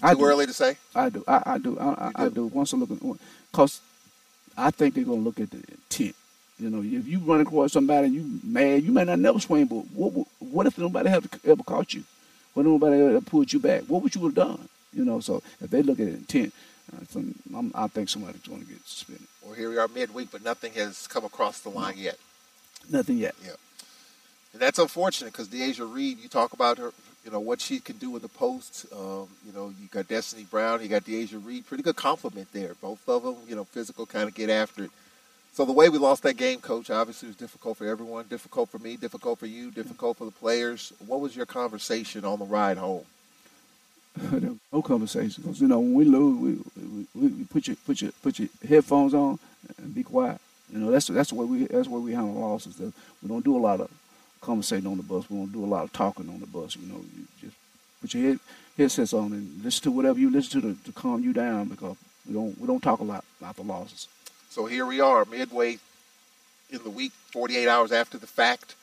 I 0.01 0.15
Too 0.15 0.21
do. 0.21 0.25
early 0.25 0.47
to 0.47 0.53
say. 0.53 0.77
I 0.95 1.11
do. 1.11 1.25
I, 1.27 1.43
I 1.45 1.59
do. 1.59 1.79
I, 1.79 1.85
I, 1.85 2.25
I 2.25 2.29
do. 2.29 2.47
Once 2.47 2.73
I 2.73 2.77
look 2.77 2.91
at, 2.91 2.99
because 3.51 3.81
I 4.57 4.71
think 4.71 4.95
they're 4.95 5.05
gonna 5.05 5.21
look 5.21 5.41
at 5.41 5.51
the 5.51 5.59
intent. 5.59 6.15
You 6.59 6.71
know, 6.71 6.83
if 6.83 7.09
you 7.09 7.19
run 7.19 7.41
across 7.41 7.73
somebody 7.73 8.07
and 8.07 8.15
you 8.15 8.41
mad, 8.45 8.85
you 8.85 8.93
may 8.93 9.05
not 9.05 9.19
never 9.19 9.41
swing, 9.41 9.67
but 9.67 9.85
what 9.93 10.27
what 10.39 10.67
if 10.67 10.79
nobody 10.79 11.09
have 11.09 11.29
ever 11.45 11.63
caught 11.65 11.95
you? 11.95 12.05
What 12.55 12.63
if 12.63 12.67
nobody 12.67 13.01
ever 13.01 13.21
pulled 13.21 13.53
you 13.53 13.59
back? 13.59 13.83
What 13.83 14.03
would 14.03 14.15
you 14.15 14.25
have 14.25 14.35
done? 14.35 14.69
You 14.93 15.05
know, 15.05 15.21
so 15.21 15.43
if 15.61 15.71
they 15.71 15.83
look 15.83 15.99
at 15.99 16.09
intent, 16.09 16.53
uh, 16.95 17.05
some, 17.09 17.35
I'm, 17.57 17.73
I 17.75 17.87
think 17.89 18.09
somebody's 18.09 18.43
going 18.43 18.61
to 18.61 18.67
get 18.67 18.87
suspended. 18.87 19.27
Well, 19.43 19.55
here 19.55 19.71
we 19.71 19.79
are 19.79 19.89
midweek, 19.89 20.31
but 20.31 20.45
nothing 20.45 20.75
has 20.75 21.07
come 21.07 21.25
across 21.25 21.61
the 21.61 21.71
line 21.71 21.95
yet. 21.97 22.19
Nothing 22.91 23.17
yet. 23.17 23.35
Yeah. 23.43 23.53
And 24.53 24.61
that's 24.61 24.79
unfortunate 24.79 25.33
because 25.33 25.49
Deasia 25.49 25.91
Reed, 25.91 26.19
you 26.21 26.29
talk 26.29 26.53
about 26.53 26.79
her, 26.79 26.93
you 27.25 27.31
know, 27.31 27.41
what 27.41 27.61
she 27.61 27.79
can 27.79 27.97
do 27.97 28.15
in 28.17 28.23
the 28.23 28.29
post. 28.29 28.87
Um, 28.93 29.29
you 29.47 29.53
know, 29.55 29.73
you 29.81 29.89
got 29.91 30.09
Destiny 30.09 30.45
Brown, 30.51 30.83
you 30.83 30.89
got 30.89 31.05
Deasia 31.05 31.45
Reed. 31.45 31.67
Pretty 31.67 31.83
good 31.83 31.97
compliment 31.97 32.49
there. 32.53 32.75
Both 32.81 33.09
of 33.09 33.23
them, 33.23 33.37
you 33.49 33.57
know, 33.57 33.65
physical, 33.65 34.05
kind 34.05 34.29
of 34.29 34.35
get 34.35 34.51
after 34.51 34.85
it. 34.85 34.91
So 35.55 35.67
the 35.67 35.73
way 35.73 35.91
we 35.91 35.99
lost 35.99 36.23
that 36.23 36.39
game, 36.39 36.61
Coach, 36.61 36.91
obviously 36.91 37.29
was 37.29 37.37
difficult 37.37 37.77
for 37.77 37.87
everyone. 37.87 38.25
Difficult 38.29 38.71
for 38.71 38.79
me, 38.79 38.97
difficult 38.97 39.39
for 39.39 39.47
you, 39.47 39.71
difficult 39.71 40.17
for 40.17 40.25
the 40.25 40.31
players. 40.31 40.93
What 41.07 41.21
was 41.21 41.37
your 41.37 41.45
conversation 41.45 42.25
on 42.25 42.39
the 42.39 42.47
ride 42.47 42.79
home? 42.79 43.05
no 44.73 44.83
conversation 44.83 45.43
you 45.55 45.67
know 45.67 45.81
when 45.81 45.95
we 45.95 46.05
lose, 46.05 46.39
we, 46.39 47.07
we, 47.15 47.29
we 47.29 47.45
put 47.45 47.67
your 47.67 47.77
put 47.87 48.03
your 48.03 48.13
put 48.23 48.39
your 48.39 48.49
headphones 48.69 49.15
on 49.15 49.39
and 49.79 49.95
be 49.95 50.03
quiet. 50.03 50.39
You 50.71 50.81
know 50.81 50.91
that's 50.91 51.07
that's 51.07 51.33
way 51.33 51.47
we 51.47 51.65
that's 51.65 51.89
way 51.89 52.01
we 52.01 52.13
handle 52.13 52.35
losses. 52.35 52.79
We 52.79 53.29
don't 53.29 53.45
do 53.45 53.57
a 53.57 53.59
lot 53.59 53.81
of 53.81 53.91
conversating 54.43 54.87
on 54.87 54.99
the 54.99 55.03
bus. 55.03 55.31
We 55.31 55.39
don't 55.39 55.53
do 55.53 55.65
a 55.65 55.67
lot 55.67 55.85
of 55.85 55.93
talking 55.93 56.29
on 56.29 56.41
the 56.41 56.47
bus. 56.47 56.77
You 56.77 56.93
know, 56.93 57.01
you 57.17 57.27
just 57.41 57.57
put 58.01 58.13
your 58.13 58.25
head, 58.25 58.41
headsets 58.77 59.15
on 59.15 59.33
and 59.33 59.65
listen 59.65 59.85
to 59.85 59.91
whatever 59.91 60.19
you 60.19 60.31
listen 60.31 60.61
to, 60.61 60.75
to 60.75 60.85
to 60.85 60.93
calm 60.93 61.23
you 61.23 61.33
down 61.33 61.69
because 61.69 61.97
we 62.27 62.35
don't 62.35 62.61
we 62.61 62.67
don't 62.67 62.83
talk 62.83 63.01
a 63.01 63.05
lot 63.05 63.25
about 63.41 63.57
the 63.57 63.63
losses. 63.63 64.09
So 64.51 64.67
here 64.67 64.85
we 64.85 65.01
are, 65.01 65.25
midway 65.25 65.79
in 66.71 66.83
the 66.83 66.91
week, 66.91 67.13
48 67.33 67.69
hours 67.69 67.93
after 67.93 68.19
the 68.19 68.27
fact. 68.27 68.75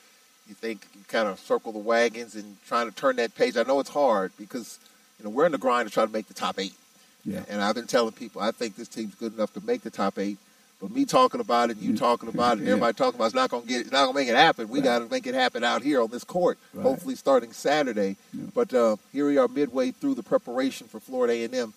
You 0.47 0.55
think 0.55 0.81
you 0.95 1.01
kind 1.07 1.27
of 1.27 1.39
circle 1.39 1.71
the 1.71 1.79
wagons 1.79 2.33
and 2.33 2.57
trying 2.65 2.89
to 2.89 2.95
turn 2.95 3.17
that 3.17 3.35
page. 3.35 3.55
I 3.55 3.63
know 3.63 3.79
it's 3.79 3.91
hard 3.91 4.31
because 4.39 4.79
you 5.19 5.25
know 5.25 5.29
we're 5.29 5.45
in 5.45 5.51
the 5.51 5.59
grind 5.59 5.87
to 5.87 5.93
try 5.93 6.05
to 6.05 6.11
make 6.11 6.27
the 6.27 6.33
top 6.33 6.57
eight. 6.57 6.73
Yeah. 7.23 7.43
And 7.49 7.61
I've 7.61 7.75
been 7.75 7.85
telling 7.85 8.13
people 8.13 8.41
I 8.41 8.51
think 8.51 8.75
this 8.75 8.87
team's 8.87 9.13
good 9.15 9.35
enough 9.35 9.53
to 9.53 9.61
make 9.61 9.81
the 9.81 9.91
top 9.91 10.17
eight. 10.17 10.37
But 10.81 10.91
me 10.91 11.03
talking 11.05 11.41
about 11.41 11.69
it, 11.71 11.77
you 11.77 11.95
talking 11.97 12.29
about 12.29 12.53
it, 12.53 12.59
and 12.59 12.67
Yeah. 12.67 12.73
everybody 12.73 12.95
talking 12.95 13.15
about 13.17 13.25
it's 13.27 13.35
not 13.35 13.49
going 13.49 13.63
to 13.63 13.67
get, 13.67 13.81
it's 13.81 13.91
not 13.91 14.03
going 14.05 14.13
to 14.13 14.19
make 14.21 14.29
it 14.29 14.35
happen. 14.35 14.69
We 14.69 14.79
Right. 14.79 14.85
got 14.85 14.99
to 14.99 15.09
make 15.09 15.27
it 15.27 15.35
happen 15.35 15.63
out 15.63 15.81
here 15.83 16.01
on 16.01 16.09
this 16.09 16.23
court. 16.23 16.57
Right. 16.73 16.83
Hopefully, 16.83 17.15
starting 17.15 17.51
Saturday. 17.51 18.15
Yeah. 18.33 18.45
But 18.53 18.73
uh, 18.73 18.95
here 19.11 19.27
we 19.27 19.37
are, 19.37 19.47
midway 19.49 19.91
through 19.91 20.15
the 20.15 20.23
preparation 20.23 20.87
for 20.87 20.99
Florida 21.01 21.33
A&M. 21.33 21.73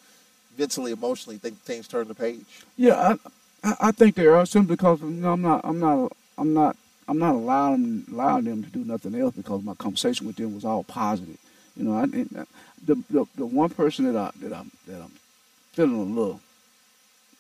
Mentally, 0.57 0.93
emotionally, 0.93 1.39
think 1.39 1.65
team's 1.65 1.89
turned 1.89 2.09
the 2.11 2.15
page. 2.15 2.45
Yeah, 2.77 3.17
I, 3.65 3.69
I, 3.71 3.77
I 3.89 3.93
think 3.93 4.15
they 4.17 4.27
are 4.27 4.45
simply 4.47 4.77
because 4.77 5.01
you 5.01 5.09
know, 5.09 5.33
I'm 5.33 5.41
not, 5.43 5.63
I'm 5.65 5.81
not, 5.81 6.13
I'm 6.37 6.53
not, 6.53 6.77
I'm 7.09 7.19
not 7.19 7.35
allowing 7.35 8.05
allowing 8.13 8.45
them 8.45 8.63
to 8.63 8.69
do 8.71 8.85
nothing 8.85 9.15
else 9.15 9.35
because 9.35 9.63
my 9.65 9.75
conversation 9.75 10.27
with 10.27 10.37
them 10.37 10.55
was 10.55 10.65
all 10.65 10.85
positive. 10.85 11.39
You 11.77 11.85
know, 11.85 11.95
I, 11.97 12.07
the, 12.07 12.47
the 13.11 13.25
the 13.37 13.47
one 13.47 13.71
person 13.71 14.13
that 14.13 14.17
I 14.17 14.31
that 14.47 14.53
I'm 14.55 14.71
that 14.87 15.01
I'm 15.01 15.11
feeling 15.73 15.95
a 16.01 16.03
little, 16.03 16.41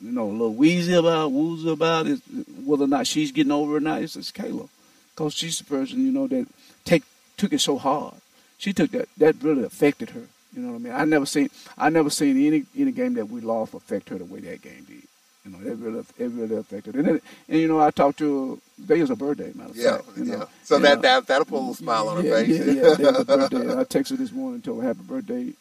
you 0.02 0.12
know, 0.12 0.24
a 0.24 0.32
little 0.32 0.54
wheezy 0.54 0.94
about, 0.94 1.30
woozy 1.30 1.70
about 1.70 2.06
is 2.06 2.20
whether 2.64 2.84
or 2.84 2.88
not 2.88 3.06
she's 3.06 3.30
getting 3.30 3.52
over 3.52 3.74
it 3.74 3.76
or 3.76 3.80
not. 3.80 4.02
It's, 4.02 4.16
it's 4.16 4.32
Kayla, 4.32 4.68
because 5.14 5.34
she's 5.34 5.58
the 5.58 5.64
person 5.64 6.04
you 6.04 6.12
know 6.12 6.26
that 6.26 6.46
take 6.84 7.04
took 7.36 7.52
it 7.52 7.60
so 7.60 7.78
hard. 7.78 8.14
She 8.58 8.72
took 8.72 8.90
that 8.90 9.08
that 9.16 9.36
really 9.42 9.64
affected 9.64 10.10
her. 10.10 10.24
You 10.54 10.62
know 10.62 10.72
what 10.72 10.76
I 10.76 10.78
mean? 10.80 10.92
I 10.92 11.04
never 11.04 11.26
seen 11.26 11.50
I 11.78 11.88
never 11.88 12.10
seen 12.10 12.36
any 12.46 12.64
any 12.76 12.92
game 12.92 13.14
that 13.14 13.26
we 13.26 13.40
lost 13.40 13.74
affect 13.74 14.08
her 14.10 14.18
the 14.18 14.24
way 14.24 14.40
that 14.40 14.62
game 14.62 14.84
did. 14.86 15.02
You 15.44 15.50
know, 15.50 15.58
it 15.58 15.76
really 15.78 16.04
it 16.18 16.30
really 16.30 16.56
affected. 16.56 16.94
And 16.94 17.04
then, 17.06 17.20
and 17.48 17.60
you 17.60 17.66
know, 17.68 17.80
I 17.80 17.90
talked 17.90 18.18
to 18.18 18.60
today 18.80 19.00
is 19.00 19.10
a 19.10 19.16
birthday, 19.16 19.52
matter 19.54 19.72
yeah, 19.74 19.96
fact. 19.96 20.16
You 20.16 20.24
yeah. 20.24 20.36
know, 20.36 20.48
So 20.62 20.76
and, 20.76 20.84
that, 20.84 21.02
that 21.02 21.26
that'll 21.26 21.44
put 21.44 21.56
a 21.56 21.58
little 21.58 21.74
smile 21.74 22.08
on 22.08 22.18
her 22.18 22.28
yeah, 22.28 22.36
face. 22.36 22.66
Yeah, 22.66 22.72
yeah, 22.72 22.82
was 22.82 22.98
her 22.98 23.24
birthday. 23.24 23.72
I 23.72 23.84
texted 23.84 24.10
her 24.10 24.16
this 24.16 24.32
morning 24.32 24.56
and 24.56 24.64
told 24.64 24.82
her 24.82 24.88
happy 24.88 25.02
birthday. 25.02 25.52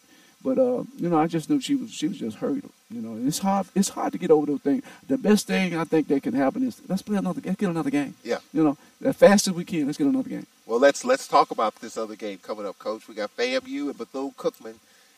But 0.44 0.58
uh, 0.58 0.84
you 0.98 1.10
know, 1.10 1.20
I 1.20 1.28
just 1.28 1.50
knew 1.50 1.62
she 1.62 1.76
was 1.76 1.92
she 1.92 2.08
was 2.08 2.18
just 2.18 2.38
hurt. 2.38 2.64
You 2.90 3.02
know, 3.02 3.14
and 3.14 3.28
it's 3.28 3.40
hard 3.40 3.68
it's 3.76 3.90
hard 3.90 4.12
to 4.14 4.18
get 4.18 4.32
over 4.32 4.46
those 4.46 4.62
things. 4.62 4.84
The 5.08 5.18
best 5.18 5.48
thing 5.48 5.76
I 5.78 5.84
think 5.84 6.08
that 6.08 6.24
can 6.24 6.34
happen 6.34 6.68
is 6.68 6.82
let's 6.88 7.02
play 7.02 7.18
another 7.18 7.42
let's 7.44 7.58
get 7.58 7.70
another 7.70 7.90
game. 7.90 8.16
Yeah. 8.24 8.40
You 8.54 8.64
know, 8.64 8.78
as 9.04 9.16
fast 9.16 9.48
as 9.48 9.54
we 9.54 9.64
can, 9.64 9.86
let's 9.86 9.98
get 9.98 10.08
another 10.08 10.30
game. 10.30 10.48
Well, 10.66 10.80
let's 10.80 11.06
let's 11.06 11.28
talk 11.28 11.52
about 11.52 11.76
this 11.76 11.98
other 11.98 12.16
game 12.16 12.40
coming 12.40 12.66
up, 12.66 12.80
Coach. 12.80 13.08
We 13.08 13.16
got 13.16 13.36
FAMU 13.38 13.90
and 13.90 13.98
Bethune 13.98 14.32
Cookman. 14.32 14.76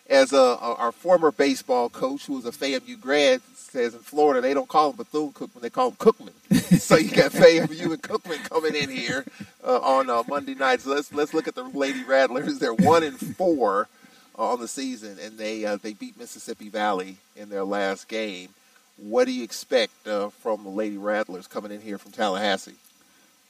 As 0.09 0.33
uh, 0.33 0.57
our 0.57 0.91
former 0.91 1.31
baseball 1.31 1.89
coach, 1.89 2.25
who 2.25 2.33
was 2.33 2.45
a 2.45 2.51
FAMU 2.51 2.99
grad, 2.99 3.41
says 3.55 3.93
in 3.93 4.01
Florida 4.01 4.41
they 4.41 4.53
don't 4.53 4.67
call 4.67 4.89
him 4.89 4.97
Bethune 4.97 5.31
Cookman, 5.31 5.61
they 5.61 5.69
call 5.69 5.91
him 5.91 5.95
Cookman. 5.95 6.33
so 6.79 6.97
you 6.97 7.09
got 7.09 7.31
FAMU 7.31 7.85
and 7.85 8.01
Cookman 8.01 8.43
coming 8.49 8.75
in 8.75 8.89
here 8.89 9.23
uh, 9.65 9.79
on 9.79 10.09
uh, 10.09 10.21
Monday 10.27 10.55
nights. 10.55 10.83
So 10.83 10.89
let's 10.89 11.13
let's 11.13 11.33
look 11.33 11.47
at 11.47 11.55
the 11.55 11.63
Lady 11.63 12.03
Rattlers. 12.03 12.59
They're 12.59 12.73
one 12.73 13.03
and 13.03 13.17
four 13.17 13.87
on 14.35 14.59
the 14.59 14.67
season, 14.67 15.17
and 15.21 15.37
they 15.37 15.65
uh, 15.65 15.77
they 15.77 15.93
beat 15.93 16.17
Mississippi 16.17 16.69
Valley 16.69 17.17
in 17.35 17.49
their 17.49 17.63
last 17.63 18.07
game. 18.07 18.49
What 18.97 19.25
do 19.25 19.31
you 19.31 19.43
expect 19.43 20.07
uh, 20.07 20.29
from 20.29 20.63
the 20.63 20.69
Lady 20.69 20.97
Rattlers 20.97 21.47
coming 21.47 21.71
in 21.71 21.81
here 21.81 21.97
from 21.97 22.11
Tallahassee? 22.11 22.75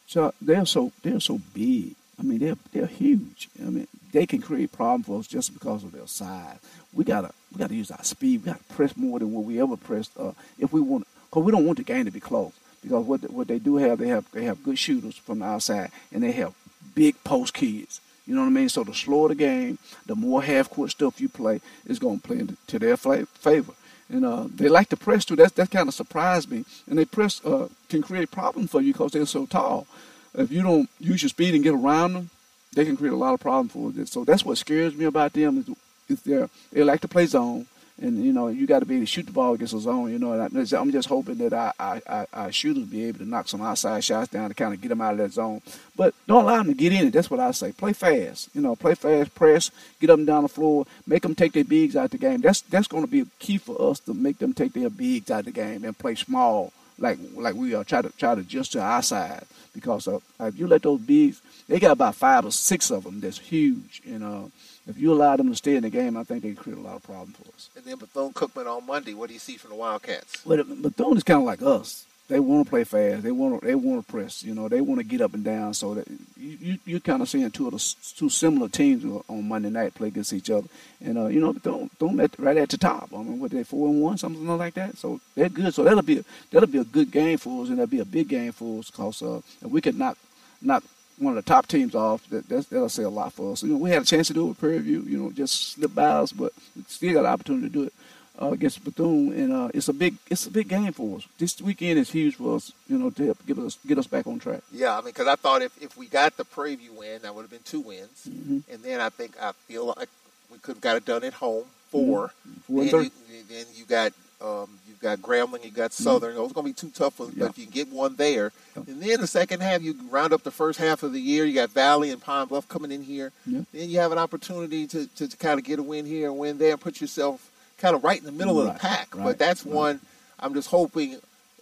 So 0.08 0.34
they're 0.42 0.66
so 0.66 0.92
they're 1.02 1.20
so 1.20 1.40
big. 1.54 1.96
I 2.20 2.24
mean, 2.24 2.40
they're 2.40 2.58
they're 2.72 2.86
huge. 2.86 3.50
I 3.60 3.70
mean, 3.70 3.88
they 4.12 4.26
can 4.26 4.42
create 4.42 4.72
problems 4.72 5.08
for 5.08 5.20
us 5.20 5.28
just 5.28 5.54
because 5.54 5.84
of 5.84 5.92
their 5.92 6.08
size. 6.08 6.58
We 6.94 7.04
gotta 7.04 7.32
we 7.52 7.60
gotta 7.60 7.76
use 7.76 7.92
our 7.92 8.04
speed. 8.04 8.42
We 8.42 8.52
gotta 8.52 8.64
press 8.66 8.96
more 8.96 9.20
than 9.20 9.32
what 9.32 9.46
we 9.46 9.62
ever 9.62 9.78
pressed. 9.78 10.12
Uh, 10.18 10.32
if 10.60 10.72
we 10.72 10.82
want, 10.82 11.08
because 11.30 11.44
we 11.44 11.52
don't 11.52 11.66
want 11.66 11.78
the 11.78 11.84
game 11.84 12.06
to 12.06 12.12
be 12.12 12.20
close. 12.20 12.54
Because 12.82 13.06
what 13.06 13.30
what 13.32 13.48
they 13.48 13.60
do 13.60 13.78
have, 13.78 13.98
they 14.00 14.10
have 14.10 14.30
they 14.32 14.44
have 14.46 14.64
good 14.64 14.78
shooters 14.78 15.16
from 15.16 15.40
the 15.40 15.46
outside, 15.46 15.92
and 16.12 16.22
they 16.22 16.32
have 16.34 16.54
big 16.94 17.22
post 17.24 17.54
kids. 17.54 18.00
You 18.26 18.36
know 18.36 18.42
what 18.42 18.48
I 18.48 18.52
mean? 18.52 18.70
So 18.70 18.84
the 18.84 18.94
slower 18.94 19.30
the 19.30 19.36
game, 19.36 19.78
the 20.06 20.16
more 20.16 20.42
half 20.42 20.70
court 20.70 20.92
stuff 20.92 21.20
you 21.20 21.30
play 21.30 21.62
is 21.86 22.00
going 22.00 22.20
to 22.20 22.28
play 22.28 22.40
into 22.40 22.80
their 22.80 22.98
favor. 22.98 23.74
And 24.10 24.26
uh, 24.26 24.46
they 24.54 24.70
like 24.70 24.90
to 24.90 24.98
press 24.98 25.26
too. 25.26 25.36
That's 25.36 25.54
that 25.54 25.72
kind 25.72 25.88
of 25.88 25.94
surprised 25.94 26.50
me. 26.50 26.66
And 26.88 26.98
they 26.98 27.06
press 27.06 27.44
uh, 27.44 27.68
can 27.90 28.02
create 28.02 28.32
problems 28.32 28.72
for 28.72 28.82
you 28.82 28.94
because 28.94 29.12
they're 29.12 29.26
so 29.26 29.46
tall. 29.46 29.88
If 30.36 30.52
you 30.52 30.62
don't 30.62 30.90
use 31.00 31.22
your 31.22 31.30
speed 31.30 31.54
and 31.54 31.64
get 31.64 31.74
around 31.74 32.14
them, 32.14 32.30
they 32.74 32.86
can 32.86 32.98
create 32.98 33.14
a 33.14 33.18
lot 33.18 33.34
of 33.34 33.40
problems 33.40 33.72
for 33.72 33.92
you. 33.92 34.06
So 34.06 34.24
that's 34.24 34.46
what 34.46 34.58
scares 34.58 34.96
me 34.96 35.06
about 35.06 35.34
them 35.34 35.66
is, 36.10 36.28
is 36.28 36.50
they 36.72 36.84
like 36.84 37.02
to 37.02 37.08
play 37.08 37.26
zone. 37.26 37.68
And 38.04 38.22
you 38.22 38.34
know 38.34 38.50
you 38.50 38.68
got 38.68 38.80
to 38.80 38.86
be 38.86 38.96
able 38.96 39.04
to 39.04 39.08
shoot 39.08 39.26
the 39.26 39.32
ball 39.32 39.54
against 39.54 39.74
a 39.74 39.80
zone. 39.80 40.12
You 40.12 40.20
know, 40.20 40.34
I, 40.34 40.48
I'm 40.78 40.92
just 40.92 41.08
hoping 41.08 41.38
that 41.38 41.54
our, 41.54 41.74
our, 41.80 42.02
our, 42.06 42.28
our 42.34 42.52
shooters 42.52 42.84
be 42.84 43.06
able 43.06 43.20
to 43.20 43.26
knock 43.26 43.48
some 43.48 43.62
outside 43.62 44.04
shots 44.04 44.30
down 44.30 44.50
to 44.50 44.54
kind 44.54 44.74
of 44.74 44.82
get 44.82 44.90
them 44.90 45.00
out 45.00 45.14
of 45.14 45.20
that 45.20 45.32
zone. 45.32 45.62
But 45.96 46.14
don't 46.28 46.44
allow 46.44 46.58
them 46.58 46.68
to 46.68 46.74
get 46.74 46.92
in 46.92 47.08
it. 47.08 47.12
That's 47.12 47.32
what 47.32 47.40
I 47.40 47.52
say. 47.52 47.72
Play 47.72 47.94
fast. 47.94 48.50
You 48.54 48.60
know, 48.60 48.76
play 48.76 48.96
fast, 48.96 49.34
press, 49.34 49.72
get 50.02 50.08
them 50.08 50.26
down 50.26 50.44
the 50.44 50.50
floor, 50.50 50.86
make 51.08 51.22
them 51.22 51.34
take 51.34 51.54
their 51.54 51.64
bigs 51.64 51.96
out 51.96 52.06
of 52.06 52.12
the 52.12 52.18
game. 52.18 52.42
That's 52.42 52.60
that's 52.62 52.88
going 52.88 53.06
to 53.06 53.10
be 53.10 53.22
a 53.22 53.26
key 53.40 53.58
for 53.58 53.82
us 53.90 54.02
to 54.02 54.14
make 54.14 54.38
them 54.38 54.54
take 54.54 54.74
their 54.74 54.90
bigs 54.90 55.32
out 55.32 55.40
of 55.40 55.46
the 55.46 55.52
game 55.52 55.86
and 55.86 55.98
play 55.98 56.16
small, 56.16 56.74
like 56.98 57.18
like 57.36 57.56
we 57.56 57.74
are. 57.76 57.84
Try 57.84 58.02
to 58.02 58.10
try 58.10 58.36
to 58.36 58.42
adjust 58.42 58.74
to 58.74 58.82
our 58.82 59.02
side 59.02 59.46
because 59.74 60.08
uh, 60.08 60.20
if 60.42 60.58
you 60.58 60.68
let 60.68 60.84
those 60.84 61.02
bigs, 61.02 61.42
they 61.68 61.80
got 61.80 61.92
about 61.92 62.16
five 62.16 62.46
or 62.46 62.52
six 62.52 62.92
of 62.92 63.04
them. 63.04 63.20
That's 63.20 63.40
huge. 63.40 64.02
And 64.06 64.24
uh, 64.24 64.44
if 64.88 64.98
you 64.98 65.14
allow 65.14 65.36
them 65.36 65.50
to 65.50 65.56
stay 65.56 65.76
in 65.76 65.84
the 65.84 65.90
game, 65.90 66.18
I 66.18 66.24
think 66.24 66.44
they 66.44 66.54
create 66.54 66.78
a 66.78 66.82
lot 66.82 66.96
of 66.96 67.04
problems 67.04 67.36
for 67.38 67.48
us. 67.54 67.70
And 67.76 67.86
then 67.86 67.98
Bethune 67.98 68.34
Cookman 68.34 68.68
on 68.68 68.86
Monday. 68.86 69.14
What 69.14 69.28
do 69.28 69.34
you 69.34 69.40
see 69.40 69.58
from 69.58 69.72
the 69.72 69.76
Wildcats? 69.78 70.44
But 70.46 70.82
Bethune 70.82 71.18
is 71.18 71.24
kind 71.24 71.40
of 71.40 71.46
like 71.46 71.62
us. 71.62 72.06
They 72.34 72.40
want 72.40 72.66
to 72.66 72.70
play 72.72 72.84
fast. 72.84 73.22
They 73.22 73.32
want 73.32 73.62
to. 73.62 73.68
They 73.68 73.76
want 73.76 74.04
to 74.04 74.12
press. 74.12 74.44
You 74.44 74.56
know, 74.56 74.68
they 74.68 74.82
want 74.82 75.00
to 75.00 75.04
get 75.06 75.22
up 75.22 75.36
and 75.36 75.44
down. 75.44 75.76
So 75.76 75.94
that 75.94 76.08
you 76.36 76.58
you 76.60 76.80
you're 76.84 77.00
kind 77.00 77.22
of 77.22 77.30
seeing 77.30 77.52
two 77.52 77.68
of 77.68 77.74
the 77.74 77.96
two 78.16 78.28
similar 78.28 78.68
teams 78.70 79.06
on 79.30 79.48
Monday 79.48 79.70
night 79.70 79.94
play 79.94 80.08
against 80.08 80.34
each 80.34 80.50
other. 80.50 80.68
And 81.00 81.20
uh, 81.20 81.28
you 81.28 81.40
know, 81.40 81.54
Bethune 81.54 82.20
at, 82.20 82.40
right 82.40 82.58
at 82.58 82.70
the 82.70 82.80
top. 82.80 83.10
I 83.14 83.18
mean, 83.18 83.40
what 83.40 83.52
they 83.52 83.64
four 83.64 83.88
and 83.88 84.02
one, 84.02 84.18
something 84.18 84.48
like 84.48 84.74
that. 84.74 84.98
So 84.98 85.22
they're 85.36 85.48
good. 85.48 85.76
So 85.76 85.84
that'll 85.84 86.02
be 86.02 86.18
a, 86.18 86.26
that'll 86.50 86.68
be 86.68 86.80
a 86.80 86.84
good 86.84 87.12
game 87.12 87.38
for 87.38 87.62
us, 87.62 87.70
and 87.70 87.78
that'll 87.78 87.86
be 87.86 88.00
a 88.00 88.06
big 88.06 88.30
game 88.30 88.52
for 88.52 88.80
us 88.80 88.90
because 88.90 89.22
uh, 89.22 89.38
if 89.62 89.70
we 89.70 89.80
could 89.80 90.00
knock 90.00 90.18
knock 90.60 90.84
one 91.20 91.38
of 91.38 91.46
the 91.46 91.48
top 91.48 91.68
teams 91.68 91.94
off, 91.94 92.28
that 92.30 92.50
that's, 92.50 92.66
that'll 92.66 92.90
say 92.90 93.04
a 93.04 93.10
lot 93.10 93.32
for 93.32 93.52
us. 93.52 93.62
You 93.62 93.74
know, 93.74 93.78
we 93.78 93.92
had 93.92 94.02
a 94.02 94.06
chance 94.06 94.30
to 94.30 94.34
do 94.34 94.46
it 94.46 94.50
with 94.50 94.60
Prairie 94.60 94.80
View. 94.80 95.02
You 95.02 95.20
know, 95.20 95.32
just 95.32 95.74
slip 95.74 95.94
by 95.94 96.06
us, 96.06 96.32
but 96.32 96.52
we 96.76 96.82
still 96.88 97.14
got 97.14 97.20
an 97.20 97.26
opportunity 97.28 97.68
to 97.68 97.74
do 97.74 97.84
it 97.84 97.94
uh, 98.42 98.50
against 98.52 98.84
Bethune, 98.84 99.32
and 99.34 99.54
uh, 99.54 99.70
it's 99.74 99.88
a 99.88 99.94
big 99.94 100.16
it's 100.30 100.46
a 100.48 100.52
big 100.52 100.68
game 100.68 100.92
for 100.94 101.18
us. 101.18 101.28
This 101.38 101.62
weekend 101.62 102.00
is 102.00 102.10
huge 102.10 102.36
for 102.36 102.56
us, 102.56 102.72
you 102.88 102.98
know, 102.98 103.10
to 103.12 103.26
help 103.26 103.46
get 103.46 103.58
us 103.60 103.78
get 103.86 103.98
us 103.98 104.08
back 104.08 104.26
on 104.28 104.40
track. 104.40 104.62
Yeah, 104.72 104.94
I 104.94 104.98
mean, 104.98 105.06
because 105.14 105.28
I 105.28 105.36
thought 105.36 105.62
if, 105.62 105.72
if 105.82 105.96
we 105.98 106.08
got 106.08 106.36
the 106.38 106.46
Prairie 106.46 106.76
View 106.76 106.94
win, 106.94 107.22
that 107.22 107.34
would 107.34 107.42
have 107.44 107.52
been 107.52 107.60
two 107.64 107.82
wins, 107.82 108.28
Mhm. 108.28 108.64
and 108.72 108.84
then 108.84 109.00
I 109.02 109.10
think 109.10 109.34
I 109.42 109.52
feel 109.68 109.86
like 109.98 110.10
we 110.52 110.58
could 110.58 110.76
have 110.76 110.82
got 110.82 110.98
it 110.98 111.06
done 111.06 111.24
at 111.24 111.34
home 111.34 111.66
4 111.92 112.32
Four 112.68 112.82
and 112.82 112.92
Then 112.92 113.04
you, 113.04 113.12
then 113.50 113.66
you 113.76 113.86
got 113.86 114.14
um, 114.42 114.68
you 114.90 114.96
got 115.00 115.20
Grambling, 115.20 115.64
you 115.64 115.72
got 115.72 115.94
Southern. 115.94 116.36
Those 116.36 116.52
going 116.52 116.66
to 116.66 116.70
be 116.74 116.74
too 116.74 116.92
tough, 116.94 117.14
for, 117.14 117.28
Yeah. 117.28 117.32
but 117.46 117.50
if 117.52 117.58
you 117.60 117.66
get 117.66 117.88
one 117.88 118.18
there, 118.18 118.52
and 118.76 119.02
then 119.02 119.22
the 119.22 119.28
second 119.28 119.62
half, 119.62 119.82
you 119.82 119.96
round 120.10 120.34
up 120.34 120.44
the 120.44 120.52
first 120.52 120.80
half 120.80 121.02
of 121.02 121.14
the 121.14 121.20
year. 121.22 121.46
You 121.46 121.54
got 121.54 121.70
Valley 121.70 122.10
and 122.10 122.22
Pine 122.22 122.48
Bluff 122.48 122.68
coming 122.68 122.92
in 122.92 123.04
here. 123.04 123.32
Yeah. 123.46 123.62
Then 123.72 123.90
you 123.90 124.00
have 124.00 124.12
an 124.12 124.18
opportunity 124.18 124.86
to, 124.88 125.08
to, 125.16 125.30
to 125.30 125.38
kind 125.38 125.60
of 125.60 125.66
get 125.66 125.80
a 125.80 125.84
win 125.84 126.06
here 126.06 126.28
and 126.30 126.38
win 126.38 126.58
there, 126.58 126.72
and 126.74 126.82
put 126.82 127.00
yourself 127.00 127.50
kind 127.84 127.96
of 127.98 128.04
right 128.04 128.18
in 128.18 128.26
the 128.26 128.32
middle 128.32 128.60
of 128.62 128.68
the 128.68 128.80
pack. 128.80 129.14
right, 129.14 129.26
but 129.26 129.38
that's 129.38 129.66
right. 129.66 129.76
one 129.76 130.00
I'm 130.40 130.54
just 130.54 130.70
hoping, 130.70 131.18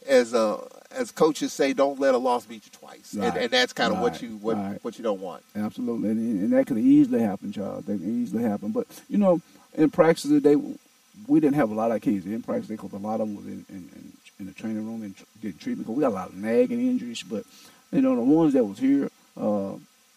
as 0.08 0.34
uh, 0.34 0.64
as 0.92 1.12
coaches 1.12 1.52
say, 1.52 1.74
don't 1.74 2.00
let 2.00 2.14
a 2.14 2.18
loss 2.18 2.46
beat 2.46 2.64
you 2.66 2.72
twice, 2.72 3.14
and, 3.14 3.24
Right, 3.24 3.38
and 3.38 3.50
that's 3.52 3.74
kind 3.74 3.92
of 3.94 4.00
what 4.00 4.22
you 4.22 4.38
what, 4.38 4.56
right. 4.56 4.84
what 4.84 4.98
you 4.98 5.04
don't 5.04 5.20
want. 5.20 5.44
Absolutely, 5.56 6.10
and, 6.10 6.44
and 6.44 6.54
that 6.54 6.68
could 6.68 6.78
easily 6.78 7.22
happen, 7.22 7.52
Charles. 7.52 7.86
That 7.86 7.98
could 7.98 8.08
easily 8.08 8.44
happen. 8.44 8.72
But 8.72 8.86
you 9.10 9.18
know, 9.18 9.42
in 9.76 9.90
practice 9.90 10.30
today, 10.30 10.56
we 11.28 11.40
didn't 11.40 11.56
have 11.56 11.72
a 11.72 11.74
lot 11.74 11.92
of 11.92 12.02
kids 12.02 12.26
in 12.26 12.42
practice 12.44 12.68
because 12.68 12.94
a 12.94 12.98
lot 12.98 13.20
of 13.20 13.28
them 13.28 13.36
was 13.36 13.46
in, 13.46 13.66
in, 13.70 13.90
in, 13.96 14.12
in 14.40 14.46
the 14.46 14.54
training 14.54 14.86
room 14.86 15.02
and 15.02 15.16
tr- 15.18 15.24
getting 15.42 15.58
treatment. 15.58 15.88
Because 15.88 15.98
we 15.98 16.02
got 16.02 16.12
a 16.12 16.20
lot 16.22 16.30
of 16.30 16.36
nagging 16.36 16.82
injuries, 16.82 17.24
but 17.24 17.44
you 17.92 18.02
know, 18.02 18.16
the 18.16 18.22
ones 18.22 18.54
that 18.54 18.64
was 18.64 18.78
here, 18.80 19.10
uh, 19.40 19.74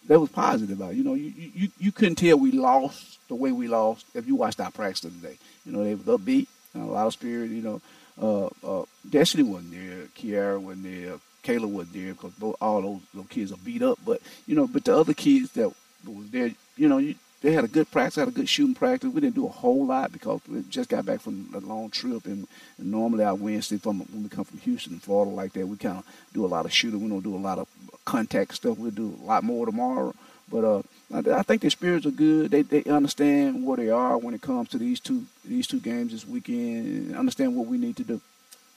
that 0.08 0.20
was 0.20 0.30
positive 0.30 0.78
about. 0.78 0.92
it. 0.92 0.96
You 0.96 1.04
know, 1.04 1.14
you, 1.14 1.32
you 1.36 1.68
you 1.78 1.92
couldn't 1.92 2.16
tell 2.16 2.38
we 2.38 2.52
lost 2.52 3.18
the 3.28 3.34
way 3.34 3.52
we 3.52 3.68
lost 3.68 4.06
if 4.14 4.26
you 4.26 4.34
watched 4.36 4.60
our 4.60 4.70
practice 4.70 5.00
today. 5.00 5.38
You 5.64 5.72
know, 5.72 5.84
they 5.84 5.94
was 5.94 6.04
upbeat, 6.06 6.46
a 6.74 6.78
lot 6.78 7.06
of 7.06 7.12
spirit. 7.12 7.50
You 7.50 7.62
know, 7.62 7.80
uh, 8.20 8.80
uh, 8.80 8.84
Destiny 9.08 9.42
wasn't 9.42 9.72
there, 9.72 10.06
Kiara 10.16 10.60
wasn't 10.60 10.84
there, 10.84 11.18
Kayla 11.42 11.66
wasn't 11.66 11.94
there 11.94 12.12
because 12.12 12.32
both, 12.32 12.56
all 12.60 12.82
those, 12.82 13.00
those 13.12 13.26
kids 13.28 13.52
are 13.52 13.56
beat 13.58 13.82
up. 13.82 13.98
But 14.04 14.20
you 14.46 14.54
know, 14.54 14.66
but 14.66 14.84
the 14.84 14.96
other 14.96 15.14
kids 15.14 15.52
that 15.52 15.72
was 16.06 16.30
there, 16.30 16.50
you 16.76 16.88
know, 16.88 16.98
you, 16.98 17.14
they 17.44 17.52
had 17.52 17.64
a 17.64 17.68
good 17.68 17.90
practice, 17.90 18.16
had 18.16 18.28
a 18.28 18.30
good 18.30 18.48
shooting 18.48 18.74
practice. 18.74 19.12
We 19.12 19.20
didn't 19.20 19.34
do 19.34 19.46
a 19.46 19.50
whole 19.50 19.84
lot 19.84 20.12
because 20.12 20.40
we 20.48 20.62
just 20.70 20.88
got 20.88 21.04
back 21.04 21.20
from 21.20 21.50
a 21.54 21.60
long 21.60 21.90
trip, 21.90 22.24
and, 22.24 22.46
and 22.78 22.90
normally 22.90 23.24
our 23.24 23.34
Wednesday 23.34 23.76
from 23.76 23.98
when 24.00 24.22
we 24.22 24.28
come 24.30 24.44
from 24.44 24.58
Houston 24.60 24.94
and 24.94 25.02
Florida 25.02 25.30
like 25.30 25.52
that, 25.52 25.66
we 25.66 25.76
kind 25.76 25.98
of 25.98 26.04
do 26.32 26.46
a 26.46 26.48
lot 26.48 26.64
of 26.64 26.72
shooting. 26.72 27.02
We 27.02 27.08
don't 27.10 27.20
do 27.22 27.36
a 27.36 27.38
lot 27.38 27.58
of 27.58 27.68
contact 28.04 28.54
stuff. 28.54 28.78
We'll 28.78 28.90
do 28.90 29.16
a 29.22 29.24
lot 29.24 29.44
more 29.44 29.66
tomorrow. 29.66 30.14
But 30.50 30.64
uh, 30.64 30.82
I, 31.12 31.38
I 31.38 31.42
think 31.42 31.62
the 31.62 31.70
spirits 31.70 32.06
are 32.06 32.10
good. 32.10 32.50
They 32.50 32.62
they 32.62 32.84
understand 32.84 33.64
where 33.64 33.76
they 33.76 33.90
are 33.90 34.18
when 34.18 34.34
it 34.34 34.42
comes 34.42 34.68
to 34.70 34.78
these 34.78 35.00
two 35.00 35.24
these 35.44 35.66
two 35.66 35.80
games 35.80 36.12
this 36.12 36.26
weekend, 36.26 36.86
and 36.86 37.16
understand 37.16 37.56
what 37.56 37.66
we 37.66 37.78
need 37.78 37.96
to 37.96 38.04
do. 38.04 38.20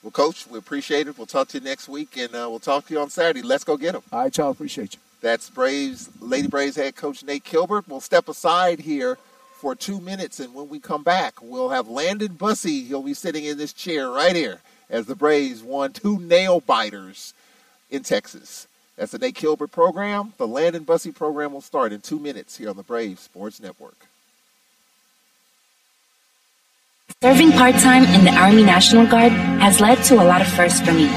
Well, 0.02 0.12
Coach, 0.12 0.48
we 0.48 0.58
appreciate 0.58 1.08
it. 1.08 1.18
We'll 1.18 1.28
talk 1.28 1.50
to 1.50 1.58
you 1.58 1.64
next 1.64 1.90
week, 1.90 2.16
and 2.18 2.34
uh, 2.34 2.48
we'll 2.50 2.60
talk 2.60 2.86
to 2.88 2.94
you 2.94 3.00
on 3.00 3.10
Saturday. 3.10 3.42
Let's 3.42 3.64
go 3.64 3.76
get 3.78 3.94
them. 3.94 4.04
All 4.12 4.22
right, 4.22 4.32
Charles, 4.32 4.56
appreciate 4.56 4.94
you. 4.94 5.00
That's 5.22 5.50
Braves, 5.50 6.10
Lady 6.22 6.48
Braves 6.48 6.76
head 6.76 6.96
coach 6.96 7.24
Nate 7.24 7.44
Kilbert. 7.44 7.88
We'll 7.88 8.00
step 8.00 8.30
aside 8.30 8.80
here 8.80 9.18
for 9.56 9.76
two 9.76 10.00
minutes, 10.00 10.40
and 10.40 10.54
when 10.54 10.70
we 10.70 10.80
come 10.80 11.04
back, 11.04 11.42
we'll 11.42 11.70
have 11.70 11.90
Landon 11.90 12.36
Bussie. 12.36 12.86
He'll 12.86 13.02
be 13.02 13.16
sitting 13.16 13.44
in 13.44 13.58
this 13.58 13.74
chair 13.74 14.10
right 14.10 14.36
here 14.36 14.62
as 14.90 15.08
the 15.08 15.16
Braves 15.16 15.64
won 15.64 15.92
two 15.92 16.20
nail 16.20 16.62
biters 16.62 17.34
in 17.90 18.04
Texas. 18.04 18.68
That's 18.98 19.12
the 19.12 19.20
Nate 19.20 19.36
Kilbert 19.36 19.72
program. 19.72 20.34
The 20.38 20.48
Landon 20.48 20.84
Bussie 20.84 21.14
program 21.14 21.54
will 21.54 21.62
start 21.62 21.94
in 21.94 22.02
two 22.02 22.18
minutes 22.18 22.58
here 22.58 22.72
on 22.72 22.78
the 22.78 22.84
Braves 22.84 23.22
Sports 23.22 23.62
Network. 23.62 24.08
Serving 27.22 27.52
part 27.52 27.76
time 27.76 28.04
in 28.06 28.26
the 28.26 28.32
Army 28.32 28.64
National 28.64 29.06
Guard 29.06 29.32
has 29.62 29.80
led 29.80 30.04
to 30.06 30.16
a 30.16 30.26
lot 30.26 30.42
of 30.42 30.48
firsts 30.48 30.82
for 30.82 30.94
me. 30.94 31.08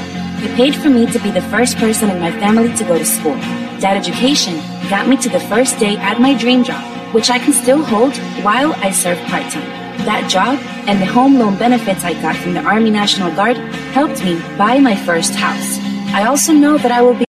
It 0.42 0.54
paid 0.56 0.76
for 0.76 0.90
me 0.90 1.10
to 1.10 1.18
be 1.20 1.30
the 1.30 1.40
first 1.42 1.78
person 1.78 2.10
in 2.10 2.20
my 2.20 2.30
family 2.32 2.74
to 2.76 2.84
go 2.84 2.98
to 2.98 3.04
school. 3.04 3.34
That 3.80 3.96
education 3.96 4.58
got 4.90 5.08
me 5.08 5.16
to 5.16 5.30
the 5.30 5.40
first 5.40 5.78
day 5.78 5.96
at 5.96 6.20
my 6.20 6.36
dream 6.36 6.64
job, 6.64 6.82
which 7.14 7.30
I 7.30 7.38
can 7.38 7.52
still 7.52 7.82
hold 7.82 8.14
while 8.44 8.74
I 8.74 8.90
serve 8.90 9.18
part 9.28 9.50
time. 9.52 9.68
That 10.04 10.30
job 10.30 10.58
and 10.86 11.00
the 11.00 11.06
home 11.06 11.38
loan 11.38 11.58
benefits 11.58 12.04
I 12.04 12.12
got 12.20 12.36
from 12.36 12.52
the 12.54 12.60
Army 12.60 12.90
National 12.90 13.34
Guard 13.34 13.56
helped 13.96 14.22
me 14.22 14.38
buy 14.56 14.78
my 14.78 14.96
first 14.96 15.34
house. 15.34 15.78
I 16.14 16.26
also 16.26 16.52
know 16.52 16.76
that 16.76 16.92
I 16.92 17.00
will 17.00 17.14
be. 17.14 17.29